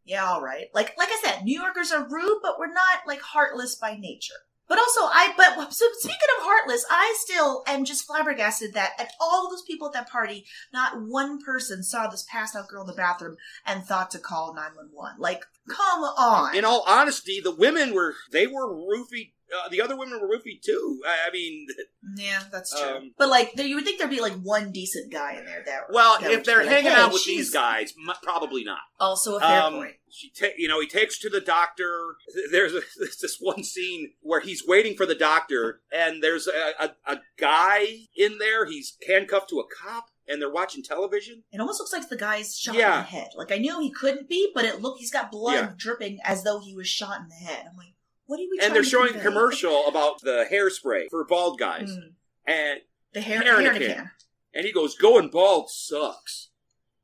[0.05, 3.21] yeah, all right." Like, like I said, New Yorkers are rude, but we're not like
[3.21, 4.33] heartless by nature.
[4.69, 9.11] But also, I but so speaking of heartless, I still am just flabbergasted that at
[9.19, 12.87] all those people at that party, not one person saw this passed out girl in
[12.87, 15.15] the bathroom and thought to call nine one one.
[15.17, 16.55] Like, come on.
[16.55, 19.31] In all honesty, the women were they were roofied.
[19.55, 21.01] Uh, the other women were roofied too.
[21.07, 21.67] I, I mean,
[22.15, 22.89] Yeah, that's true.
[22.97, 25.63] Um, but like, there, you would think there'd be like one decent guy in there
[25.65, 25.81] that.
[25.91, 28.79] well, that if they're be like, hanging "Hey, out with these guys, m- probably not.
[28.99, 29.95] Also a fair Um, point.
[30.11, 32.15] She, ta- you know, he takes her to the doctor.
[32.51, 36.73] There's, a, there's this one scene where he's waiting for the doctor, and there's a,
[36.79, 37.85] a, a guy
[38.15, 38.65] in there.
[38.65, 41.43] He's handcuffed to a cop, and they're watching television.
[41.51, 42.99] It almost looks like the guy's shot Yeah.
[42.99, 43.29] in the head.
[43.35, 45.71] Like I knew he couldn't be, but it looked he's got blood Yeah.
[45.77, 47.65] dripping as though he was shot in the head.
[47.69, 47.93] I'm like,
[48.29, 48.59] what are we?
[48.61, 52.13] and they're showing a commercial about the hairspray for bald guys, Mm.
[52.47, 52.79] and
[53.13, 53.95] The hair, hair hair a in a can.
[53.95, 54.11] can.
[54.53, 56.49] and he goes, "Going bald sucks."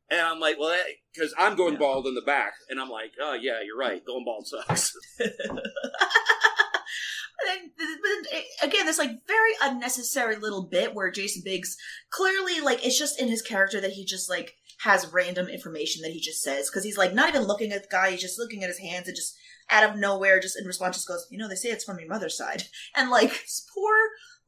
[0.09, 0.79] And I'm like, well,
[1.13, 4.23] because I'm going bald in the back, and I'm like, oh yeah, you're right, going
[4.23, 4.93] bald sucks.
[7.45, 7.71] Then,
[8.63, 11.77] again, this like very unnecessary little bit where Jason Biggs
[12.09, 16.11] clearly like it's just in his character that he just like has random information that
[16.11, 18.63] he just says because he's like not even looking at the guy, he's just looking
[18.63, 19.35] at his hands and just
[19.69, 22.09] out of nowhere, just in response, just goes, you know, they say it's from your
[22.09, 22.63] mother's side,
[22.95, 23.93] and like poor,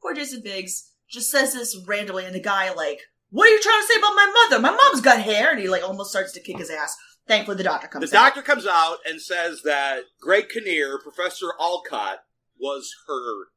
[0.00, 3.00] poor Jason Biggs just says this randomly, and the guy like,
[3.30, 4.60] what are you trying to say about my mother?
[4.62, 6.96] My mom's got hair, and he like almost starts to kick his ass.
[7.26, 8.04] Thankfully, the doctor The comes.
[8.04, 8.10] out.
[8.10, 12.20] The doctor comes out and says that Greg Kinnear, Professor Alcott,
[12.58, 13.48] was her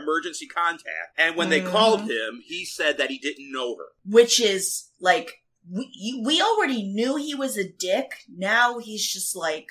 [0.00, 1.70] emergency contact, and when they Mhm.
[1.70, 3.86] called him, he said that he didn't know her.
[4.04, 8.22] which is like we we already knew he was a dick.
[8.28, 9.66] Now he's just like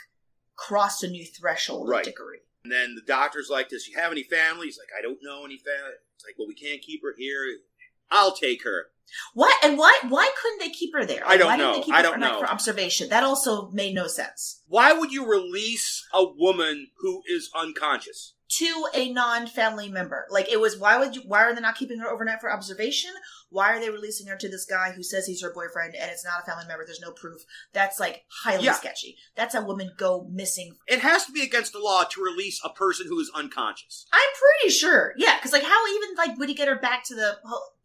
[0.67, 2.01] crossed a new threshold Right.
[2.01, 2.39] of dickery.
[2.63, 5.45] And then the doctor's like, "Does she have any family?" He's like, "I don't know
[5.45, 7.59] any family." It's like, "Well, we can't keep her here.
[8.11, 8.91] I'll take her."
[9.33, 9.97] What and why?
[10.07, 11.27] Why couldn't they keep her there?
[11.27, 11.71] I don't why know.
[11.73, 12.39] Didn't they keep I her don't for, know.
[12.39, 13.09] for observation.
[13.09, 18.35] That also made no sense Why would you release a woman who is unconscious?
[18.57, 20.25] To a non-family member.
[20.29, 20.77] Like it was.
[20.77, 21.21] Why would you?
[21.25, 23.11] Why are they not keeping her overnight for observation?
[23.51, 26.23] Why are they releasing her to this guy who says he's her boyfriend and it's
[26.23, 26.85] not a family member?
[26.85, 27.41] There's no proof.
[27.73, 28.73] That's like highly Yeah.
[28.73, 29.17] sketchy.
[29.35, 32.69] That's a woman go missing It has to be against the law to release a
[32.69, 34.05] person who is unconscious.
[34.13, 34.19] I'm
[34.61, 35.13] pretty sure.
[35.17, 37.37] Yeah, because like how even like would he get her back to the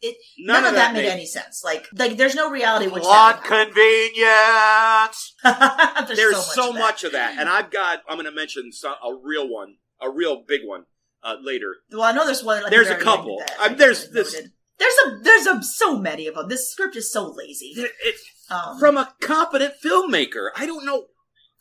[0.02, 1.62] it None none, of of that, that made made- any sense.
[1.64, 5.34] Like like there's no reality which Plot convenience.
[5.42, 6.16] happen.
[6.16, 6.80] There's, so much so of that.
[6.80, 8.02] much of that, and I've got.
[8.08, 10.84] I'm going to mention some, a real one, a real big one.
[11.22, 11.76] uh, later.
[11.90, 12.62] Well, I know there's one.
[12.62, 13.42] Like, There's a couple.
[13.76, 14.52] there's this noted.
[14.78, 16.48] There's a there's a so many of them.
[16.48, 17.72] This script is so lazy.
[17.76, 20.50] it's Um, from a competent filmmaker.
[20.56, 21.06] I don't know.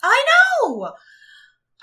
[0.01, 0.25] I
[0.63, 0.93] know.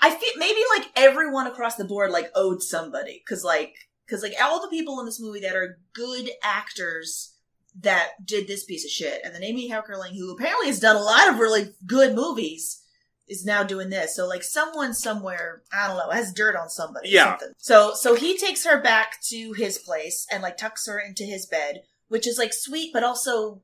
[0.01, 3.73] I feel maybe like everyone across the board like owed somebody because like
[4.05, 7.35] because like all the people in this movie that are good actors
[7.79, 11.01] that did this piece of shit, and then Amy Heckerling, who apparently has done a
[11.01, 12.80] lot of really good movies,
[13.31, 14.15] is now doing this.
[14.15, 17.09] So like someone somewhere, I don't know, has dirt on somebody.
[17.09, 17.31] Yeah.
[17.31, 17.53] Something.
[17.57, 21.45] So so he takes her back to his place and like tucks her into his
[21.45, 23.61] bed, which is like sweet but also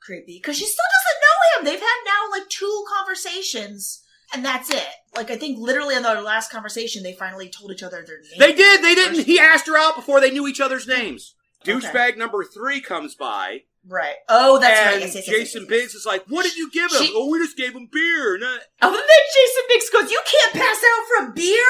[0.00, 1.64] creepy because she still doesn't know him.
[1.64, 4.02] They've had now like two conversations.
[4.32, 4.86] And that's it.
[5.16, 8.38] Like I think literally in their last conversation, they finally told each other their names.
[8.38, 8.80] They did.
[8.80, 9.26] They didn't.
[9.26, 11.34] He asked her out before they knew each other's names.
[11.62, 11.72] Okay.
[11.72, 13.62] Douchebag number three comes by.
[13.86, 14.16] Right.
[14.28, 15.00] Oh, that's and right.
[15.00, 17.02] Yes, yes, yes, Jason Biggs is like, "What did you give him?
[17.02, 19.02] She- oh, we just gave him beer." And, uh, Oh, and then
[19.34, 21.64] Jason Biggs goes, "You can't pass out from beer,"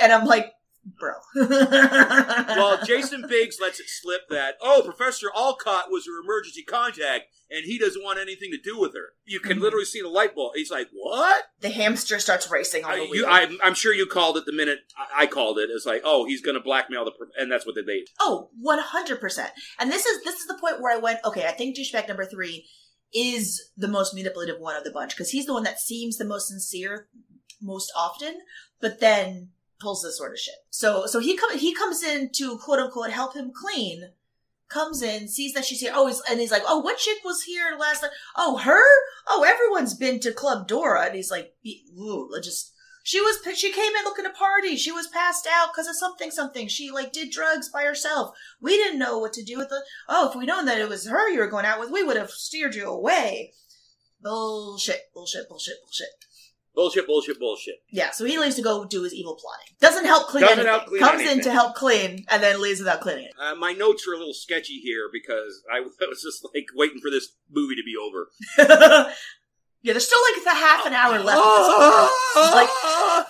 [0.00, 0.52] and I'm like,
[0.84, 7.24] "Bro." well, Jason Biggs lets it slip that, "Oh, Professor Alcott was her emergency contact,
[7.50, 9.62] and he doesn't want anything to do with her." You can Mhm.
[9.62, 10.52] literally see the light bulb.
[10.54, 13.26] He's like, "What?" the hamster starts racing on I, the you, wheel.
[13.28, 15.70] I'm, I'm sure you called it the minute I, I called it.
[15.70, 18.08] It's like, "Oh, he's going to blackmail the," and that's what they did.
[18.20, 19.50] Oh, 100%.
[19.78, 22.24] And this is this is the point where I went, okay, I think douchebag number
[22.24, 22.66] 3
[23.14, 26.24] is the most manipulative one of the bunch because he's the one that seems the
[26.24, 27.08] most sincere
[27.60, 28.40] most often,
[28.80, 29.50] but then
[29.82, 30.54] pulls this sort of shit.
[30.70, 34.10] So so he come he comes in to quote unquote help him clean.
[34.68, 35.92] Comes in, sees that she's here.
[35.94, 38.12] Oh, he's, and he's like, "Oh, what chick was here last night?
[38.34, 38.82] Oh, her?
[39.28, 41.54] Oh, everyone's been to Club Dora." And he's like,
[41.94, 42.72] "Ooh, just
[43.02, 44.76] she was she came in looking to party.
[44.76, 46.68] She was passed out because of something something.
[46.68, 48.34] She like did drugs by herself.
[48.60, 49.84] We didn't know what to do with the.
[50.08, 52.16] Oh, if we known that it was her you were going out with, we would
[52.16, 53.52] have steered you away.
[54.22, 56.08] Bullshit, bullshit, bullshit, bullshit.
[56.74, 57.76] Bullshit, bullshit, bullshit.
[57.90, 59.74] Yeah, so he leaves to go do his evil plotting.
[59.80, 60.72] Doesn't help clean Doesn't anything.
[60.72, 63.32] help clean Comes in to help clean and then leaves without cleaning it.
[63.38, 67.10] Uh, my notes are a little sketchy here because I was just like waiting for
[67.10, 68.30] this movie to be over.
[69.82, 71.38] yeah, there's still like the half an hour left.
[71.38, 72.54] of this movie.
[72.54, 72.68] like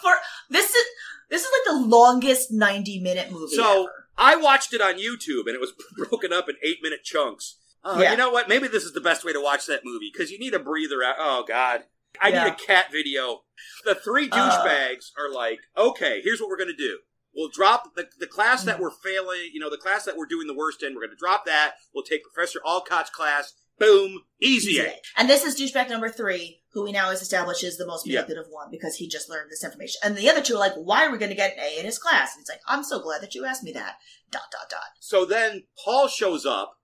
[0.03, 0.13] for
[0.51, 0.85] this is
[1.31, 3.55] this is like the longest 90 minute movie.
[3.57, 3.93] So ever.
[4.19, 7.57] I watched it on YouTube and it was broken up in eight minute chunks.
[7.83, 8.13] Uh, Yeah.
[8.13, 8.49] You know what?
[8.49, 11.03] Maybe this is the best way to watch that movie because you need a breather
[11.03, 11.17] out.
[11.19, 11.85] Oh God,
[12.21, 12.45] I Yeah.
[12.45, 13.45] need a cat video.
[13.85, 14.37] The three Uh.
[14.37, 16.99] douchebags are like, okay, here's what we're gonna do.
[17.35, 18.67] We'll drop the, the class Mm.
[18.67, 20.95] that we're failing, you know, the class that we're doing the worst in.
[20.95, 21.77] We're going to drop that.
[21.95, 23.55] We'll take Professor Alcott's class.
[23.79, 24.73] Boom, easy.
[24.73, 24.93] Easy.
[25.17, 28.17] And this is douchebag number three, who we now has established is the most Yeah.
[28.21, 29.99] manipulative one because he just learned this information.
[30.05, 31.87] And the other two are like, why are we going to get an A in
[31.87, 32.35] his class?
[32.35, 33.97] And it's like, I'm so glad that you asked me that.
[34.31, 34.81] Dot, dot, dot.
[35.01, 36.79] So then Paul shows up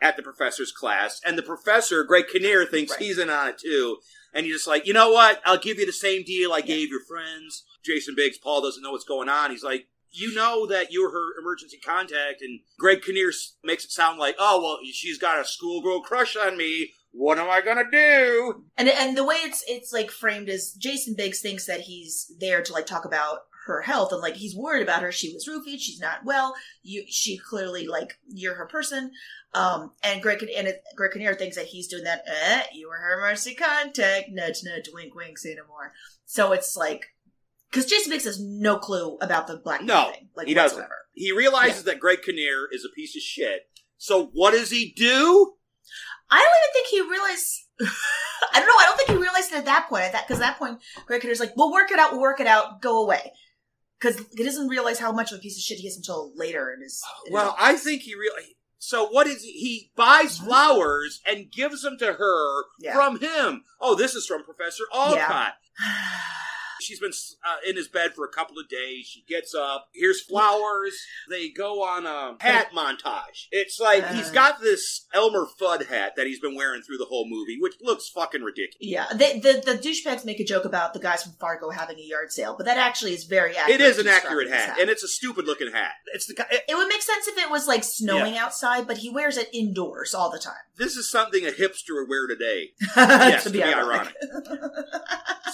[0.00, 3.00] at the professor's class, and the professor, Greg Kinnear, thinks Right.
[3.00, 4.00] he's in on it too.
[4.32, 5.40] And you're just like, you know what?
[5.44, 7.64] I'll give you the same deal I gave your friends.
[7.84, 9.50] Jason Biggs, Paul doesn't know what's going on.
[9.50, 13.32] He's like, you know that you're her emergency contact, and Greg Kinnear
[13.64, 16.92] makes it sound like, oh well, she's got a schoolgirl crush on me.
[17.12, 18.64] What am I gonna do?
[18.76, 22.62] And and the way it's it's like framed is Jason Biggs thinks that he's there
[22.62, 25.12] to like talk about her health and like he's worried about her.
[25.12, 25.78] She was roofied.
[25.78, 26.54] She's not well.
[26.82, 29.12] You she clearly like you're her person.
[29.54, 32.22] Um and Greg and it, Greg Kinnear thinks that he's doing that.
[32.26, 34.28] Eh, you were her mercy contact.
[34.30, 34.88] Nudge nudge.
[34.92, 35.38] Wink wink.
[35.38, 35.92] Say no more.
[36.24, 37.06] So it's like
[37.70, 40.86] because Jason Biggs has no clue about the black No, thing, like he doesn't.
[41.14, 43.62] He realizes that Greg Kinnear is a piece of shit.
[43.98, 45.54] So what does he do?
[46.30, 47.58] I don't even think he realized.
[48.54, 48.72] I don't know.
[48.78, 50.04] I don't think he realized it at that point.
[50.04, 52.12] At that because at that point, Greg Kinnear's like, "We'll work it out.
[52.12, 52.80] We'll work it out.
[52.80, 53.32] Go away."
[54.00, 56.72] Because he doesn't realize how much of a piece of shit he is until later
[56.74, 57.00] in his.
[57.26, 58.56] in his Well, I think he really.
[58.84, 59.92] So what is he?
[59.94, 60.46] Buys mm-hmm.
[60.46, 62.94] flowers and gives them to her Yeah.
[62.94, 63.62] from him.
[63.80, 65.54] Oh, this is from Professor Alcott.
[65.80, 66.16] Yeah.
[66.82, 67.12] She's been
[67.44, 69.06] uh, in his bed for a couple of days.
[69.06, 69.88] She gets up.
[69.94, 70.94] Here's flowers.
[71.30, 73.46] They go on a hat montage.
[73.50, 77.26] It's like he's got this Elmer Fudd hat that he's been wearing through the whole
[77.28, 78.76] movie, which looks fucking ridiculous.
[78.80, 82.02] Yeah, they, the the douchebags make a joke about the guys from Fargo having a
[82.02, 83.80] yard sale, but that actually is very accurate.
[83.80, 85.92] It is an accurate this hat, and it's a stupid looking hat.
[86.14, 89.10] It's the it- it would make sense if it was like snowing outside, but he
[89.10, 90.54] wears it indoors all the time.
[90.76, 92.70] this is something a hipster would wear today.
[92.96, 94.14] yes, to to be be ironic.
[94.40, 94.86] ironic.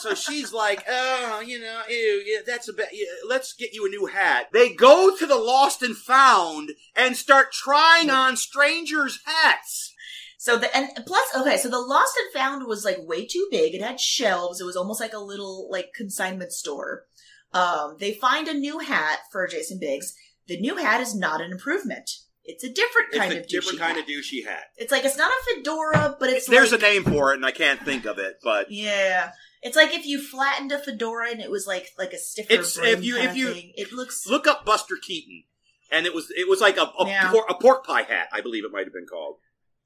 [0.01, 0.85] so she's like,
[1.21, 2.89] oh, you know, ew, yeah, that's a bad.
[2.93, 4.49] Yeah, let's get you a new hat.
[4.53, 9.95] They go to the Lost and Found and start trying on strangers' hats.
[10.41, 13.75] So the and plus okay, so the lost and found was like way too big.
[13.75, 14.61] It had shelves.
[14.61, 17.07] It was almost like a little like consignment store.
[17.53, 20.15] Um, they find a new hat for Jason Biggs.
[20.47, 22.11] The new hat is not an improvement.
[22.45, 24.05] It's a different kind it's a of different kind hat.
[24.05, 24.67] of douchey hat.
[24.77, 27.45] It's like it's not a fedora, but it's There's like, a name for it, and
[27.45, 29.33] I can't think of it, but yeah.
[29.63, 32.53] It's like if you flattened a fedora and it was like like a stiffer.
[32.53, 33.73] It's if you if you thing.
[33.77, 35.45] it looks look up Buster Keaton,
[35.91, 37.31] and it was it was like a a, Yeah.
[37.31, 39.37] por- a pork pie hat, I believe it might have been called.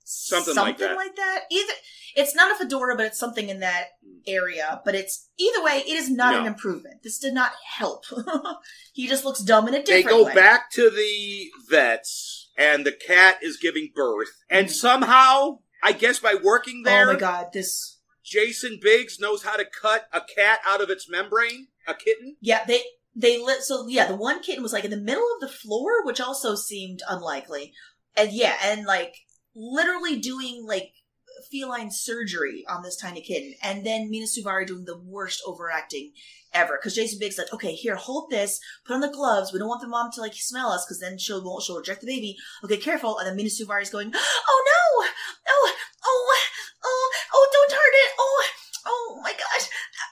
[0.04, 0.96] Something, like that.
[0.96, 1.42] like that.
[1.50, 1.72] Either
[2.16, 3.86] it's not a fedora, but it's something in that
[4.26, 4.82] area.
[4.84, 6.40] But it's either way, it is not No.
[6.40, 7.02] an improvement.
[7.04, 8.04] This did not help.
[8.92, 10.04] he just looks dumb in a different.
[10.04, 10.34] they go way.
[10.34, 16.34] back to the vets, and the cat is giving birth, and somehow, I guess by
[16.34, 17.10] working there, Mm-hmm.
[17.10, 17.98] Oh my god, this.
[18.24, 22.36] Jason Biggs knows how to cut a cat out of its membrane, a kitten.
[22.40, 22.82] Yeah, they
[23.14, 23.62] they lit.
[23.62, 26.54] So yeah, the one kitten was like in the middle of the floor, which also
[26.54, 27.72] seemed unlikely.
[28.16, 29.14] And yeah, and like
[29.54, 30.92] literally doing like
[31.50, 36.12] feline surgery on this tiny kitten, and then Mena Suvari doing the worst overacting
[36.54, 36.78] ever.
[36.78, 39.52] Because Jason Biggs like, okay, here, hold this, put on the gloves.
[39.52, 42.02] We don't want the mom to like smell us, because then she'll won't she'll reject
[42.02, 42.36] the baby.
[42.64, 43.18] Okay, careful.
[43.18, 45.08] And then Mena Suvari's going, oh no,
[45.48, 45.72] oh,
[46.04, 46.38] oh,
[46.84, 48.44] oh, oh, don't turn it, oh,
[48.86, 49.68] oh my gosh,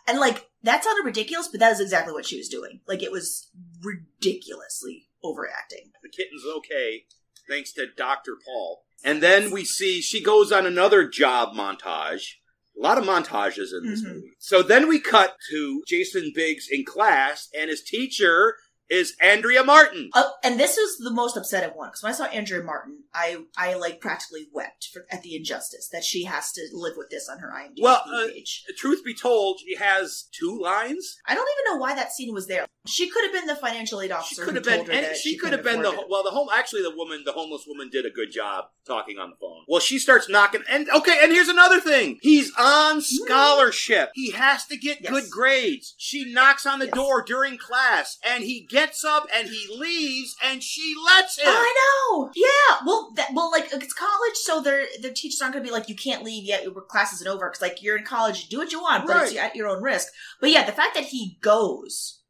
[0.07, 2.81] and like that sounded ridiculous, but that is exactly what she was doing.
[2.87, 3.51] Like it was
[3.83, 5.91] ridiculously overacting.
[6.03, 7.05] The kitten's okay,
[7.49, 8.37] thanks to Dr.
[8.45, 8.83] Paul.
[9.05, 12.35] And then we see she goes on another job montage.
[12.79, 14.15] A lot of montages in this Mhm.
[14.15, 14.33] movie.
[14.39, 18.57] So then we cut to Jason Biggs in class, and his teacher
[18.91, 20.11] is Andrea Martin.
[20.15, 23.39] Uh, and this was the most upsetting one because when I saw Andrea Martin, I
[23.57, 27.29] I like practically wept for, at the injustice that she has to live with this
[27.29, 28.65] on her IMDb Well, uh, page.
[28.77, 31.17] truth be told, she has two lines.
[31.27, 32.67] I don't even know why that scene was there.
[32.87, 34.45] She could have been the financial aid She officer.
[34.45, 36.07] could have been, told her and that she could have been the it.
[36.09, 36.23] well.
[36.25, 39.37] The home actually, the woman, the homeless woman, did a good job talking on the
[39.37, 39.65] phone.
[39.69, 44.11] Well, she starts knocking, and okay, and here's another thing: he's on scholarship.
[44.15, 45.11] He has to get Yes.
[45.13, 45.95] good grades.
[45.99, 46.95] She knocks on the Yes.
[46.95, 51.47] door during class, and he gets up and he leaves, and she lets him.
[51.49, 51.75] I
[52.11, 52.31] know.
[52.35, 52.79] Yeah.
[52.87, 55.89] Well, that, well, like it's college, so their their teachers aren't going to be like,
[55.89, 56.63] you can't leave yet.
[56.63, 59.37] Your class isn't over because like you're in college, do what you want, but it's
[59.37, 60.09] at your own risk.
[60.41, 62.21] But yeah, the fact that he goes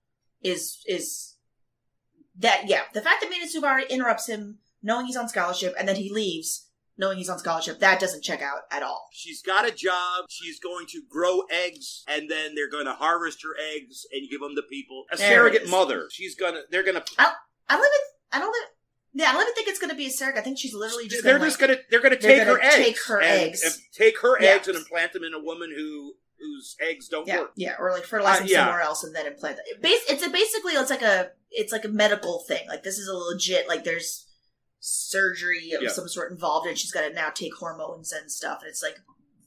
[0.43, 1.35] is is
[2.39, 2.83] that yeah.
[2.95, 6.67] The fact that Mena Suvari interrupts him, knowing he's on scholarship, and then he leaves,
[6.99, 9.09] knowing he's on scholarship, that doesn't check out at all.
[9.13, 10.25] She's got a job.
[10.29, 14.41] She's going to grow eggs, and then they're going to harvest her eggs and give
[14.41, 15.05] them to people.
[15.13, 16.09] A There surrogate mother.
[16.11, 16.61] She's gonna.
[16.71, 17.03] They're gonna.
[17.19, 17.33] I
[17.71, 17.91] don't even.
[18.33, 18.69] I don't even.
[19.13, 20.41] Yeah, I don't even think it's going to be a surrogate.
[20.41, 21.25] I think she's literally just.
[21.25, 23.41] they're gonna, just like, gonna they're gonna they're take gonna her eggs, take her and-
[23.41, 23.63] eggs.
[23.65, 24.49] and take her Yeah.
[24.51, 27.53] eggs and implant them in a woman who whose eggs don't yeah, work.
[27.57, 28.65] yeah, or like fertilize Uh, them yeah.
[28.65, 29.65] somewhere else and then implant it.
[29.77, 32.67] It bas- It's a basically it's like a it's like a medical thing.
[32.69, 34.27] Like this is a legit like there's
[34.81, 35.91] surgery of Yeah.
[35.91, 38.97] some sort involved, and she's got to now take hormones and stuff, and it's like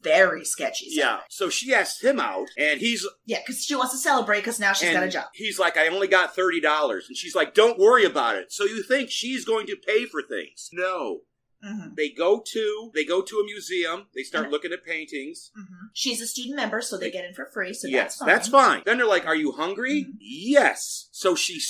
[0.02, 0.88] very sketchy.
[0.90, 1.22] Yeah.
[1.30, 4.74] So she asked him out, and he's yeah, because she wants to celebrate because now
[4.74, 5.26] she's got a job.
[5.34, 8.52] He's like, I only got thirty dollars, and she's like, Don't worry about it.
[8.52, 10.70] So you think she's going to pay for things?
[10.74, 11.22] No.
[11.66, 11.96] Mhm.
[11.96, 14.08] They go to they go to a museum.
[14.14, 15.50] They start And- looking at paintings.
[15.58, 15.88] Mhm.
[15.94, 17.74] She's a student member, so they get in for free.
[17.74, 18.28] So yes, that's fine.
[18.28, 18.36] Mm-hmm.
[18.36, 18.84] that's fine.
[18.86, 20.08] Then they're like, Are you hungry?
[20.20, 21.08] Yes.
[21.14, 21.62] So she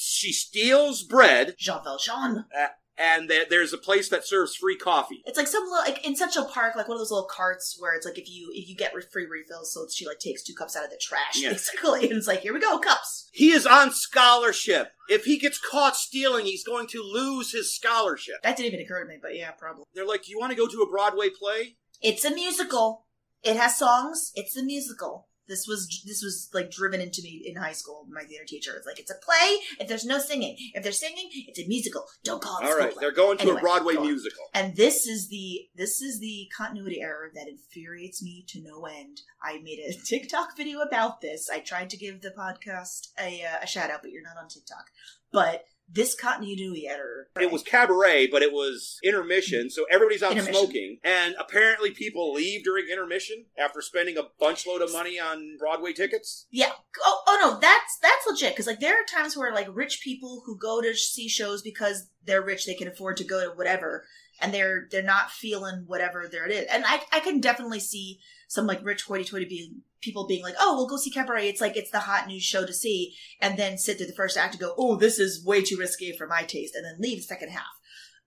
[0.00, 2.44] she steals bread, Jean Valjean.
[2.56, 2.66] uh,
[2.98, 5.22] and there- there's a place that serves free coffee.
[5.24, 7.94] It's like some little, like in Central Park, like one of those little carts where
[7.94, 10.76] it's like if you if you get free refills, so she like takes two cups
[10.76, 11.70] out of the trash, Yes.
[11.70, 13.28] basically, and it's like here we go, cups.
[13.32, 14.92] He is on scholarship.
[15.08, 18.36] If he gets caught stealing, he's going to lose his scholarship.
[18.42, 19.84] That didn't even occur to me, but yeah, probably.
[19.94, 23.06] They're like, you want to go to a Broadway play?" It's a musical.
[23.44, 24.32] It has songs.
[24.34, 25.27] It's a musical.
[25.48, 28.06] This was this was like driven into me in high school.
[28.10, 29.58] My theater teacher was like, it's a play.
[29.80, 32.04] If there's no singing, if there's singing, it's a musical.
[32.24, 32.64] Don't call it.
[32.64, 33.00] a All right, play.
[33.00, 34.44] they're going to Anyway, a Broadway musical.
[34.54, 39.22] And this is the this is the continuity error that infuriates me to no end.
[39.42, 41.48] I made a TikTok video about this.
[41.50, 44.48] I tried to give the podcast a, uh, a shout out, but you're not on
[44.48, 44.86] TikTok.
[45.32, 47.28] But this continuity error.
[47.40, 50.98] It was cabaret, but it was intermission, so everybody's out smoking.
[51.02, 55.92] And apparently, people leave during intermission after spending a bunch load of money on Broadway
[55.92, 56.46] tickets.
[56.50, 56.72] Yeah.
[57.02, 58.52] Oh, oh no, that's that's legit.
[58.52, 62.08] Because like there are times where like rich people who go to see shows because
[62.24, 64.04] they're rich, they can afford to go to whatever,
[64.40, 66.66] and they're they're not feeling whatever there it is.
[66.70, 70.76] And I I can definitely see some like rich hoity-toity being people being like, oh,
[70.76, 71.48] we'll go see Cabaret.
[71.48, 74.36] It's like it's the hot new show to see, and then sit through the first
[74.36, 77.18] act and go, oh, this is way too risky for my taste, and then leave
[77.18, 77.66] the second half.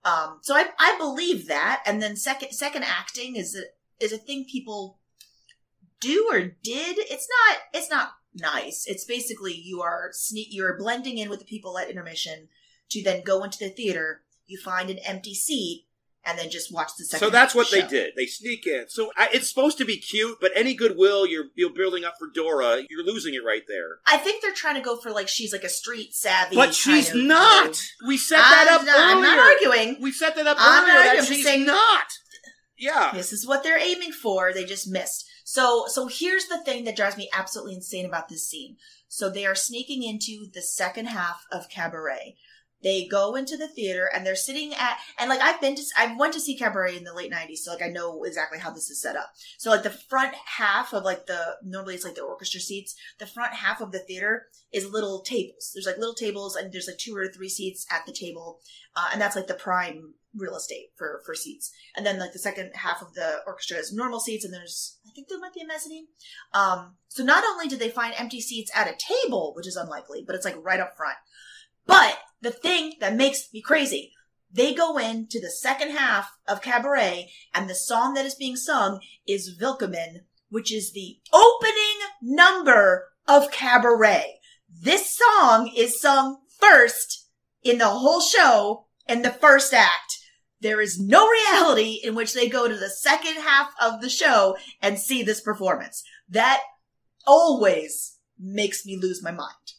[0.03, 4.17] Um, so I I believe that, and then second second acting is a is a
[4.17, 4.97] thing people
[5.99, 6.97] do or did.
[6.97, 8.85] It's not it's not nice.
[8.87, 12.49] It's basically you are sne- you're blending in with the people at intermission
[12.89, 14.21] to then go into the theater.
[14.47, 15.85] You find an empty seat
[16.25, 17.25] and then just watch the second.
[17.25, 17.89] So that's what they the show.
[17.89, 18.13] did.
[18.15, 18.85] They sneak in.
[18.89, 22.27] So I, it's supposed to be cute, but any goodwill you're you're building up for
[22.33, 23.99] Dora, you're losing it right there.
[24.07, 27.13] I think they're trying to go for like she's like a street savvy, But she's
[27.13, 27.81] not.
[28.07, 29.97] We set that I'm up not, I'm not arguing.
[30.01, 30.97] We set that up I'm not earlier.
[30.97, 31.05] arguing.
[31.05, 32.05] That I'm just she's saying- not.
[32.77, 33.11] Yeah.
[33.13, 34.51] This is what they're aiming for.
[34.53, 35.27] They just missed.
[35.43, 38.77] So, so here's the thing that drives me absolutely insane about this scene.
[39.07, 42.37] So they are sneaking into the second half of Cabaret.
[42.83, 46.15] They go into the theater and they're sitting at, and like I've been to, I
[46.15, 48.89] went to see Cabaret in the late 90s, so like I know exactly how this
[48.89, 49.33] is set up.
[49.57, 53.27] So like the front half of like the, normally it's like the orchestra seats, the
[53.27, 55.71] front half of the theater is little tables.
[55.73, 58.59] There's like little tables and there's like two or three seats at the table.
[58.95, 61.71] Uh, and that's like the prime real estate for, for seats.
[61.95, 65.11] And then like the second half of the orchestra is normal seats and there's, I
[65.13, 66.07] think there might be a mezzanine.
[66.53, 70.23] Um, so not only did they find empty seats at a table, which is unlikely,
[70.25, 71.17] but it's like right up front.
[71.85, 74.13] But the thing that makes me crazy,
[74.51, 78.99] they go into the second half of Cabaret and the song that is being sung
[79.27, 84.39] is Willkommen, which is the opening number of Cabaret.
[84.69, 87.27] This song is sung first
[87.63, 90.17] in the whole show in the first act.
[90.59, 94.57] There is no reality in which they go to the second half of the show
[94.81, 96.03] and see this performance.
[96.29, 96.61] That
[97.25, 99.73] always makes me lose my mind.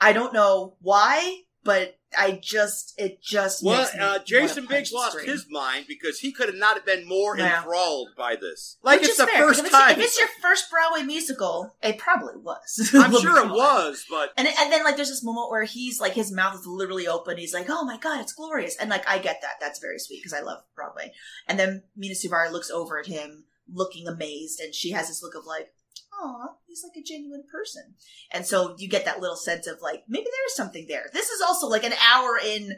[0.00, 5.46] I don't know why, but I just it just Well, uh, Jason Biggs lost his
[5.50, 7.58] mind because he could have not have been more Yeah.
[7.58, 8.76] enthralled by this.
[8.82, 9.90] Like Which it's the fair, first if it's, time.
[9.92, 12.90] If it's your first Broadway musical, it probably was.
[12.94, 16.12] I'm sure it was, but And and then like there's this moment where he's like
[16.14, 17.36] his mouth is literally open.
[17.36, 19.54] He's like, "Oh my god, it's glorious!" And like I get that.
[19.60, 21.12] That's very sweet because I love Broadway.
[21.48, 25.34] And then Mena Suvari looks over at him, looking amazed, and she has this look
[25.34, 25.72] of like,
[26.20, 27.94] "Aw, he's like a genuine person."
[28.32, 31.10] And so you get that little sense of like maybe there is something there.
[31.12, 32.76] This is also like an hour in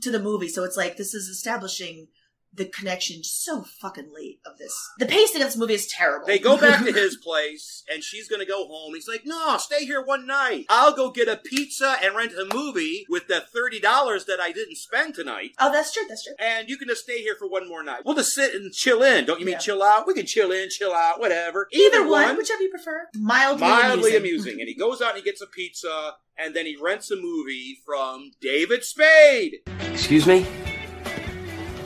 [0.00, 2.08] to the movie, so it's like this is establishing
[2.54, 4.74] the connection so fucking late of this.
[4.98, 6.26] The pacing of this movie is terrible.
[6.26, 8.94] they go back to his place and she's gonna go home.
[8.94, 10.66] He's like, No, stay here one night.
[10.68, 14.52] I'll go get a pizza and rent a movie with the thirty dollars that I
[14.52, 15.52] didn't spend tonight.
[15.58, 16.02] Oh, that's true.
[16.08, 16.34] That's true.
[16.38, 18.02] And you can just stay here for one more night.
[18.04, 19.24] We'll just sit and chill in.
[19.24, 19.58] Don't you mean Yeah.
[19.58, 20.06] chill out?
[20.06, 21.68] We can chill in, chill out, whatever.
[21.72, 23.08] Either one, whichever you prefer.
[23.14, 24.16] Mildly, mildly amusing.
[24.16, 24.60] amusing.
[24.60, 27.78] And he goes out and he gets a pizza, and then he rents a movie
[27.86, 29.56] from David Spade.
[29.90, 30.46] Excuse me?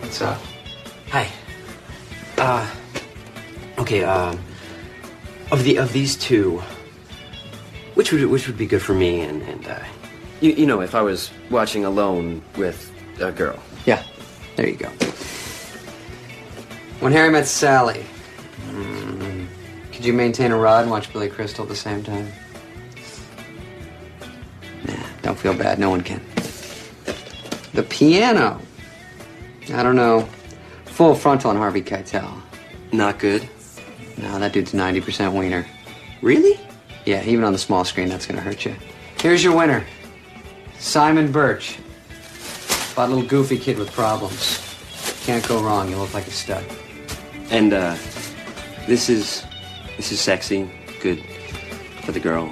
[0.01, 0.41] What's up?
[1.11, 1.31] Hi.
[2.37, 2.69] Uh,
[3.79, 4.39] okay, um,
[5.53, 6.63] of the, of these two,
[7.95, 9.79] which would, which would be good for me and, and, uh,
[10.41, 13.59] you, you know, if I was watching alone with a girl.
[13.87, 14.03] Yeah,
[14.57, 14.89] there you go.
[17.01, 18.05] When Harry met Sally,
[18.69, 19.47] mm,
[19.93, 22.31] could you maintain a rod and watch Billy Crystal at the same time?
[24.87, 25.79] Nah, don't feel bad.
[25.79, 26.21] No one can.
[27.73, 28.61] The piano.
[29.73, 30.29] I don't know.
[30.97, 32.41] Full frontal on Harvey Keitel.
[32.91, 33.47] Not good.
[34.17, 35.67] No, that dude's 90% wiener.
[36.23, 36.59] Really?
[37.05, 38.75] Yeah, even on the small screen, that's gonna hurt you.
[39.21, 39.85] Here's your winner
[40.79, 41.79] Simon Birch.
[42.95, 44.59] About a little goofy kid with problems.
[45.27, 45.91] Can't go wrong.
[45.91, 46.65] You look like a stud.
[47.51, 47.95] And, uh,
[48.87, 49.45] this is,
[49.99, 50.71] this is sexy,
[51.03, 51.23] good
[52.05, 52.51] for the girl.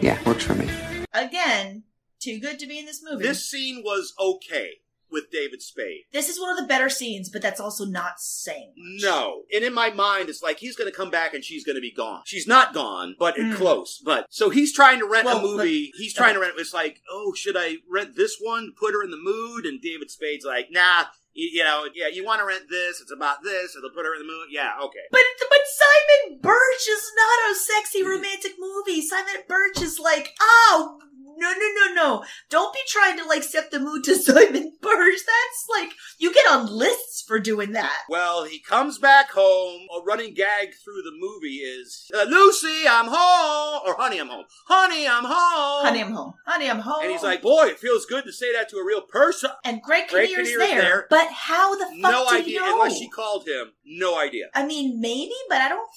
[0.00, 0.68] Yeah, works for me.
[1.14, 1.84] Again,
[2.18, 3.22] too good to be in this movie.
[3.22, 4.80] This scene was okay
[5.10, 6.02] with David Spade.
[6.12, 8.72] This is one of the better scenes, but that's also not saying.
[8.76, 9.42] No.
[9.54, 11.80] And in my mind, it's like he's going to come back and she's going to
[11.80, 12.22] be gone.
[12.24, 13.54] She's not gone, but Mm.
[13.56, 14.00] close.
[14.04, 15.92] But so he's trying to rent Well, a movie.
[15.96, 16.54] he's trying to rent.
[16.58, 18.72] It's like, oh, should I rent this one?
[18.78, 19.64] Put her in the mood.
[19.66, 21.04] And David Spade's like, nah.
[21.38, 22.98] You, you know, yeah, you want to rent this?
[23.02, 23.76] It's about this.
[23.76, 24.48] It'll put her in the mood.
[24.50, 25.04] Yeah, okay.
[25.12, 29.02] But but Simon Birch is not a sexy romantic movie.
[29.02, 30.98] Simon Birch is like, oh
[31.36, 32.24] no no no no!
[32.50, 35.18] Don't be trying to like set the mood to Simon Birch.
[35.26, 38.02] That's like you get on lists for doing that.
[38.08, 39.86] Well, he comes back home.
[39.96, 44.44] A running gag through the movie is uh, Lucy, I'm home, or Honey, I'm home.
[44.66, 45.84] Honey, I'm home.
[45.86, 46.34] Honey, I'm home.
[46.46, 47.02] Honey, I'm home.
[47.02, 49.50] And he's like, boy, it feels good to say that to a real person.
[49.64, 51.06] and Greg Kinnear's there, there.
[51.10, 52.74] but how the fuck No did idea, he know?
[52.82, 53.72] unless she called him.
[53.84, 54.46] No idea.
[54.54, 55.88] I mean, maybe, but I don't.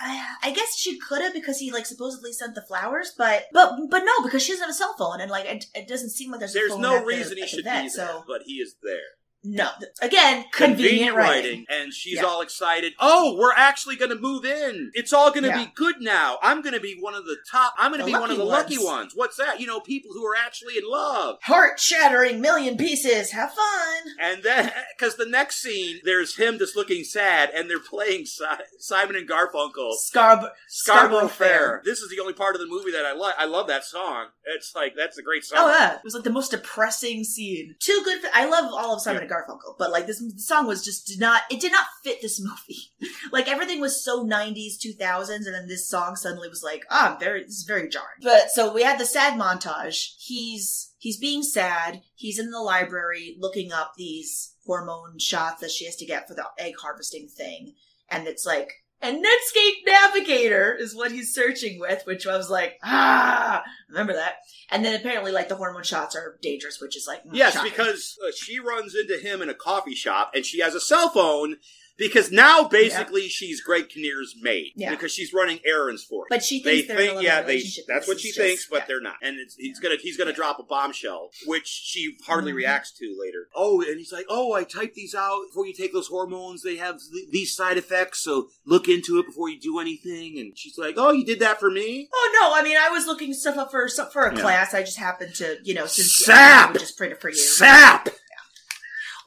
[0.00, 3.72] I, I guess she could have because he like supposedly sent the flowers, but but
[3.90, 6.30] but no, because she doesn't have a cell phone, and like it, it doesn't seem
[6.30, 8.42] like there's a There's no at the- reason he should vet, be there, So but
[8.46, 9.00] he is there.
[9.44, 9.68] No,
[10.02, 11.66] again, convenient, writing.
[11.68, 12.24] And she's Yeah.
[12.24, 12.94] all excited.
[12.98, 14.90] Oh, we're actually going to move in.
[14.94, 15.64] It's all going to Yeah.
[15.64, 16.38] be good now.
[16.42, 17.74] I'm going to be one of the top.
[17.78, 18.86] I'm going to be one of the lucky lucky ones.
[18.86, 19.12] ones.
[19.14, 19.60] What's that?
[19.60, 21.36] You know, people who are actually in love.
[21.42, 23.30] Heart shattering million pieces.
[23.32, 24.02] Have fun.
[24.20, 28.44] And then, because the next scene, there's him just looking sad, and they're playing si-
[28.78, 29.92] Simon and Garfunkel.
[29.96, 31.82] Scarb- Scarborough Fair.
[31.84, 33.34] This is the only part of the movie that I like.
[33.38, 34.26] I love that song.
[34.46, 35.58] It's like that's a great song.
[35.60, 37.74] Oh yeah, it was like the most depressing scene.
[37.78, 38.20] Too good.
[38.20, 39.33] For, I love all of Simon and Garfunkel,
[39.78, 41.42] but like this song was just did not.
[41.50, 43.10] It did not fit this movie.
[43.32, 47.20] like everything was so '90s, 2000s, and then this song suddenly was like, ah, I'm
[47.20, 47.42] very.
[47.42, 48.20] Is very jarring.
[48.22, 50.14] But so we had the sad montage.
[50.18, 52.02] He's he's being sad.
[52.14, 56.34] He's in the library looking up these hormone shots that she has to get for
[56.34, 57.74] the egg harvesting thing,
[58.10, 58.72] and it's like
[59.04, 64.36] And Netscape Navigator is what he's searching with, which I was like, ah, remember that.
[64.70, 67.70] And then apparently, like, the hormone shots are dangerous, which is like, mm, Yes, shocking.
[67.70, 71.10] because uh, she runs into him in a coffee shop and she has a cell
[71.10, 71.56] phone
[71.96, 74.90] because now basically she's Greg Kinnear's maid Yeah.
[74.90, 76.26] because she's running errands for him.
[76.30, 78.84] But she thinks a think, yeah, they that's what she just- thinks, but yeah.
[78.88, 79.16] they're not.
[79.22, 82.56] And it's, he's gonna he's gonna drop a bombshell, which she hardly Mhm.
[82.56, 83.48] reacts to later.
[83.54, 86.62] Oh, and he's like, oh, I typed these out before you take those hormones.
[86.62, 90.38] They have th- these side effects, so look into it before you do anything.
[90.38, 92.08] And she's like, oh, you did that for me.
[92.12, 92.54] Oh no!
[92.54, 94.40] I mean, I was looking stuff up for for a Yeah.
[94.40, 94.74] class.
[94.74, 96.70] I just happened to, you know, since Sap!
[96.70, 97.36] I just print it for you.
[97.36, 98.08] Sap.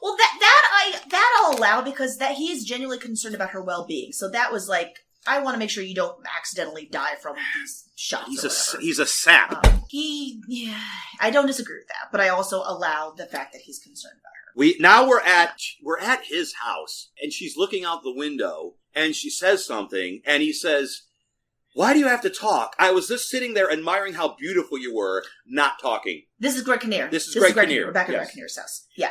[0.02, 3.62] Well, that that I that I'll allow because that he is genuinely concerned about her
[3.62, 4.12] well being.
[4.12, 7.88] So that was like, I want to make sure you don't accidentally die from these
[7.96, 8.28] shots.
[8.28, 9.66] He's a he's a sap.
[9.66, 10.80] Um, he, yeah,
[11.20, 14.30] I don't disagree with that, but I also allow the fact that he's concerned about
[14.30, 14.52] her.
[14.56, 19.14] We now we're at we're at his house, and she's looking out the window, and
[19.14, 21.02] she says something, and he says,
[21.74, 22.74] "Why do you have to talk?
[22.78, 26.80] I was just sitting there admiring how beautiful you were, not talking." This is Greg
[26.80, 27.08] Kinnear.
[27.10, 28.26] This is Greg Kinnear, We're back at yes.
[28.26, 28.86] Greg Kinnear's house.
[28.96, 29.10] Yeah,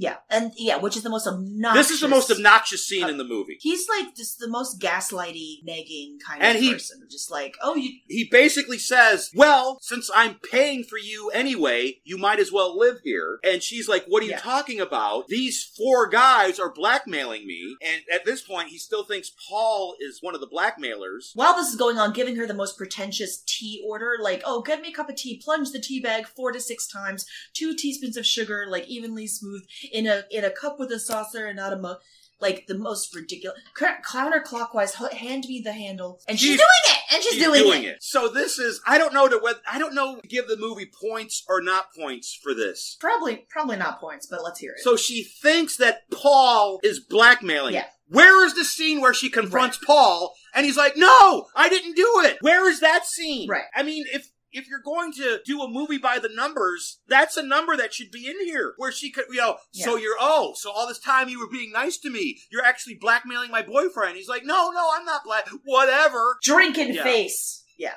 [0.00, 1.88] yeah, and yeah, which is the most obnoxious.
[1.88, 3.58] This is the most obnoxious scene in the movie.
[3.60, 7.06] He's like just the most gaslighty, nagging kind And of he- person.
[7.10, 12.16] Just like, oh, you He basically says, "Well, since I'm paying for you anyway, you
[12.16, 14.38] might as well live here." And she's like, "What are you Yeah.
[14.40, 15.26] talking about?
[15.28, 20.18] These four guys are blackmailing me." And at this point, he still thinks Paul is
[20.22, 21.32] one of the blackmailers.
[21.34, 24.80] While this is going on, giving her the most pretentious tea order, like, oh, get
[24.80, 28.16] me a cup of tea, plunge the tea bag four to six times, two teaspoons
[28.16, 29.62] of sugar, like evenly smooth,
[29.92, 31.98] in a in a cup with a saucer and not a mug.
[32.40, 33.60] Like the most ridiculous.
[33.78, 38.02] Counterclockwise, hand me the handle, and she's, She's- doing it, and she's, doing, it.
[38.02, 40.90] So this is I don't know to whether I don't know to give the movie
[40.90, 42.96] points or not points for this.
[43.00, 44.80] Probably, probably not points, but let's hear it.
[44.80, 47.74] So she thinks that Paul is blackmailing.
[47.74, 47.86] Yeah.
[48.08, 52.22] Where is the scene where she confronts Paul and he's like, "No, I didn't do
[52.24, 53.48] it." Where is that scene?
[53.48, 53.64] Right.
[53.74, 57.42] I mean, if if you're going to do a movie by the numbers, that's a
[57.42, 58.74] number that should be in here.
[58.76, 61.72] Where she could, you know, so you're oh, so all this time you were being
[61.72, 64.16] nice to me, you're actually blackmailing my boyfriend.
[64.16, 65.48] He's like, "No, no, I'm not black.
[65.64, 67.02] Whatever." drinking Yeah.
[67.02, 67.64] face.
[67.78, 67.94] Yeah,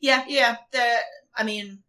[0.00, 0.56] yeah, yeah.
[0.70, 0.96] The,
[1.36, 1.82] I mean,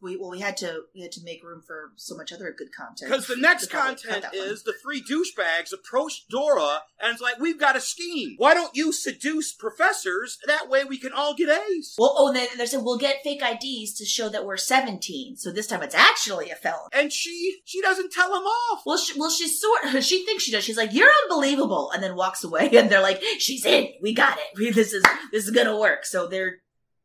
[0.00, 2.72] we well, we had to we had to make room for so much other good
[2.76, 3.10] content.
[3.10, 4.48] Because the next We probably cut content that one.
[4.48, 8.34] is the three douchebags approach Dora and it's like, we've got a scheme.
[8.38, 10.38] Why don't you seduce professors?
[10.46, 11.96] That way we can all get A's.
[11.98, 15.36] Well, oh, and then they said we'll get fake IDs to show that we're 17.
[15.36, 16.88] So this time it's actually a felon.
[16.92, 18.82] And she she doesn't tell him off.
[18.86, 19.80] Well, she, well, she's sort.
[20.12, 20.64] She thinks she does.
[20.64, 22.70] She's like, "You're unbelievable," and then walks away.
[22.76, 23.88] And they're like, "She's in.
[24.02, 24.58] We got it.
[24.58, 26.56] We, this is this is gonna work." So they're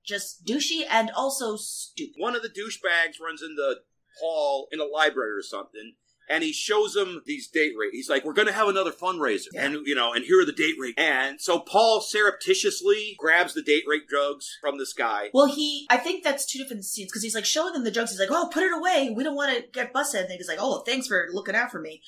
[0.07, 2.15] just douchey and also stupid.
[2.17, 3.75] One of the douchebags runs into
[4.19, 5.93] Paul in a library or something.
[6.29, 7.93] And he shows him these date rapes.
[7.93, 10.51] He's like, "We're going to have another fundraiser, and you know, and here are the
[10.51, 15.29] date rapes." And so Paul surreptitiously grabs the date rape drugs from this guy.
[15.33, 18.11] Well, he, I think that's two different scenes because he's like showing them the drugs.
[18.11, 19.13] He's like, "Oh, put it away.
[19.15, 21.79] We don't want to get busted." And he's like, "Oh, thanks for looking out for
[21.79, 22.01] me."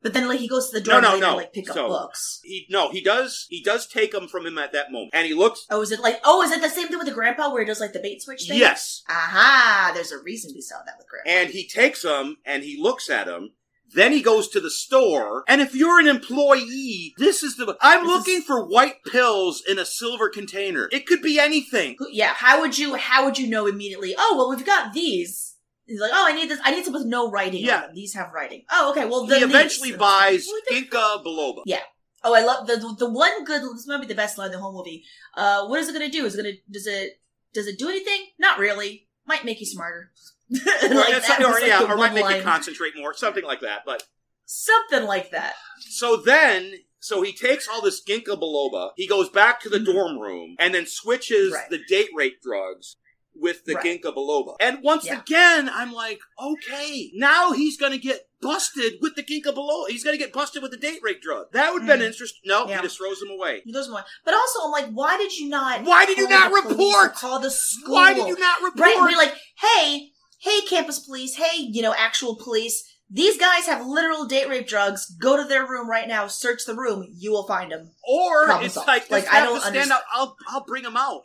[0.00, 1.30] But then, like, he goes to the door No, no, later no.
[1.30, 2.40] to like pick So- up books.
[2.44, 3.46] He no, he does.
[3.50, 5.66] He does take them from him at that moment, and he looks.
[5.70, 6.20] Oh, is it like?
[6.24, 8.22] Oh, is it the same thing with the grandpa where he does like the bait
[8.22, 8.58] switch thing?
[8.58, 9.02] Yes.
[9.08, 9.90] Aha!
[9.94, 11.30] There's a reason we saw that with grandpa.
[11.30, 13.54] and he takes them and he looks at them.
[13.94, 17.76] Then he goes to the store, and if you're an employee, this is the.
[17.80, 20.88] I'm looking for white pills in a silver container.
[20.92, 21.96] It could be anything.
[22.10, 25.47] Yeah how would you how would you know immediately oh well we've got these
[25.88, 27.88] he's like oh i need this i need some with no writing Yeah.
[27.92, 29.98] these have writing oh okay well He eventually these.
[29.98, 31.62] buys ginkgo biloba.
[31.66, 31.80] yeah
[32.22, 34.58] oh i love the the one good this might be the best line in the
[34.58, 35.02] whole movie
[35.34, 37.20] uh what is it gonna do is it gonna does it
[37.54, 40.12] does it do anything not really might make you smarter
[40.50, 40.54] Or,
[40.94, 43.82] Like, that or, like, yeah, or might make you concentrate more, something like that.
[43.84, 44.02] But
[44.46, 49.60] something like that so then, so he takes all this ginkgo biloba, he goes back
[49.60, 51.54] to the dorm room, and then switches Mm-hmm.
[51.54, 51.70] Right.
[51.70, 52.96] the date rape drugs
[53.40, 53.84] with the Right.
[54.02, 54.56] ginkgo biloba.
[54.60, 55.20] And once Yeah.
[55.20, 59.88] again, I'm like, okay, now he's gonna get busted with the ginkgo biloba.
[59.88, 61.52] He's gonna get busted with the date rape drug.
[61.52, 62.10] That would have been Mhm.
[62.10, 62.40] interesting.
[62.44, 62.76] No, Yeah.
[62.78, 63.62] he just throws him away.
[63.64, 66.38] he does more but also i'm like why did you not Why did you call
[66.50, 67.14] not the report?
[67.14, 68.80] call the school Why did you not report?
[68.80, 70.10] Right, and be like, hey,
[70.40, 72.84] hey, campus police, hey, you know, actual police.
[73.10, 75.10] These guys have literal date rape drugs.
[75.18, 76.26] Go to their room right now.
[76.26, 77.06] Search the room.
[77.10, 77.92] You will find them.
[78.06, 78.86] Or Problem it's solved.
[78.88, 80.02] like, Like, I don't stand understand- out.
[80.12, 81.22] I'll I'll bring them out,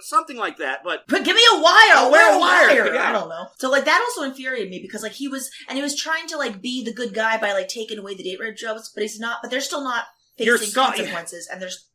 [0.00, 0.82] something like that.
[0.82, 1.92] But But give me a wire.
[1.94, 2.94] I'll wear a wire, wire.
[2.94, 3.08] yeah.
[3.08, 3.46] I don't know.
[3.58, 6.36] So like that also infuriated me because like he was and he was trying to
[6.36, 9.20] like be the good guy by like taking away the date rape drugs, but he's
[9.20, 9.38] not.
[9.42, 11.86] But they're still not You're facing so- consequences, and there's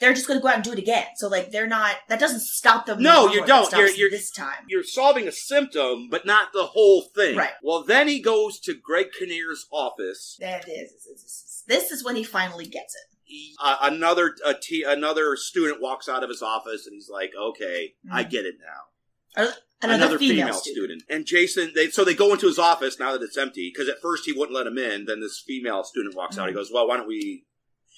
[0.00, 1.06] they're just going to go out and do it again.
[1.16, 1.96] So like they're not.
[2.08, 3.02] That doesn't stop them.
[3.02, 3.70] No, you don't.
[3.72, 4.64] You're- you're- this time.
[4.68, 7.36] you're solving a symptom, but not the whole thing.
[7.36, 7.52] Right.
[7.62, 10.36] Well, then he goes to Greg Kinnear's office.
[10.40, 11.62] That is.
[11.66, 13.54] This is when he finally gets it.
[13.60, 18.22] uh, another t- another student walks out of his office and he's like, "Okay, I
[18.24, 18.30] Mhm.
[18.30, 19.48] get it now."
[19.82, 21.02] Another, female, student.
[21.10, 24.00] And Jason, they so they go into his office now that it's empty because at
[24.00, 25.04] first he wouldn't let him in.
[25.06, 26.46] Then this female student walks out.
[26.48, 26.56] He Mhm.
[26.56, 27.44] goes, "Well, why don't we?"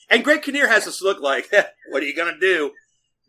[0.09, 1.51] And Greg Kinnear has this look like,
[1.91, 2.73] "What are you gonna do?"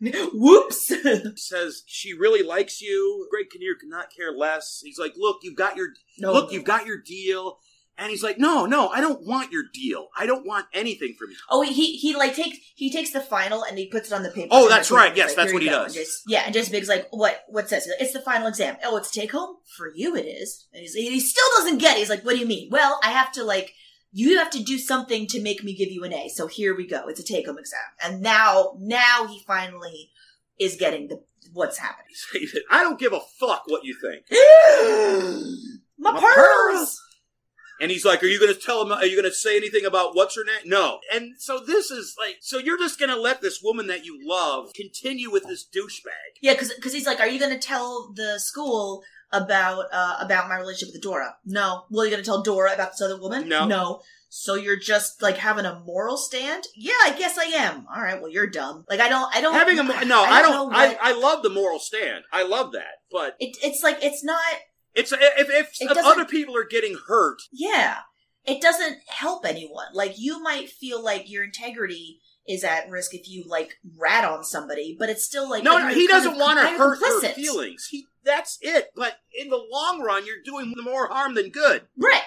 [0.32, 0.92] Whoops.
[1.36, 3.26] says she really likes you.
[3.30, 4.80] Greg Kinnear could not care less.
[4.84, 5.88] He's like, "Look, you've got your
[6.18, 6.52] No, look, no.
[6.52, 7.58] you've got your deal."
[8.00, 10.06] And he's like, "No, no, I don't want your deal.
[10.16, 13.64] I don't want anything from you." Oh, he he like takes he takes the final
[13.64, 14.50] and he puts it on the paper.
[14.52, 15.16] Oh, that's right.
[15.16, 15.94] Yes, like, that's what he does.
[15.94, 17.42] Jason- yeah, and just Big's like, "What?
[17.48, 18.76] What's this?" Like, It's the final exam.
[18.84, 20.14] Oh, it's take home for you.
[20.14, 20.68] It is.
[20.72, 21.96] And he's, he still doesn't get.
[21.96, 21.98] it.
[22.00, 23.72] He's like, "What do you mean?" Well, I have to like.
[24.10, 26.28] You have to do something to make me give you an A.
[26.28, 27.08] So here we go.
[27.08, 27.80] It's a take home exam.
[28.02, 30.10] And now, now he finally
[30.58, 31.22] is getting the
[31.52, 32.14] what's happening.
[32.70, 34.24] I don't give a fuck what you think.
[35.98, 37.00] My, My pearls!
[37.80, 38.92] And he's like, "Are you going to tell him?
[38.92, 41.00] Are you going to say anything about what's her name?" No.
[41.12, 44.18] And so this is like, so you're just going to let this woman that you
[44.22, 46.38] love continue with this douchebag?
[46.40, 49.02] Yeah, because he's like, "Are you going to tell the school
[49.32, 51.84] about uh, about my relationship with Dora?" No.
[51.90, 53.48] Well, you're going to tell Dora about this other woman?
[53.48, 53.66] No.
[53.66, 54.00] No.
[54.30, 56.64] So you're just like having a moral stand?
[56.76, 57.86] Yeah, I guess I am.
[57.94, 58.20] All right.
[58.20, 58.84] Well, you're dumb.
[58.88, 59.34] Like I don't.
[59.34, 59.54] I don't.
[59.54, 60.70] Having a mo- no, I don't.
[60.70, 62.24] know I, I love the moral stand.
[62.32, 64.40] I love that, but It, it's like it's not.
[64.94, 67.98] it's if if, It if other people are getting hurt, Yeah,
[68.44, 69.86] it doesn't help anyone.
[69.94, 74.42] Like you might feel like your integrity is at risk if you like rat on
[74.42, 77.86] somebody, but it's still like no, no, he doesn't of- want to hurt her feelings.
[77.90, 78.90] He that's it.
[78.96, 81.82] But in the long run, you're doing more harm than good.
[81.96, 82.22] Right.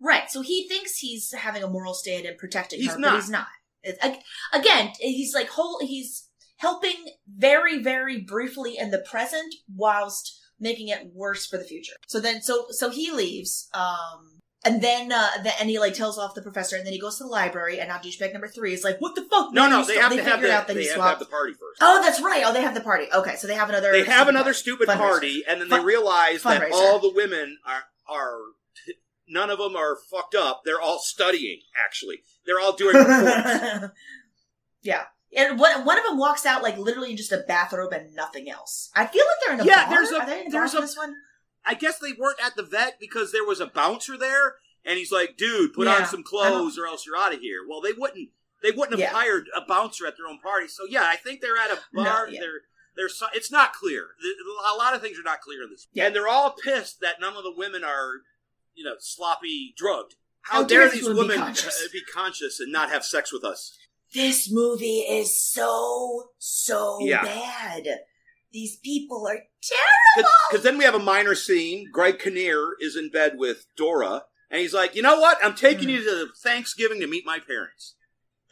[0.00, 0.30] Right.
[0.30, 3.12] So he thinks he's having a moral stand and protecting He's her, not.
[3.12, 3.46] but he's not.
[4.52, 5.78] Again, he's like whole.
[5.80, 6.94] He's helping
[7.28, 11.94] very, very briefly in the present, whilst making it worse for the future.
[12.08, 13.68] So then, so so he leaves.
[13.74, 14.40] Um.
[14.66, 17.18] And then, uh, the, and he like tells off the professor, and then he goes
[17.18, 19.70] to the library, and now douchebag number three is like, "What the fuck?" No, man?
[19.70, 21.08] no, You they have to have figured the, out that they he have to have
[21.10, 21.20] swapped.
[21.20, 21.78] the party first.
[21.80, 22.42] Oh, that's right.
[22.44, 23.06] Oh, they have the party.
[23.14, 23.92] Okay, so they have another.
[23.92, 24.96] They have another stupid Fundraiser.
[24.98, 26.72] party, and then Fun- they realize that fundraiser.
[26.72, 28.38] all the women are are
[29.28, 30.62] none of them are fucked up.
[30.64, 31.60] They're all studying.
[31.78, 33.94] Actually, they're all doing reports.
[34.82, 35.04] yeah.
[35.36, 38.48] And one, one of them walks out like literally in just a bathrobe and nothing
[38.48, 38.90] else.
[38.94, 39.94] I feel like they're in a Yeah, bar.
[39.94, 41.14] there's a- Are they in a there's for a- this one?
[41.66, 45.10] I guess they weren't at the vet because there was a bouncer there, and he's
[45.12, 45.96] like, "Dude, put Yeah.
[45.96, 48.30] on some clothes, or else you're out of here." Well, they wouldn't.
[48.62, 49.12] They wouldn't have Yeah.
[49.12, 50.68] hired a bouncer at their own party.
[50.68, 52.28] So yeah, I think they're at a No, bar.
[52.28, 52.40] yeah.
[52.40, 52.60] They're
[52.94, 53.10] they're.
[53.34, 54.10] It's not clear.
[54.72, 56.06] A lot of things are not clear in this, Yeah.
[56.06, 58.22] and they're all pissed that none of the women are,
[58.74, 60.14] you know, sloppy drugged.
[60.42, 61.82] How, How dare these woman be women conscious?
[61.84, 63.76] uh, be conscious and not have sex with us?
[64.14, 67.22] This movie is so, so Yeah.
[67.22, 68.04] bad.
[68.52, 70.30] These people are terrible.
[70.50, 71.88] Because then we have a minor scene.
[71.92, 75.38] Greg Kinnear is in bed with Dora, and he's like, "You know what?
[75.42, 77.94] I'm taking you to Thanksgiving to meet my parents."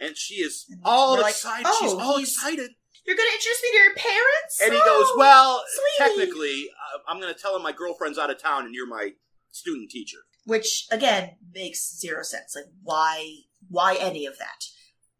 [0.00, 1.66] And she is all We're like, excited.
[1.68, 2.70] "Oh, She's all excited.
[3.06, 4.60] You're going to introduce me to your parents?
[4.62, 8.18] And he Oh, goes, "Well, sweetie." technically, uh, I'm going to tell him my girlfriend's
[8.18, 9.10] out of town, and you're my
[9.50, 12.54] student teacher." Which, again, makes zero sense.
[12.54, 13.34] Like, why,
[13.68, 14.64] why any of that?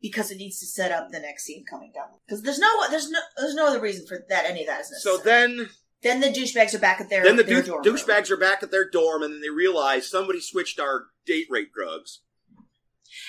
[0.03, 2.09] Because it needs to set up the next scene coming down.
[2.27, 4.91] Because there's no, there's no, there's no other reason for that any of that is
[4.91, 5.17] necessary.
[5.17, 5.71] So then,
[6.05, 8.63] Then the douchebags are back at their then the their douche, dorm douchebags are back
[8.63, 12.21] at their dorm, and then they realize somebody switched our date rape drugs.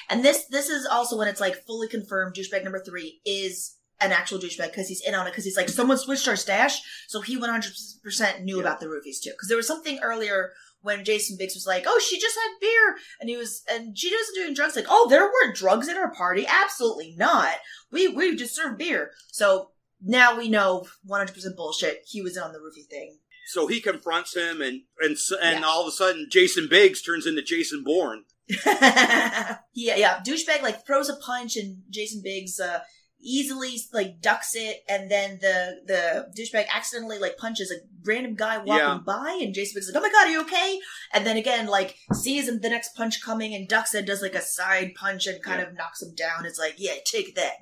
[0.10, 4.12] And this this is also when it's like fully confirmed douchebag number three is an
[4.12, 7.22] actual douchebag because he's in on it because he's like someone switched our stash, so
[7.22, 7.74] he one hundred
[8.04, 9.32] percent knew about the roofies too.
[9.32, 12.98] Because there was something earlier when Jason Biggs was like, "Oh, she just had beer,"
[13.22, 14.76] and he was and she wasn't doing drugs.
[14.76, 16.46] Like, "Oh, there weren't drugs at our party.
[16.46, 17.56] Absolutely not.
[17.90, 19.72] We we just served beer." So
[20.04, 22.04] now we know one hundred percent bullshit.
[22.08, 23.18] He was on the roofie thing.
[23.48, 25.66] So he confronts him, and and and Yeah.
[25.66, 28.24] all of a sudden, Jason Biggs turns into Jason Bourne.
[28.66, 30.20] yeah, yeah.
[30.26, 32.80] Douchebag like throws a punch and Jason Biggs uh
[33.26, 37.76] easily like ducks it and then the the douchebag accidentally like punches a
[38.06, 39.00] random guy walking Yeah.
[39.06, 40.80] by and Jason Biggs is like, Oh my god, are you okay?
[41.12, 44.36] And then again like sees him the next punch coming and ducks it, does like
[44.36, 45.68] a side punch and kind Yeah.
[45.70, 46.46] of knocks him down.
[46.46, 47.54] It's like, Yeah, take that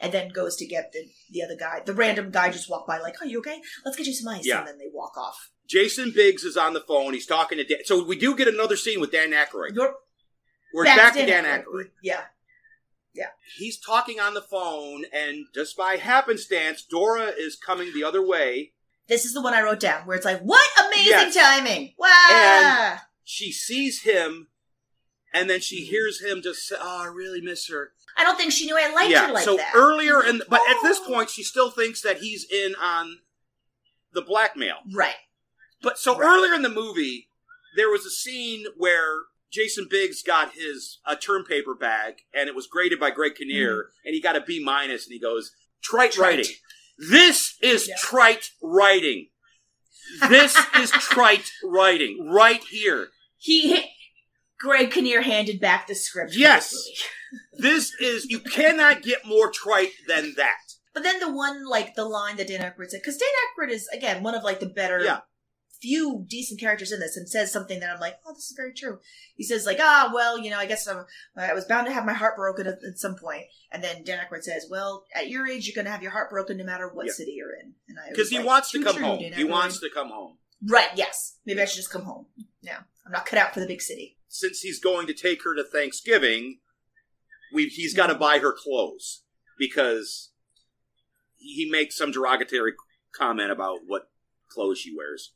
[0.00, 1.82] and then goes to get the the other guy.
[1.86, 3.60] The random guy just walked by like, Are you okay?
[3.84, 4.58] Let's get you some ice Yeah.
[4.58, 5.50] and then they walk off.
[5.68, 7.12] Jason Biggs is on the phone.
[7.12, 7.78] He's talking to Dan.
[7.84, 9.74] So we do get another scene with Dan Aykroyd.
[9.74, 9.94] You're
[10.74, 11.64] We're back, to to Dan Aykroyd.
[11.64, 11.90] Aykroyd.
[12.02, 12.20] Yeah.
[13.56, 18.72] He's talking on the phone, and just by happenstance, Dora is coming the other way.
[19.08, 21.34] This is the one I wrote down where it's like, what amazing Yes.
[21.34, 21.94] timing!
[21.96, 22.08] Wow!
[22.92, 24.48] And she sees him,
[25.32, 25.62] and then Mm-hmm.
[25.62, 28.76] she hears him just say, "Oh, I really miss her." I don't think she knew
[28.78, 29.26] I liked yeah.
[29.28, 29.72] her like so that.
[29.74, 31.06] earlier, and but at this Oh.
[31.06, 33.20] point, she still thinks that he's in on
[34.12, 34.78] the blackmail.
[34.92, 35.14] right.
[35.82, 36.26] But so Right.
[36.26, 37.28] earlier in the movie,
[37.76, 39.20] there was a scene where
[39.56, 43.72] Jason Biggs got his a term paper bag, and it was graded by Greg Kinnear,
[43.72, 44.06] mm-hmm.
[44.06, 45.52] and he got a B minus, and he goes
[45.82, 46.12] trite.
[46.12, 46.36] Trite.
[46.36, 46.52] writing.
[46.98, 49.28] This is trite writing.
[50.28, 53.08] This is trite writing right here.
[53.38, 53.82] He,
[54.60, 56.34] Greg Kinnear handed back the script.
[56.36, 56.70] Yes.
[56.70, 57.04] this.
[57.58, 60.60] This is you cannot get more trite than that.
[60.94, 63.88] But then the one, like the line that Dan Aykroyd said, because Dan Aykroyd is
[63.88, 65.20] again one of like the better, Yeah.
[65.80, 68.72] Few decent characters in this, and says something that I'm like, oh, this is very
[68.72, 68.98] true.
[69.36, 71.04] He says like, ah, well, you know, I guess I'm,
[71.36, 74.18] I was bound to have my heart broken at, at some point, and then Dan
[74.18, 76.88] Aykroyd says, well, at your age, you're going to have your heart broken no matter
[76.88, 77.12] what Yeah.
[77.12, 79.20] city you're in, and I Because he like, wants to come true, home.
[79.20, 80.38] Dan He Aykroyd." wants to come home.
[80.66, 80.88] Right?
[80.94, 81.38] Yes.
[81.44, 82.26] Maybe I should just come home.
[82.62, 84.16] Yeah, I'm not cut out for the big city.
[84.28, 86.58] Since he's going to take her to Thanksgiving,
[87.52, 89.22] we he's got to buy her clothes
[89.58, 90.30] because
[91.36, 92.72] he makes some derogatory
[93.14, 94.10] comment about what
[94.48, 95.32] clothes she wears.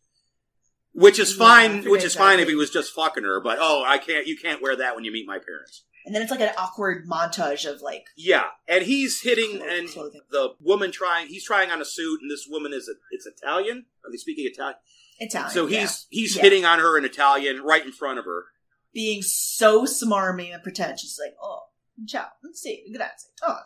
[0.93, 1.85] Which is Yeah, fine.
[1.91, 3.41] which is fine if he was just fucking her.
[3.41, 4.27] But oh, I can't.
[4.27, 5.85] You can't wear that when you meet my parents.
[6.07, 9.89] And then it's like an awkward montage of like, Yeah, and he's hitting Clo- and
[9.89, 10.21] clothing.
[10.31, 11.27] the woman trying.
[11.29, 13.85] He's trying on a suit, and this woman is a, it's Italian.
[14.05, 14.77] Are they speaking Italian?
[15.21, 15.51] Italian.
[15.51, 15.81] So yeah.
[15.83, 16.43] he's he's Yeah.
[16.43, 18.47] hitting on her in Italian right in front of her.
[18.95, 21.61] being so smarmy and pretentious, like, oh,
[22.09, 23.29] ciao, let's see, grazie.
[23.47, 23.57] Oh,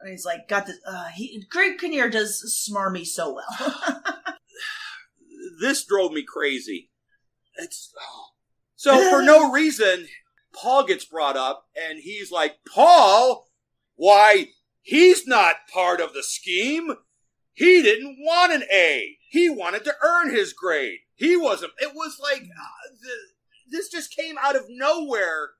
[0.00, 0.78] and he's like, got this.
[0.86, 3.82] Uh, he Greg Kinnear does smarmy so well.
[5.60, 6.90] this drove me crazy.
[7.56, 8.26] It's oh.
[8.76, 10.06] so for no reason,
[10.54, 13.48] Paul gets brought up, and he's like, "Paul,
[13.96, 14.48] why
[14.82, 16.94] he's not part of the scheme?
[17.52, 19.16] He didn't want an A.
[19.28, 20.98] He wanted to earn his grade.
[21.14, 21.72] He wasn't.
[21.78, 23.12] It was like uh, the,
[23.70, 25.50] this just came out of nowhere.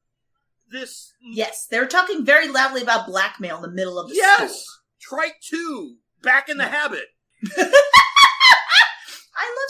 [0.70, 4.64] This yes, they were talking very loudly about blackmail in the middle of the yes,
[4.64, 5.18] school.
[5.18, 7.04] Trike two, back in the habit.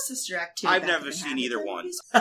[0.04, 0.68] Sister Act 2.
[0.68, 1.90] I've never seen either one.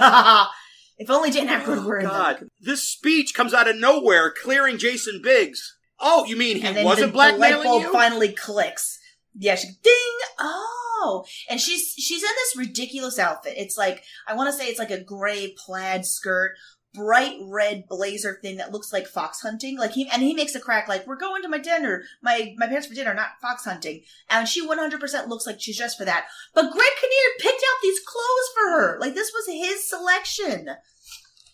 [0.97, 2.49] if only Dan oh, Aykroyd were in God, them.
[2.59, 5.77] this speech comes out of nowhere, clearing Jason Biggs.
[5.99, 7.91] Oh, you mean he and then wasn't the, the light blackmailing bulb you?
[7.91, 8.99] finally clicks.
[9.35, 10.17] Yeah, she ding.
[10.39, 13.53] Oh, and she's she's in this ridiculous outfit.
[13.57, 16.53] It's like I want to say it's like a gray plaid skirt,
[16.93, 19.77] bright red blazer thing that looks like fox hunting.
[19.77, 22.67] Like he and he makes a crack like we're going to my dinner, my my
[22.67, 24.01] parents for dinner, not fox hunting.
[24.29, 26.25] And she one hundred percent looks like she's dressed for that.
[26.53, 28.99] But Greg Kinnear picked out these clothes for her.
[28.99, 30.69] Like this was his selection.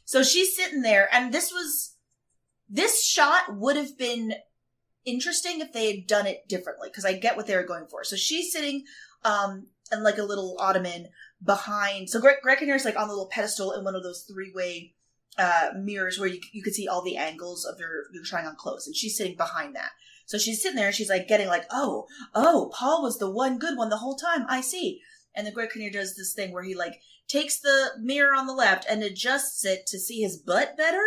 [0.05, 1.95] So she's sitting there, and this was
[2.67, 4.33] this shot would have been
[5.05, 8.03] interesting if they had done it differently because I get what they were going for.
[8.03, 8.83] So she's sitting
[9.23, 11.07] um in like a little ottoman
[11.43, 12.09] behind.
[12.09, 14.93] So Greg, Greg Kinnear's like on the little pedestal in one of those three way
[15.37, 18.55] uh mirrors where you you could see all the angles of your your trying on
[18.55, 19.91] clothes, and she's sitting behind that.
[20.25, 23.57] So she's sitting there and she's like getting like, oh, oh, Paul was the one
[23.57, 24.45] good one the whole time.
[24.47, 25.01] I see.
[25.35, 28.53] And then Greg Kinnear does this thing where he like takes the mirror on the
[28.53, 31.03] left and adjusts it to see his butt better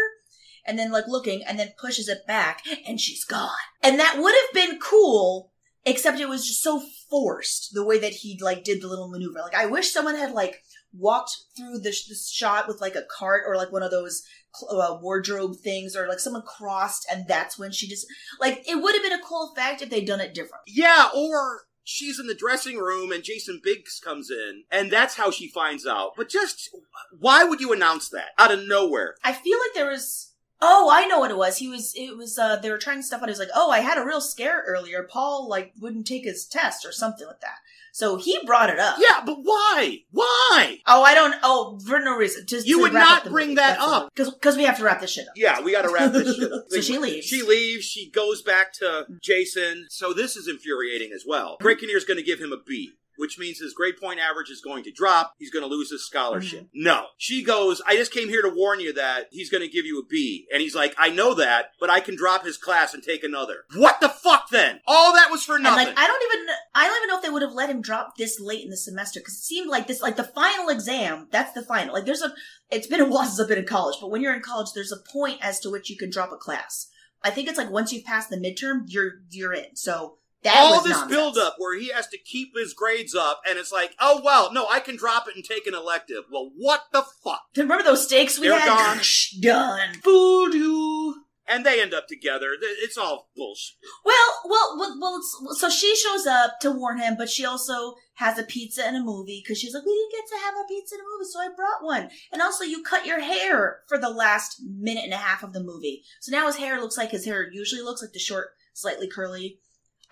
[0.67, 3.51] and then like looking and then pushes it back and she's gone.
[3.81, 5.53] And that would have been cool,
[5.85, 9.41] except it was just so forced the way that he like did the little maneuver.
[9.41, 10.63] Like I wish someone had like
[10.97, 14.23] walked through this, this shot with like a cart or like one of those
[14.55, 18.07] cl- uh, wardrobe things or like someone crossed and that's when she just
[18.41, 20.63] like it would have been a cool effect if they'd done it different.
[20.67, 25.31] Yeah, or she's in the dressing room and Jason Biggs comes in, and that's how
[25.31, 26.13] she finds out.
[26.17, 26.71] But just
[27.19, 29.17] why would you announce that out of nowhere?
[29.25, 30.29] I feel like there was.
[30.65, 31.57] Oh, I know what it was.
[31.59, 31.93] He was.
[31.97, 32.39] It was.
[32.39, 33.29] uh They were trying stuff out.
[33.29, 35.03] He was like, "Oh, I had a real scare earlier.
[35.03, 37.57] Paul like wouldn't take his test or something like that."
[37.95, 38.97] So he brought it up.
[38.99, 39.99] Yeah, but why?
[40.11, 40.79] Why?
[40.87, 41.35] Oh, I don't.
[41.43, 42.45] Oh, for no reason.
[42.47, 43.57] Just You to would not bring movie.
[43.57, 44.09] that That's up.
[44.15, 45.35] because because we have to wrap this shit up.
[45.37, 46.65] Yeah, we got to wrap this shit up.
[46.69, 47.27] So she leaves.
[47.27, 47.85] She leaves.
[47.85, 49.87] She goes back to Jason.
[49.91, 51.59] So this is infuriating as well.
[51.61, 52.93] Greg Kinnear's going to give him a B.
[53.19, 55.35] Which means his grade point average is going to drop.
[55.39, 56.65] He's going to lose his scholarship.
[56.65, 56.83] Mm-hmm.
[56.83, 57.07] No.
[57.19, 60.01] She goes, I just came here to warn you that he's going to give you
[60.01, 60.47] a B.
[60.53, 63.65] And he's like, I know that, but I can drop his class and take another.
[63.75, 64.81] What the fuck then?
[64.87, 65.87] All that was for nothing.
[65.87, 68.17] like, I don't even, I don't even know if they would have let him drop
[68.17, 71.29] this late in the semester because it seemed like this, like the final exam.
[71.31, 71.95] That's the final.
[71.95, 72.33] Like, there's a.
[72.71, 74.93] It's been a while since I've been in college, but when you're in college, there's
[74.93, 76.89] a point as to which you can drop a class.
[77.23, 79.77] I think it's like once you've passed the midterm, you're you're in.
[79.77, 81.11] So that all this nonsense.
[81.11, 84.53] build up where he has to keep his grades up and it's like, oh well,
[84.53, 86.25] no, I can drop it and take an elective.
[86.31, 87.43] Well, what the fuck?
[87.57, 88.97] Remember those stakes we They're had?
[88.97, 89.01] gone.
[89.41, 89.95] Done.
[90.03, 91.25] Fooled you.
[91.49, 92.51] And they end up together.
[92.61, 93.77] It's all bullshit.
[94.05, 94.15] Well,
[94.49, 98.45] well, well, well so she shows up to warn him, but she also has a
[98.45, 101.03] pizza and a movie because she's like, we didn't get to have a pizza and
[101.03, 102.11] a movie, so I brought one.
[102.33, 105.63] And also, you cut your hair for the last minute and a half of the
[105.63, 109.09] movie, so now his hair looks like his hair usually looks like the short, slightly
[109.09, 109.59] curly.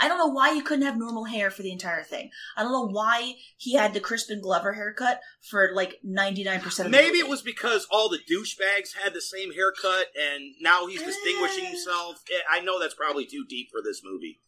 [0.01, 2.31] I don't know why you couldn't have normal hair for the entire thing.
[2.57, 6.89] I don't know why he had the Crispin Glover haircut for like 99% of the
[6.89, 11.67] Maybe it was because all the douchebags had the same haircut, and now he's distinguishing
[11.67, 12.23] himself.
[12.31, 14.41] Eh, I know that's probably too deep for this movie.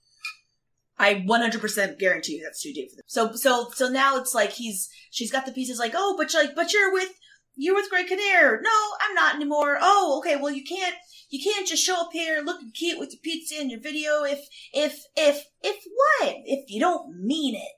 [0.98, 3.04] I 100% guarantee you that's too deep for them.
[3.06, 6.44] So, so, so now it's like he's, she's got the pieces like, oh, but you're
[6.44, 7.12] like, but you're with,
[7.56, 8.60] you're with Greg Kinnear.
[8.62, 8.70] No,
[9.00, 9.78] I'm not anymore.
[9.80, 10.36] Oh, okay.
[10.36, 10.94] Well, you can't,
[11.32, 14.46] you can't just show up here looking cute with your pizza and your video if,
[14.74, 16.36] if, if, if what?
[16.44, 17.72] If you don't mean it.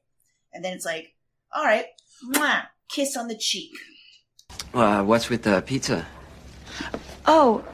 [0.53, 1.15] And then it's like,
[1.55, 1.87] all right,
[2.33, 3.71] mwah, kiss on the cheek.
[4.75, 6.05] Uh, what's with the pizza?
[7.27, 7.65] Oh,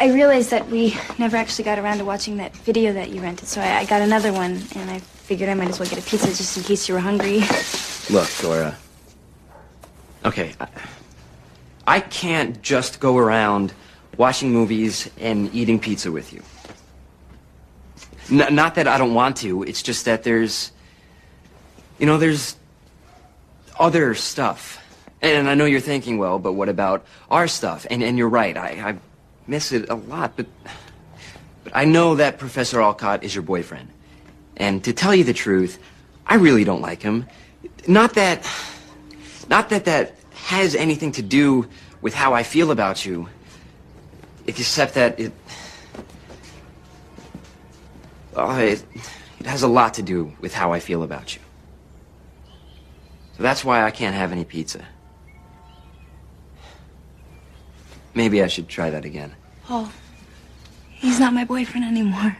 [0.00, 3.46] I realized that we never actually got around to watching that video that you rented,
[3.46, 6.02] so I, I got another one, and I figured I might as well get a
[6.02, 7.42] pizza just in case you were hungry.
[8.10, 8.76] Look, Dora.
[10.24, 10.68] Okay, I,
[11.86, 13.72] I can't just go around
[14.16, 16.42] watching movies and eating pizza with you.
[18.30, 20.72] N- not that I don't want to, it's just that there's.
[21.98, 22.56] You know, there's
[23.78, 24.82] other stuff.
[25.22, 27.86] And I know you're thinking, well, but what about our stuff?
[27.88, 28.98] And, and you're right, I, I
[29.46, 30.46] miss it a lot, but.
[31.66, 33.88] But I know that Professor Alcott is your boyfriend.
[34.56, 35.80] And to tell you the truth,
[36.24, 37.26] I really don't like him.
[37.88, 38.48] Not that.
[39.48, 41.66] Not that that has anything to do
[42.00, 43.28] with how I feel about you,
[44.46, 45.32] except that it.
[48.34, 48.84] Oh, it,
[49.40, 51.40] it has a lot to do with how I feel about you.
[53.36, 54.84] So that's why I can't have any pizza.
[58.14, 59.34] Maybe I should try that again.
[59.68, 59.92] Oh,
[60.90, 62.36] he's not my boyfriend anymore.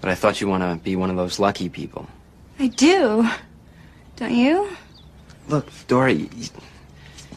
[0.00, 2.08] But I thought you want to be one of those lucky people.
[2.58, 3.28] I do.
[4.16, 4.74] Don't you?
[5.48, 6.28] Look, Dora, you,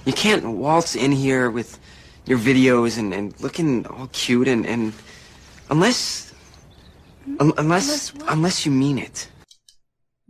[0.06, 1.80] you can't waltz in here with
[2.26, 4.94] your videos and, and looking all cute and, and
[5.70, 6.34] unless
[7.40, 9.30] un- unless unless you mean it.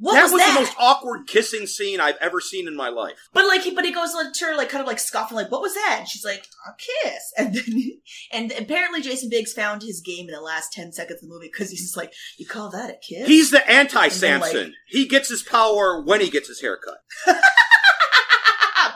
[0.02, 0.54] What that was was that?
[0.54, 3.18] the most awkward kissing scene I've ever seen in my life.
[3.34, 5.62] But like, he, but he goes to her, like, kind of like scoffing, like, "What
[5.62, 7.92] was that?" And she's like, "A kiss." And then,
[8.32, 11.50] and apparently, Jason Biggs found his game in the last ten seconds of the movie
[11.52, 14.68] because he's just like, "You call that a kiss?" He's the anti-Samson.
[14.68, 17.00] like- he gets his power when he gets his haircut.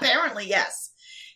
[0.03, 0.91] apparently, yes.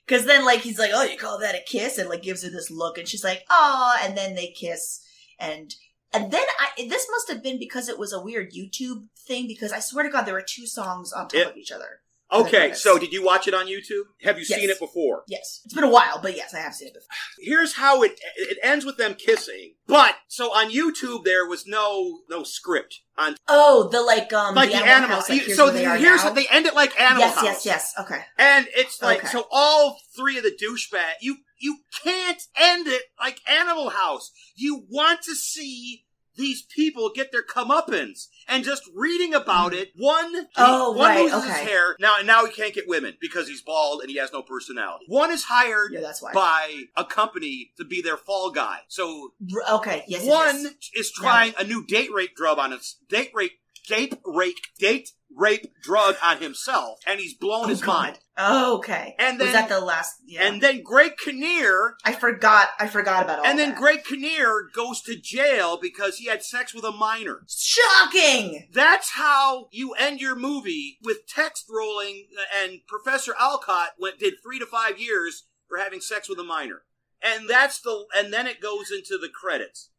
[0.06, 2.50] Because then, like, he's like, "Oh, you call that a kiss?" And like, gives her
[2.50, 5.02] this look, and she's like, "Oh," and then they kiss,
[5.40, 5.74] and
[6.14, 9.74] and then I this must have been because it was a weird YouTube thing because
[9.74, 12.02] I swear to God, there were two songs on top It- of each other.
[12.32, 14.04] Okay, so did you watch it on YouTube?
[14.24, 14.60] Have you Yes.
[14.60, 15.24] seen it before?
[15.28, 17.08] Yes, it's been a while, but yes, I have seen it before.
[17.40, 19.76] Here's how it it ends with them kissing.
[19.88, 24.72] But so on YouTube there was no no script on Oh, the like um like
[24.72, 26.32] the, the, animal, house, like, here's so they here's now.
[26.32, 27.44] they end it like Animal yes, House.
[27.46, 27.94] yes, yes.
[27.98, 28.22] Yes, okay.
[28.38, 29.28] And it's like Okay.
[29.30, 34.32] so all three of the douchebag you you can't end it like Animal House.
[34.56, 36.04] You want to see
[36.38, 41.44] these people get their comeuppance, and just reading about it, one Oh, one right, loses
[41.44, 41.48] okay.
[41.62, 44.32] his hair now, and now he can't get women because he's bald and he has
[44.32, 45.06] no personality.
[45.08, 46.32] One is hired Yeah, that's why.
[46.34, 48.80] by a company to be their fall guy.
[48.88, 49.34] So
[49.70, 50.04] Okay.
[50.08, 50.26] Yes.
[50.26, 50.74] one yes.
[50.96, 53.54] is trying a new date rape drug on his date rape
[53.88, 57.88] date rape date rape drug on himself, and he's blown Oh, his God.
[57.88, 58.20] mind.
[58.40, 59.16] Okay.
[59.20, 60.16] And was then- that the last?
[60.26, 60.48] Yeah.
[60.48, 62.70] And then Greg Kinnear, I forgot.
[62.80, 63.78] I forgot about all and then that.
[63.78, 67.42] Greg Kinnear goes to jail because he had sex with a minor.
[67.48, 68.68] Shocking.
[68.74, 74.36] That's how you end your movie with text rolling, uh, and Professor Alcott went did
[74.44, 76.84] three to five years for having sex with a minor,
[77.22, 79.90] and that's the and then it goes into the credits.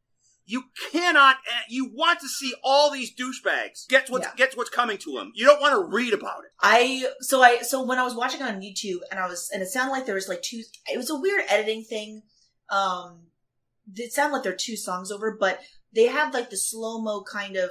[0.50, 1.36] You cannot.
[1.46, 4.34] eh, You want to see all these douchebags get what's Yeah.
[4.34, 5.30] gets what's coming to them.
[5.34, 6.50] You don't want to read about it.
[6.60, 9.68] I so I so when I was watching on YouTube and I was and it
[9.68, 10.62] sounded like there was like two.
[10.92, 12.22] It was a weird editing thing.
[12.70, 13.26] Um,
[13.94, 15.60] it sounded like there are two songs over, but
[15.94, 17.70] they have like the slow mo kind of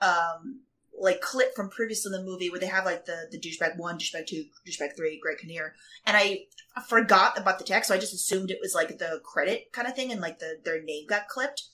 [0.00, 0.60] um
[0.96, 3.98] like clip from previous in the movie where they have like the the douchebag one,
[3.98, 5.74] douchebag two, douchebag three, Greg Kinnear,
[6.06, 6.46] and I
[6.88, 9.94] forgot about the text, so I just assumed it was like the credit kind of
[9.96, 11.64] thing, and like the their name got clipped.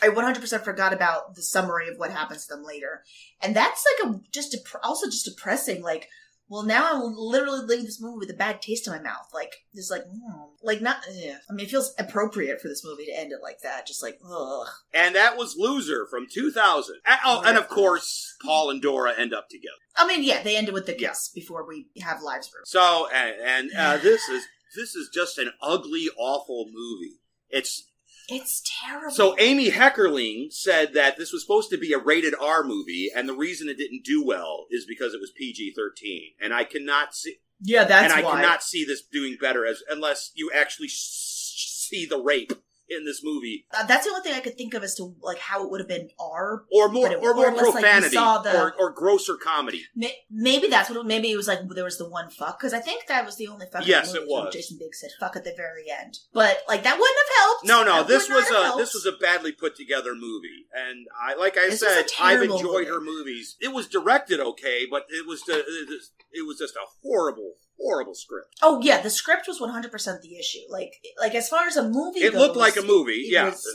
[0.00, 3.02] I 100% forgot about the summary of what happens to them later,
[3.42, 5.82] and that's like a just dep- also just depressing.
[5.82, 6.08] Like,
[6.48, 9.28] well, now I'm literally leaving this movie with a bad taste in my mouth.
[9.32, 10.98] Like, just like, mm, like not.
[11.12, 11.38] Yeah.
[11.48, 13.86] I mean, it feels appropriate for this movie to end it like that.
[13.86, 14.66] Just like, ugh.
[14.92, 16.96] And that was Loser from 2000.
[17.06, 19.76] And- Oh, and of course, Paul and Dora end up together.
[19.96, 22.60] I mean, yeah, they ended with the kiss before we have lives for.
[22.64, 24.44] So, and, and uh, this is
[24.76, 27.18] this is just an ugly, awful movie.
[27.50, 27.84] It's
[28.32, 29.14] It's terrible.
[29.14, 33.28] so Amy Heckerling said that this was supposed to be a rated R movie, and
[33.28, 36.32] the reason it didn't do well is because it was PG thirteen.
[36.40, 38.40] And I cannot see, yeah, that's and I why.
[38.40, 42.52] cannot see this doing better as unless you actually s- see the rape
[42.96, 45.38] in this movie, Uh, that's the only thing I could think of as to like
[45.38, 48.56] how it would have been R or more it- or more less profanity, saw the-
[48.56, 49.84] or, or grosser comedy.
[49.96, 51.04] May- Maybe that's what.
[51.06, 53.48] Maybe it was like there was the one fuck because I think that was the
[53.48, 53.86] only fuck.
[53.86, 54.52] Yes, it was.
[54.52, 57.64] Jason Biggs said fuck at the very end, but like that wouldn't have helped.
[57.66, 58.78] No, no, That this was a helped.
[58.78, 62.62] this was a badly put together movie, and I like I This said, I've enjoyed
[62.62, 62.86] movie.
[62.86, 63.56] her movies.
[63.60, 65.88] It was directed okay, but it was the, it
[66.32, 68.54] it was just a horrible, horrible script.
[68.62, 70.60] Oh yeah, the script was one hundred percent the issue.
[70.68, 73.46] Like like as far as a movie, It looked like a movie, it yeah.
[73.46, 73.66] was-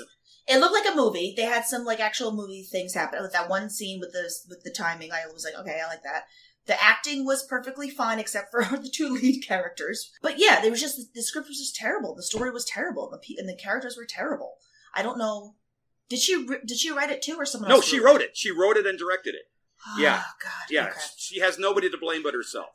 [0.49, 1.33] it looked like a movie.
[1.35, 3.21] They had some like actual movie things happen.
[3.21, 6.03] With that one scene with the with the timing, I was like, okay, I like
[6.03, 6.23] that.
[6.67, 10.09] The acting was perfectly fine except for the two lead characters.
[10.21, 12.15] But yeah, there was just the script was just terrible.
[12.15, 13.09] The story was terrible.
[13.09, 14.53] The pe- and the characters were terrible.
[14.95, 15.55] I don't know.
[16.09, 18.37] Did she did she write it too, or someone No, she wrote it.
[18.37, 19.49] She wrote it and directed it.
[19.85, 20.85] Oh, yeah, Oh, God, yeah.
[20.87, 20.99] okay.
[21.17, 22.69] She has nobody to blame but herself.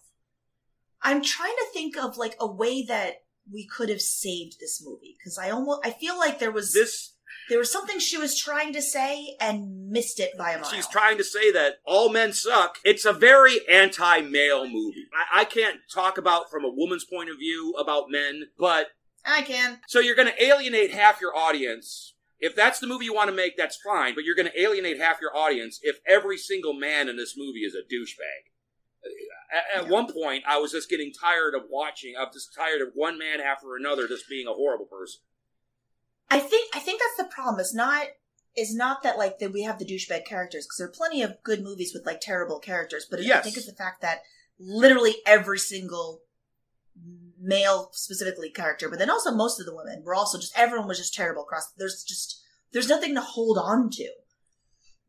[1.02, 3.22] I'm trying to think of like a way that
[3.52, 7.14] we could have saved this movie because I almost I feel like there was this
[7.48, 10.70] there was something she was trying to say and missed it by a mile.
[10.70, 12.78] She's trying to say that all men suck.
[12.84, 15.06] It's a very anti-male movie.
[15.12, 18.88] I, I can't talk about from a woman's point of view about men, but
[19.24, 19.80] I can.
[19.86, 22.14] so you're going to alienate half your audience.
[22.38, 24.14] If that's the movie you want to make, that's fine.
[24.14, 27.60] But you're going to alienate half your audience if every single man in this movie
[27.60, 28.50] is a douchebag.
[29.52, 32.14] At, at one point, I was just getting tired of watching.
[32.18, 35.20] I'm just tired of one man after another just being a horrible person.
[36.30, 37.60] I think I think that's the problem.
[37.60, 38.06] It's not
[38.56, 41.42] is not that like that we have the douchebag characters because there are plenty of
[41.42, 43.44] good movies with like terrible characters, but I Yes.
[43.44, 44.22] think it's the fact that
[44.58, 46.22] literally every single
[47.38, 50.98] male specifically character, but then also most of the women were also just everyone was
[50.98, 51.72] just terrible across.
[51.76, 52.42] There's just
[52.72, 54.08] there's nothing to hold on to.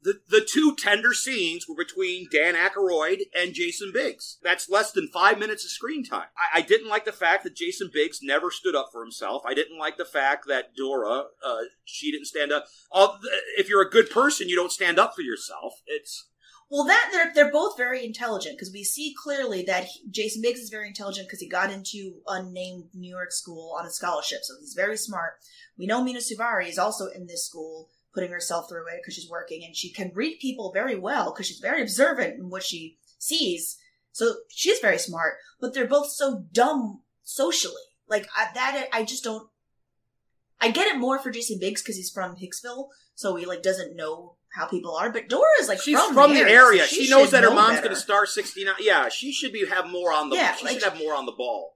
[0.03, 4.37] The the two tender scenes were between Dan Aykroyd and Jason Biggs.
[4.43, 6.27] That's less than five minutes of screen time.
[6.37, 9.43] I, I didn't like the fact that Jason Biggs never stood up for himself.
[9.45, 12.65] I didn't like the fact that Dora, uh, she didn't stand up.
[12.91, 13.17] All,
[13.57, 15.73] if you're a good person, you don't stand up for yourself.
[15.87, 16.27] It's
[16.69, 20.59] Well, that they're they're both very intelligent because we see clearly that he, Jason Biggs
[20.59, 24.55] is very intelligent because he got into unnamed New York school on a scholarship, so
[24.59, 25.35] he's very smart.
[25.77, 29.29] We know Mena Suvari is also in this school, putting herself through it because she's
[29.29, 32.97] working, and she can read people very well because she's very observant in what she
[33.17, 33.77] sees.
[34.11, 37.81] So she's very smart, but they're both so dumb socially.
[38.07, 39.49] Like I, that, I just don't.
[40.61, 43.95] I get it more for Jason Biggs because he's from Hicksville, so he like doesn't
[43.95, 45.11] know how people are.
[45.11, 46.83] But Dora is like she's from, from, the area.
[46.83, 48.75] so she, knows that her know mom's going to star 69.
[48.79, 50.35] Yeah, she should be have more on the.
[50.35, 51.75] Yeah, she like- should have more on the ball.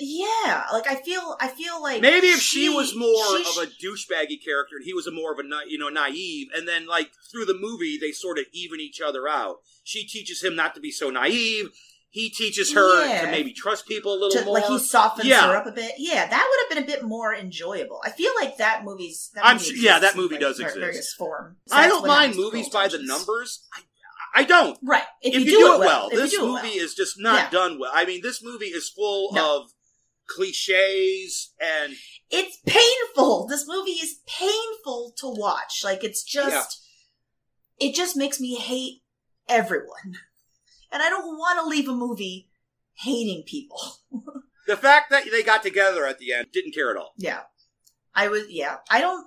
[0.00, 3.70] Yeah, like I feel, I feel like Maybe if she, was more she of a
[3.70, 7.10] douchebaggy character and he was a more of a you know naive, and then like
[7.30, 9.58] through the movie they sort of even each other out.
[9.84, 11.70] She teaches him not to be so naive.
[12.12, 13.26] He teaches her Yeah.
[13.26, 14.54] to maybe trust people a little to, more.
[14.54, 15.46] like he softens yeah.
[15.46, 15.92] her up a bit.
[15.98, 18.00] Yeah, that would have been a bit more enjoyable.
[18.04, 19.30] I feel like that movie's.
[19.34, 20.80] That I'm movie sure- yeah, that movie in, does var- exist.
[20.80, 21.56] Various form.
[21.68, 23.64] So I don't mind movies by the numbers.
[23.72, 23.82] I,
[24.40, 24.76] I don't.
[24.82, 25.04] Right.
[25.22, 26.84] If, If, you, do, do, it well, if this you movie well.
[26.84, 27.50] is just not Yeah.
[27.50, 27.90] done well.
[27.94, 29.58] I mean, this movie is full No.
[29.64, 29.70] of
[30.34, 31.94] cliches and
[32.30, 33.46] It's painful.
[33.48, 35.82] This movie is painful to watch.
[35.84, 36.80] Like it's just,
[37.78, 39.02] it just makes me hate
[39.48, 40.18] everyone,
[40.92, 42.48] and I don't want to leave a movie
[42.94, 43.80] hating people.
[44.66, 47.12] the fact that they got together at the end didn't care at all.
[47.16, 47.40] Yeah.
[48.14, 48.78] I was, yeah.
[48.90, 49.26] I don't,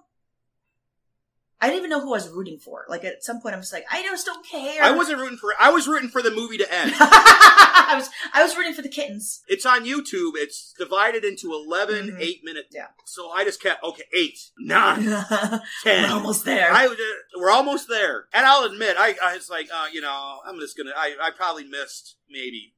[1.64, 2.86] I didn't even know who I was rooting for.
[2.90, 4.84] Like at some point, I'm just like, I just don't care.
[4.84, 5.54] I wasn't rooting for.
[5.60, 6.92] I was rooting for the movie to end.
[7.00, 9.42] I was, I was rooting for the kittens.
[9.48, 10.32] It's on YouTube.
[10.36, 12.20] It's divided into 11 Mhm.
[12.20, 12.66] eight minute.
[12.72, 12.88] Yeah.
[13.06, 15.04] So I just kept, okay, eight, nine,
[15.84, 16.04] ten.
[16.04, 16.72] We're almost there.
[16.74, 16.96] I, uh,
[17.38, 18.26] we're almost there.
[18.34, 21.30] And I'll admit, I, I was like, uh, you know, I'm just gonna, I, I
[21.32, 22.74] probably missed maybe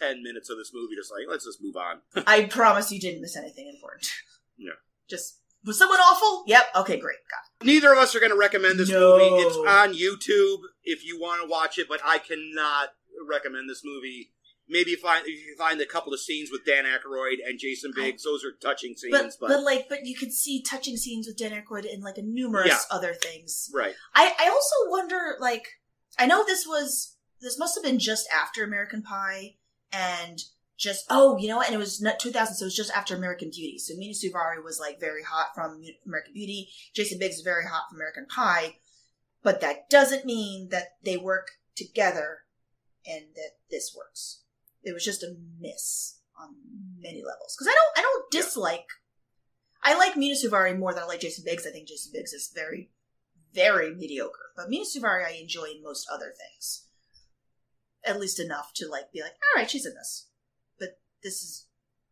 [0.00, 0.94] 10 minutes of this movie.
[0.96, 2.00] Just like, let's just move on.
[2.26, 4.08] I promise you didn't miss anything important.
[4.56, 4.72] Yeah.
[5.10, 6.44] Just was someone awful?
[6.46, 6.64] Yep.
[6.76, 7.16] Okay, great.
[7.30, 9.18] Got Neither of us are going to recommend this No.
[9.18, 9.42] movie.
[9.42, 12.90] It's on YouTube if you want to watch it, but I cannot
[13.28, 14.30] recommend this movie.
[14.68, 17.92] Maybe if, I, if you find a couple of scenes with Dan Aykroyd and Jason
[17.94, 19.12] Biggs, those are touching scenes.
[19.12, 22.16] But, But, but like, but you could see touching scenes with Dan Aykroyd in like
[22.16, 22.78] a numerous Yeah.
[22.90, 23.70] other things.
[23.74, 23.94] right.
[24.14, 25.66] I, I also wonder, like,
[26.18, 29.56] I know this was, this must have been just after American Pie
[29.92, 30.38] and
[30.76, 31.66] just, oh, you know what?
[31.66, 33.78] And it was not 2000, so it was just after American Beauty.
[33.78, 36.68] So Mena Suvari was like very hot from American Beauty.
[36.94, 38.76] Jason Biggs is very hot from American Pie.
[39.42, 42.40] But that doesn't mean that they work together
[43.06, 44.42] and that this works.
[44.82, 46.54] It was just a miss on
[46.98, 47.56] many levels.
[47.58, 48.86] Cause I don't, I don't dislike,
[49.82, 51.66] I like Mena Suvari more than I like Jason Biggs.
[51.66, 52.90] I think Jason Biggs is very
[53.54, 54.50] very mediocre.
[54.56, 56.86] But Mena Suvari I enjoy in most other things.
[58.04, 60.26] At least enough to like be like, all right, she's in this.
[61.24, 61.66] This is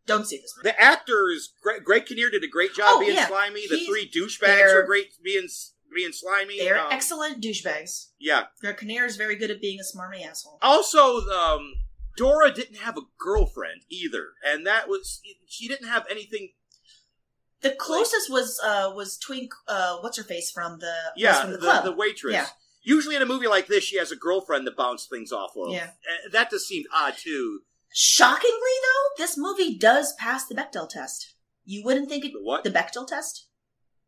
[0.07, 0.71] Don't see this movie.
[0.71, 3.29] The actors, Greg, Greg Kinnear did a great job Oh, being yeah.
[3.29, 3.69] slimy.
[3.69, 5.49] The He's- three douchebags they're- great being
[5.95, 6.59] being slimy.
[6.59, 8.07] They're Um, excellent douchebags.
[8.19, 8.47] Yeah.
[8.61, 10.59] Greg Kinnear is very good at being a smarmy asshole.
[10.63, 11.75] Also, um,
[12.17, 16.55] Dora didn't have a girlfriend either, and that was she didn't have anything.
[17.61, 21.59] The closest was uh was Twink uh what's her face from the Yeah, from the,
[21.59, 21.85] the, club.
[21.85, 22.33] the waitress.
[22.33, 22.49] Yeah.
[22.83, 25.71] Usually in a movie like this, she has a girlfriend to bounce things off of.
[25.73, 25.91] Yeah.
[26.11, 27.61] Uh, that just seemed odd too.
[27.93, 28.51] Shockingly
[28.83, 31.35] though, this movie does pass the Bechdel test.
[31.65, 32.65] You wouldn't think it what?
[32.65, 33.49] the Bechdel test?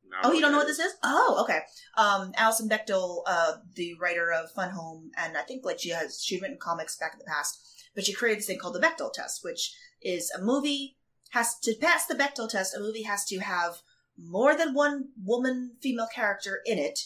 [0.08, 0.94] No, Oh, you don't know what this is?
[1.02, 1.60] Oh, okay.
[1.96, 6.22] Um, Alison Bechdel, uh, the writer of Fun Home, and I think like she has
[6.22, 7.58] she'd written comics back in the past,
[7.94, 10.96] but she created this thing called the Bechdel test, which is a movie
[11.30, 12.76] has to pass the Bechdel test.
[12.76, 13.82] A movie has to have
[14.16, 16.98] more than one woman female character in it,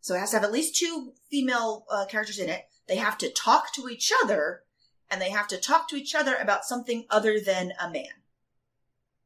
[0.00, 2.62] so it has to have at least two female uh, characters in it.
[2.88, 4.62] They have to talk to each other,
[5.12, 8.22] and they have to talk to each other about something other than a man.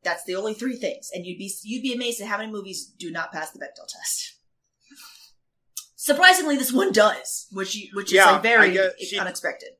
[0.03, 2.85] That's the only three things, and you'd be you'd be amazed at how many movies
[2.85, 4.35] do not pass the Bechdel test.
[5.97, 9.71] Surprisingly, this one does, which which Yeah, is like very guess she- unexpected.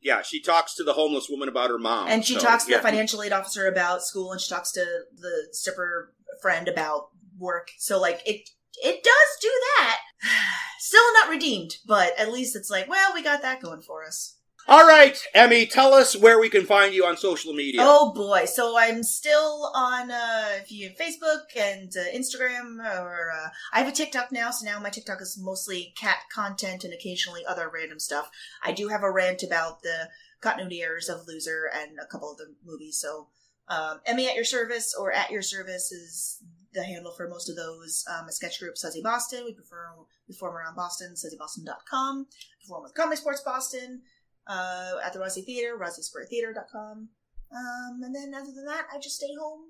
[0.00, 2.72] Yeah, she talks to the homeless woman about her mom, and she so, talks to
[2.72, 2.78] yeah.
[2.78, 4.84] the financial aid officer about school, and she talks to
[5.16, 7.70] the stripper friend about work.
[7.78, 8.48] So like it
[8.82, 9.98] it does do that.
[10.78, 14.36] Still not redeemed, but at least it's like, well, we got that going for us.
[14.68, 17.80] All right, Emmy, tell us where we can find you on social media.
[17.82, 18.44] Oh boy!
[18.44, 23.88] So I'm still on uh, if you Facebook and uh, Instagram, or uh, I have
[23.88, 24.52] a TikTok now.
[24.52, 28.30] So now my TikTok is mostly cat content and occasionally other random stuff.
[28.62, 30.10] I do have a rant about the
[30.40, 32.98] continuity errors of Loser and a couple of the movies.
[32.98, 33.28] So
[33.68, 36.40] um, Emmy at your service or at your service is
[36.72, 38.04] the handle for most of those.
[38.08, 39.44] Um, a sketch group, Suzy Boston.
[39.44, 42.26] We perform, we form around Boston, SuzyBoston.com.
[42.62, 44.02] Perform with ComedySportz Boston
[44.46, 47.08] uh, at the Rossi Theater, RossiSquareTheater.com.
[47.54, 49.60] Um, and then other than that, I just stay home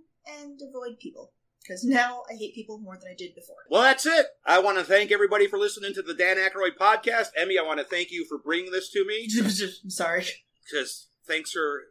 [0.40, 1.32] and avoid people.
[1.62, 3.56] Because now I hate people more than I did before.
[3.70, 4.26] Well, that's it.
[4.44, 7.28] I want to thank everybody for listening to the Dan Aykroyd podcast.
[7.36, 9.28] Emmy, I want to thank you for bringing this to me.
[9.38, 10.24] I'm sorry.
[10.68, 11.82] Because thanks for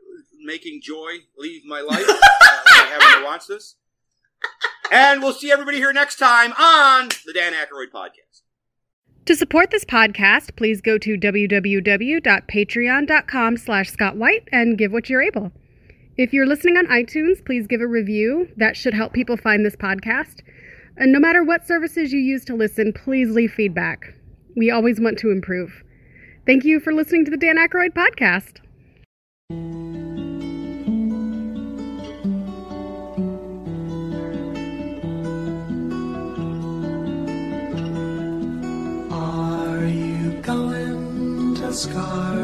[0.43, 3.75] making Joy leave my life uh, having to watch this.
[4.91, 8.41] And we'll see everybody here next time on the Dan Aykroyd podcast.
[9.26, 15.22] To support this podcast, please go to www.patreon.com slash Scott White and give what you're
[15.22, 15.52] able.
[16.18, 18.49] If you're listening on iTunes, please give a review.
[18.57, 20.41] That should help people find this podcast.
[20.98, 24.15] And no matter what services you use to listen, please leave feedback.
[24.56, 25.84] We always want to improve.
[26.45, 28.57] Thank you for listening to the Dan Aykroyd podcast.
[41.85, 42.40] Going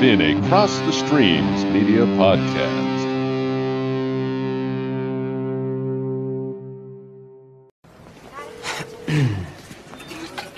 [0.00, 2.98] been a Cross the Streams Media Podcast.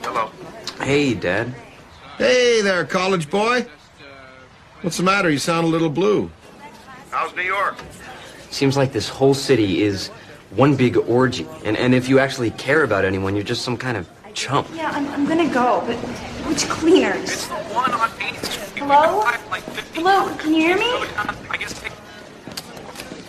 [0.02, 0.30] Hello.
[0.82, 1.54] Hey, Dad.
[2.18, 3.66] Hey there, college boy.
[4.82, 5.30] What's the matter?
[5.30, 6.30] You sound a little blue.
[7.10, 7.78] How's New York?
[8.50, 10.08] Seems like this whole city is
[10.50, 11.46] one big orgy.
[11.64, 14.68] And, and if you actually care about anyone, you're just some kind of chump.
[14.74, 15.96] Yeah, I'm, I'm gonna go, but
[16.46, 17.46] which cleaners?
[17.46, 18.70] One on Main Street.
[18.92, 19.22] Hello?
[19.94, 20.82] Hello, can you hear me?
[21.48, 21.74] I guess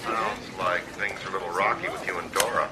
[0.02, 2.68] Sounds like things are a little rocky with you and Dora.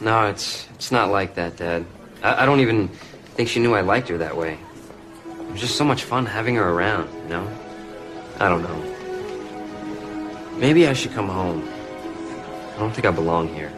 [0.00, 1.84] No, it's it's not like that, Dad.
[2.22, 2.88] I, I don't even
[3.36, 4.56] think she knew I liked her that way.
[5.38, 7.46] It was just so much fun having her around, you know?
[8.40, 10.56] I don't know.
[10.56, 11.68] Maybe I should come home.
[12.74, 13.70] I don't think I belong here.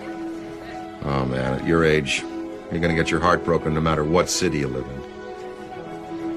[1.03, 2.23] Oh, man, at your age,
[2.71, 5.00] you're gonna get your heart broken no matter what city you live in.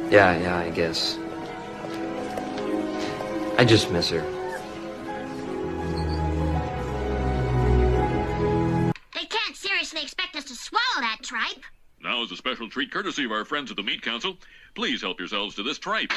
[0.10, 1.18] Yeah, yeah, I guess.
[3.58, 4.22] I just miss her.
[9.14, 11.64] They can't seriously expect us to swallow that tripe.
[12.02, 14.38] Now, as a special treat courtesy of our friends at the Meat Council,
[14.76, 16.12] please help yourselves to this tripe.